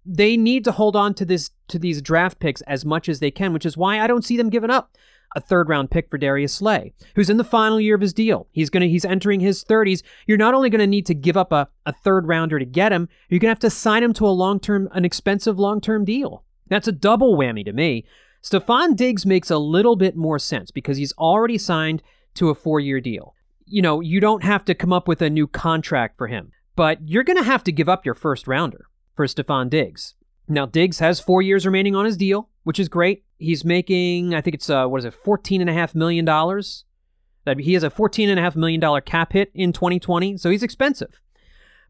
they 0.07 0.37
need 0.37 0.65
to 0.65 0.73
hold 0.73 0.97
on 0.97 1.15
to 1.15 1.25
this 1.25 1.51
to 1.69 1.79
these 1.79 2.01
draft 2.01 2.39
picks 2.39 2.63
as 2.63 2.85
much 2.85 3.09
as 3.09 3.21
they 3.21 3.31
can, 3.31 3.53
which 3.53 3.67
is 3.67 3.77
why 3.77 4.01
I 4.01 4.07
don't 4.07 4.25
see 4.25 4.37
them 4.37 4.49
giving 4.49 4.71
up 4.71 4.97
a 5.37 5.41
third 5.41 5.69
round 5.69 5.91
pick 5.91 6.11
for 6.11 6.19
Darius 6.19 6.55
Slay, 6.55 6.93
who's 7.15 7.31
in 7.31 7.37
the 7.37 7.45
final 7.45 7.81
year 7.81 7.95
of 7.95 8.01
his 8.01 8.13
deal. 8.13 8.47
He's 8.51 8.71
gonna 8.71 8.87
he's 8.87 9.05
entering 9.05 9.41
his 9.41 9.65
30s. 9.65 10.03
You're 10.27 10.39
not 10.39 10.55
only 10.55 10.71
gonna 10.71 10.87
need 10.87 11.07
to 11.07 11.15
give 11.15 11.37
up 11.37 11.53
a, 11.53 11.69
a 11.87 11.93
third 11.93 12.27
rounder 12.27 12.59
to 12.59 12.65
get 12.65 12.93
him, 12.93 13.09
you're 13.29 13.41
gonna 13.41 13.51
have 13.51 13.59
to 13.61 13.71
sign 13.71 14.03
him 14.03 14.13
to 14.15 14.27
a 14.27 14.31
long 14.31 14.61
term, 14.61 14.89
an 14.93 15.05
expensive 15.05 15.59
long 15.59 15.81
term 15.81 16.05
deal. 16.05 16.45
That's 16.69 16.89
a 16.89 16.93
double 16.93 17.37
whammy 17.37 17.65
to 17.65 17.73
me. 17.73 18.05
Stefon 18.43 18.97
Diggs 18.97 19.27
makes 19.27 19.51
a 19.51 19.59
little 19.59 19.97
bit 19.97 20.17
more 20.17 20.39
sense 20.39 20.71
because 20.71 20.97
he's 20.97 21.13
already 21.15 21.59
signed 21.59 22.03
to 22.35 22.51
a 22.51 22.55
four 22.55 22.81
year 22.81 23.01
deal. 23.01 23.35
You 23.67 23.83
know, 23.83 24.01
you 24.01 24.21
don't 24.21 24.45
have 24.45 24.65
to 24.67 24.75
come 24.75 24.93
up 24.93 25.09
with 25.09 25.21
a 25.21 25.29
new 25.29 25.47
contract 25.47 26.17
for 26.17 26.29
him, 26.29 26.53
but 26.77 26.99
you're 27.07 27.25
to 27.25 27.43
have 27.43 27.65
to 27.65 27.73
give 27.73 27.89
up 27.89 28.07
your 28.07 28.15
first 28.15 28.47
rounder 28.47 28.87
for 29.15 29.27
Stefon 29.27 29.69
Diggs. 29.69 30.15
Now, 30.49 30.65
Diggs 30.65 31.01
has 31.01 31.21
four 31.21 31.43
years 31.43 31.67
remaining 31.67 31.95
on 31.95 32.07
his 32.07 32.17
deal, 32.17 32.49
which 32.69 32.79
is 32.79 32.91
great. 32.91 33.25
He's 33.39 33.65
making, 33.65 34.35
I 34.35 34.43
think 34.43 34.53
it's, 34.53 34.69
uh, 34.69 34.87
what 34.89 34.99
is 34.99 35.07
it, 35.07 35.15
$14.5 35.25 35.95
million. 35.95 36.27
That 36.27 37.61
He 37.61 37.73
has 37.73 37.83
a 37.83 37.89
$14.5 37.89 38.57
million 38.57 39.01
cap 39.07 39.33
hit 39.33 39.51
in 39.55 39.73
2020, 39.73 40.37
so 40.37 40.51
he's 40.51 40.63
expensive. 40.63 41.23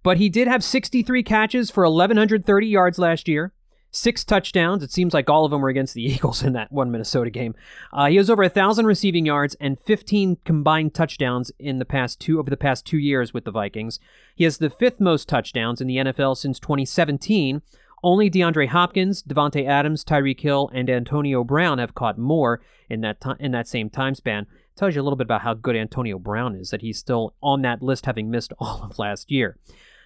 But 0.04 0.18
he 0.18 0.28
did 0.28 0.46
have 0.46 0.62
63 0.62 1.24
catches 1.24 1.72
for 1.72 1.82
1,130 1.82 2.66
yards 2.68 2.96
last 2.96 3.26
year, 3.26 3.52
six 3.90 4.22
touchdowns. 4.22 4.84
It 4.84 4.92
seems 4.92 5.12
like 5.12 5.28
all 5.28 5.44
of 5.44 5.50
them 5.50 5.62
were 5.62 5.68
against 5.68 5.94
the 5.94 6.04
Eagles 6.14 6.44
in 6.44 6.52
that 6.52 6.70
one 6.70 6.92
Minnesota 6.92 7.30
game. 7.30 7.56
Uh, 7.92 8.06
he 8.06 8.14
has 8.14 8.30
over 8.30 8.44
a 8.44 8.48
thousand 8.48 8.86
receiving 8.86 9.26
yards 9.26 9.56
and 9.60 9.80
15 9.80 10.36
combined 10.44 10.94
touchdowns 10.94 11.50
in 11.58 11.80
the 11.80 11.84
past 11.84 12.20
two 12.20 12.38
over 12.38 12.50
the 12.50 12.56
past 12.56 12.86
two 12.86 12.98
years 12.98 13.34
with 13.34 13.44
the 13.44 13.50
Vikings. 13.50 13.98
He 14.36 14.44
has 14.44 14.58
the 14.58 14.70
fifth 14.70 15.00
most 15.00 15.28
touchdowns 15.28 15.80
in 15.80 15.88
the 15.88 15.96
NFL 15.96 16.36
since 16.36 16.60
2017, 16.60 17.62
only 18.02 18.30
DeAndre 18.30 18.68
Hopkins, 18.68 19.22
Davante 19.22 19.66
Adams, 19.66 20.04
Tyreek 20.04 20.40
Hill, 20.40 20.70
and 20.72 20.88
Antonio 20.88 21.44
Brown 21.44 21.78
have 21.78 21.94
caught 21.94 22.18
more 22.18 22.60
in 22.88 23.00
that 23.02 23.22
in 23.40 23.52
that 23.52 23.68
same 23.68 23.90
time 23.90 24.14
span. 24.14 24.46
Tells 24.76 24.94
you 24.94 25.02
a 25.02 25.04
little 25.04 25.16
bit 25.16 25.26
about 25.26 25.42
how 25.42 25.54
good 25.54 25.76
Antonio 25.76 26.18
Brown 26.18 26.54
is 26.54 26.70
that 26.70 26.82
he's 26.82 26.98
still 26.98 27.34
on 27.42 27.62
that 27.62 27.82
list, 27.82 28.06
having 28.06 28.30
missed 28.30 28.52
all 28.58 28.82
of 28.82 28.98
last 28.98 29.30
year. 29.30 29.58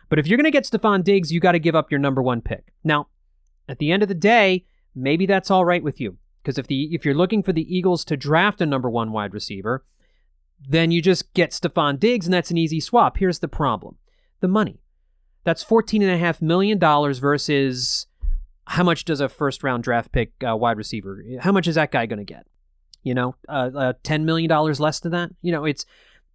But 0.09 0.19
if 0.19 0.27
you're 0.27 0.37
going 0.37 0.45
to 0.45 0.51
get 0.51 0.65
Stefon 0.65 1.05
Diggs, 1.05 1.33
you 1.33 1.41
got 1.41 1.53
to 1.53 1.59
give 1.59 1.75
up 1.75 1.91
your 1.91 2.01
number 2.01 2.23
one 2.23 2.43
pick. 2.43 2.73
Now, 2.85 3.09
at 3.69 3.79
the 3.79 3.93
end 3.93 4.03
of 4.03 4.09
the 4.09 4.15
day, 4.15 4.67
maybe 4.95 5.25
that's 5.27 5.51
all 5.51 5.65
right 5.65 5.83
with 5.83 6.01
you 6.01 6.19
because 6.43 6.59
if 6.59 6.67
the 6.67 6.95
if 6.95 7.05
you're 7.05 7.15
looking 7.15 7.43
for 7.43 7.53
the 7.53 7.75
Eagles 7.75 8.05
to 8.07 8.17
draft 8.17 8.61
a 8.61 8.67
number 8.67 8.91
one 8.91 9.13
wide 9.13 9.35
receiver, 9.35 9.85
then 10.69 10.91
you 10.91 11.01
just 11.01 11.33
get 11.35 11.51
Stefon 11.51 11.99
Diggs, 11.99 12.27
and 12.27 12.35
that's 12.35 12.51
an 12.51 12.59
easy 12.59 12.81
swap. 12.81 13.19
Here's 13.19 13.39
the 13.39 13.49
problem: 13.49 13.97
the 14.41 14.49
money. 14.49 14.82
That's 15.45 15.65
$14.5 15.65 16.43
million 16.43 16.79
versus 16.79 18.07
how 18.67 18.85
much 18.85 19.05
does 19.05 19.21
a 19.21 19.29
first 19.29 19.63
round 19.63 19.85
draft 19.85 20.13
pick 20.13 20.33
uh, 20.47 20.57
wide 20.57 20.77
receiver, 20.77 21.23
how 21.41 21.53
much 21.53 21.67
is 21.67 21.75
that 21.75 21.91
guy 21.91 22.07
going 22.07 22.25
to 22.25 22.33
get? 22.33 22.47
You 23.03 23.15
know, 23.15 23.35
uh, 23.49 23.71
uh, 23.75 23.93
$10 24.05 24.23
million 24.23 24.49
less 24.51 25.01
than 25.01 25.13
that? 25.13 25.31
You 25.43 25.53
know, 25.53 25.65
it's, 25.65 25.85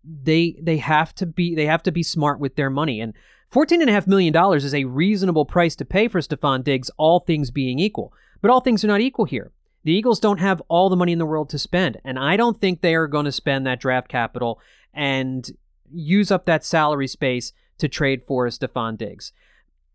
they 0.04 0.56
they 0.62 0.78
have 0.78 1.14
to 1.16 1.26
be 1.26 1.54
they 1.54 1.66
have 1.66 1.84
to 1.84 1.92
be 1.92 2.02
smart 2.02 2.40
with 2.40 2.56
their 2.56 2.70
money 2.70 3.02
and 3.02 3.14
$14.5 3.54 4.08
million 4.08 4.36
is 4.56 4.74
a 4.74 4.84
reasonable 4.86 5.46
price 5.46 5.76
to 5.78 5.86
pay 5.86 6.08
for 6.08 6.20
Stefon 6.20 6.64
Diggs, 6.64 6.92
all 6.98 7.20
things 7.20 7.50
being 7.50 7.80
equal. 7.80 8.12
But 8.42 8.52
all 8.52 8.60
things 8.60 8.84
are 8.84 8.90
not 8.90 9.02
equal 9.02 9.26
here. 9.26 9.52
The 9.84 9.94
Eagles 9.94 10.20
don't 10.20 10.40
have 10.40 10.62
all 10.68 10.90
the 10.90 10.98
money 10.98 11.14
in 11.14 11.20
the 11.20 11.26
world 11.26 11.50
to 11.52 11.58
spend, 11.58 11.98
and 12.04 12.20
I 12.20 12.36
don't 12.36 12.60
think 12.60 12.82
they 12.82 12.94
are 12.94 13.08
going 13.08 13.24
to 13.24 13.32
spend 13.32 13.66
that 13.66 13.80
draft 13.80 14.10
capital 14.10 14.60
and 14.94 15.50
use 15.90 16.30
up 16.30 16.46
that 16.46 16.66
salary 16.66 17.08
space 17.08 17.54
to 17.78 17.88
trade 17.88 18.24
for 18.24 18.48
Stefon 18.48 18.98
Diggs. 18.98 19.32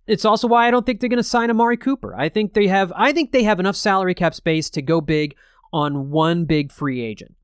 It's 0.06 0.24
also 0.24 0.48
why 0.48 0.66
I 0.66 0.70
don't 0.70 0.84
think 0.84 1.00
they're 1.00 1.08
going 1.08 1.18
to 1.18 1.22
sign 1.22 1.50
Amari 1.50 1.76
Cooper. 1.76 2.14
I 2.16 2.28
think 2.28 2.54
they 2.54 2.66
have 2.66 2.92
I 2.96 3.12
think 3.12 3.32
they 3.32 3.44
have 3.44 3.60
enough 3.60 3.76
salary 3.76 4.14
cap 4.14 4.34
space 4.34 4.68
to 4.70 4.82
go 4.82 5.00
big 5.00 5.36
on 5.72 6.10
one 6.10 6.44
big 6.44 6.72
free 6.72 7.00
agent. 7.00 7.34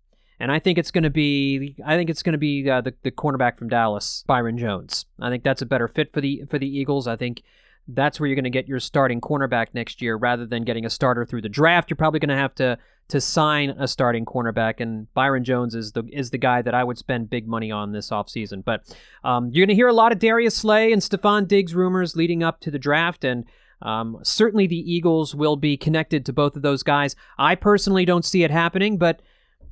And 0.40 0.52
I 0.52 0.58
think 0.58 0.78
it's 0.78 0.90
going 0.90 1.04
to 1.04 1.10
be 1.10 1.76
I 1.84 1.96
think 1.96 2.10
it's 2.10 2.22
going 2.22 2.32
to 2.32 2.38
be 2.38 2.68
uh, 2.68 2.80
the 2.80 2.94
the 3.02 3.10
cornerback 3.10 3.58
from 3.58 3.68
Dallas, 3.68 4.24
Byron 4.26 4.58
Jones. 4.58 5.06
I 5.20 5.30
think 5.30 5.44
that's 5.44 5.62
a 5.62 5.66
better 5.66 5.88
fit 5.88 6.12
for 6.12 6.20
the 6.20 6.44
for 6.48 6.58
the 6.58 6.68
Eagles. 6.68 7.06
I 7.06 7.16
think 7.16 7.42
that's 7.86 8.20
where 8.20 8.26
you're 8.26 8.36
going 8.36 8.44
to 8.44 8.50
get 8.50 8.68
your 8.68 8.80
starting 8.80 9.20
cornerback 9.20 9.68
next 9.72 10.02
year 10.02 10.16
rather 10.16 10.44
than 10.44 10.64
getting 10.64 10.84
a 10.84 10.90
starter 10.90 11.24
through 11.24 11.42
the 11.42 11.48
draft. 11.48 11.90
You're 11.90 11.96
probably 11.96 12.20
going 12.20 12.28
to 12.28 12.36
have 12.36 12.54
to 12.56 12.78
to 13.08 13.20
sign 13.20 13.70
a 13.70 13.88
starting 13.88 14.24
cornerback, 14.24 14.80
and 14.80 15.12
Byron 15.14 15.44
Jones 15.44 15.74
is 15.74 15.92
the 15.92 16.04
is 16.12 16.30
the 16.30 16.38
guy 16.38 16.62
that 16.62 16.74
I 16.74 16.84
would 16.84 16.98
spend 16.98 17.30
big 17.30 17.48
money 17.48 17.70
on 17.70 17.92
this 17.92 18.10
offseason. 18.10 18.64
But 18.64 18.82
um, 19.24 19.50
you're 19.50 19.64
going 19.64 19.74
to 19.74 19.80
hear 19.80 19.88
a 19.88 19.94
lot 19.94 20.12
of 20.12 20.18
Darius 20.18 20.56
Slay 20.56 20.92
and 20.92 21.00
Stefon 21.00 21.48
Diggs 21.48 21.74
rumors 21.74 22.16
leading 22.16 22.42
up 22.42 22.60
to 22.60 22.70
the 22.70 22.78
draft, 22.78 23.24
and 23.24 23.44
um, 23.80 24.18
certainly 24.22 24.66
the 24.66 24.76
Eagles 24.76 25.34
will 25.34 25.56
be 25.56 25.76
connected 25.76 26.26
to 26.26 26.32
both 26.32 26.56
of 26.56 26.62
those 26.62 26.82
guys. 26.82 27.16
I 27.38 27.54
personally 27.54 28.04
don't 28.04 28.24
see 28.24 28.44
it 28.44 28.50
happening, 28.50 28.98
but 28.98 29.22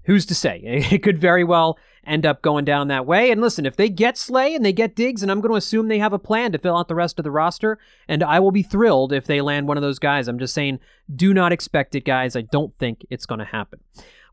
who's 0.06 0.26
to 0.26 0.34
say? 0.34 0.60
It 0.90 1.02
could 1.02 1.18
very 1.18 1.44
well 1.44 1.78
end 2.06 2.24
up 2.24 2.40
going 2.40 2.64
down 2.64 2.88
that 2.88 3.06
way. 3.06 3.30
And 3.30 3.40
listen, 3.40 3.66
if 3.66 3.76
they 3.76 3.88
get 3.88 4.16
Slay 4.16 4.54
and 4.54 4.64
they 4.64 4.72
get 4.72 4.94
Diggs, 4.94 5.22
and 5.22 5.30
I'm 5.30 5.40
going 5.40 5.50
to 5.50 5.56
assume 5.56 5.88
they 5.88 5.98
have 5.98 6.12
a 6.12 6.18
plan 6.18 6.52
to 6.52 6.58
fill 6.58 6.76
out 6.76 6.88
the 6.88 6.94
rest 6.94 7.18
of 7.18 7.24
the 7.24 7.30
roster, 7.30 7.78
and 8.08 8.22
I 8.22 8.38
will 8.38 8.52
be 8.52 8.62
thrilled 8.62 9.12
if 9.12 9.26
they 9.26 9.40
land 9.40 9.66
one 9.66 9.76
of 9.76 9.82
those 9.82 9.98
guys. 9.98 10.28
I'm 10.28 10.38
just 10.38 10.54
saying, 10.54 10.78
do 11.14 11.34
not 11.34 11.52
expect 11.52 11.94
it, 11.94 12.04
guys. 12.04 12.36
I 12.36 12.42
don't 12.42 12.76
think 12.78 13.04
it's 13.10 13.26
going 13.26 13.40
to 13.40 13.44
happen. 13.44 13.80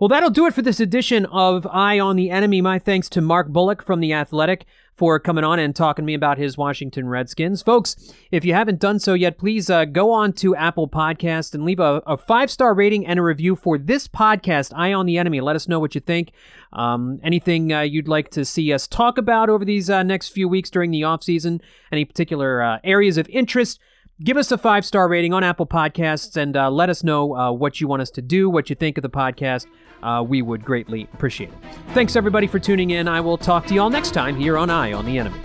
Well, 0.04 0.10
that'll 0.10 0.32
do 0.32 0.48
it 0.48 0.54
for 0.54 0.62
this 0.62 0.82
edition 0.82 1.26
of 1.28 1.66
Eye 1.66 1.98
on 1.98 2.18
the 2.18 2.30
Enemy. 2.30 2.60
My 2.60 2.78
thanks 2.78 3.08
to 3.08 3.22
Mark 3.22 3.48
Bullock 3.48 3.82
from 3.82 4.02
The 4.02 4.12
Athletic 4.12 4.66
for 4.94 5.18
coming 5.18 5.46
on 5.46 5.60
and 5.60 5.74
talking 5.74 6.04
to 6.04 6.06
me 6.06 6.14
about 6.14 6.38
his 6.38 6.58
Washington 6.58 7.08
Redskins. 7.08 7.62
Folks, 7.62 8.14
if 8.30 8.44
you 8.44 8.54
haven't 8.54 8.82
done 8.82 9.00
so 9.00 9.14
yet, 9.14 9.38
please 9.38 9.70
uh, 9.70 9.86
go 9.86 10.12
on 10.12 10.34
to 10.34 10.58
Apple 10.58 10.90
Podcast 10.90 11.54
and 11.54 11.64
leave 11.64 11.80
a, 11.80 12.02
a 12.06 12.18
five 12.18 12.52
star 12.52 12.74
rating 12.74 13.06
and 13.08 13.18
a 13.18 13.22
review 13.22 13.56
for 13.56 13.78
this 13.78 14.10
podcast, 14.10 14.74
Eye 14.76 14.92
on 14.92 15.06
the 15.06 15.18
Enemy. 15.18 15.40
Let 15.40 15.56
us 15.56 15.70
know 15.70 15.80
what 15.80 15.96
you 15.96 16.02
think. 16.02 16.34
Um, 16.74 17.22
anything 17.24 17.72
uh, 17.72 17.80
you'd 17.80 18.10
like 18.10 18.30
to 18.32 18.44
see 18.44 18.74
us 18.74 18.90
talk 18.90 19.18
about 19.18 19.50
over 19.50 19.64
these 19.64 19.90
uh, 19.90 20.04
next 20.04 20.34
few 20.34 20.50
weeks 20.50 20.70
during 20.70 20.92
the 20.92 21.06
off 21.06 21.24
season? 21.24 21.62
Any 21.94 22.04
particular 22.04 22.62
uh, 22.62 22.80
areas 22.84 23.18
of 23.18 23.30
interest? 23.30 23.80
give 24.22 24.38
us 24.38 24.52
a 24.52 24.58
five 24.58 24.86
star 24.86 25.08
rating 25.08 25.34
on 25.34 25.44
Apple 25.44 25.66
Podcasts 25.66 26.38
and 26.38 26.56
uh, 26.56 26.70
let 26.70 26.90
us 26.90 27.04
know 27.04 27.36
uh, 27.36 27.52
what 27.52 27.82
you 27.82 27.88
want 27.88 28.02
us 28.02 28.12
to 28.12 28.22
do, 28.22 28.50
what 28.50 28.70
you 28.70 28.76
think 28.76 28.98
of 28.98 29.02
the 29.02 29.10
podcast. 29.10 29.66
Uh, 30.04 30.22
we 30.22 30.42
would 30.42 30.64
greatly 30.66 31.08
appreciate 31.14 31.50
it. 31.50 31.58
Thanks, 31.94 32.16
everybody, 32.16 32.46
for 32.46 32.60
tuning 32.60 32.90
in. 32.92 33.08
I 33.08 33.22
will 33.22 33.38
talk 33.38 33.66
to 33.68 33.74
you 33.74 33.82
all 33.82 33.90
next 33.90 34.12
time 34.12 34.36
here 34.36 34.58
on 34.58 34.70
Eye 34.70 34.92
on 34.92 35.06
the 35.06 35.18
Enemy. 35.18 35.40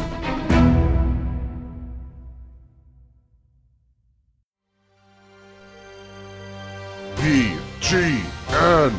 B 7.17 7.57
G 7.81 8.21
N 8.51 8.93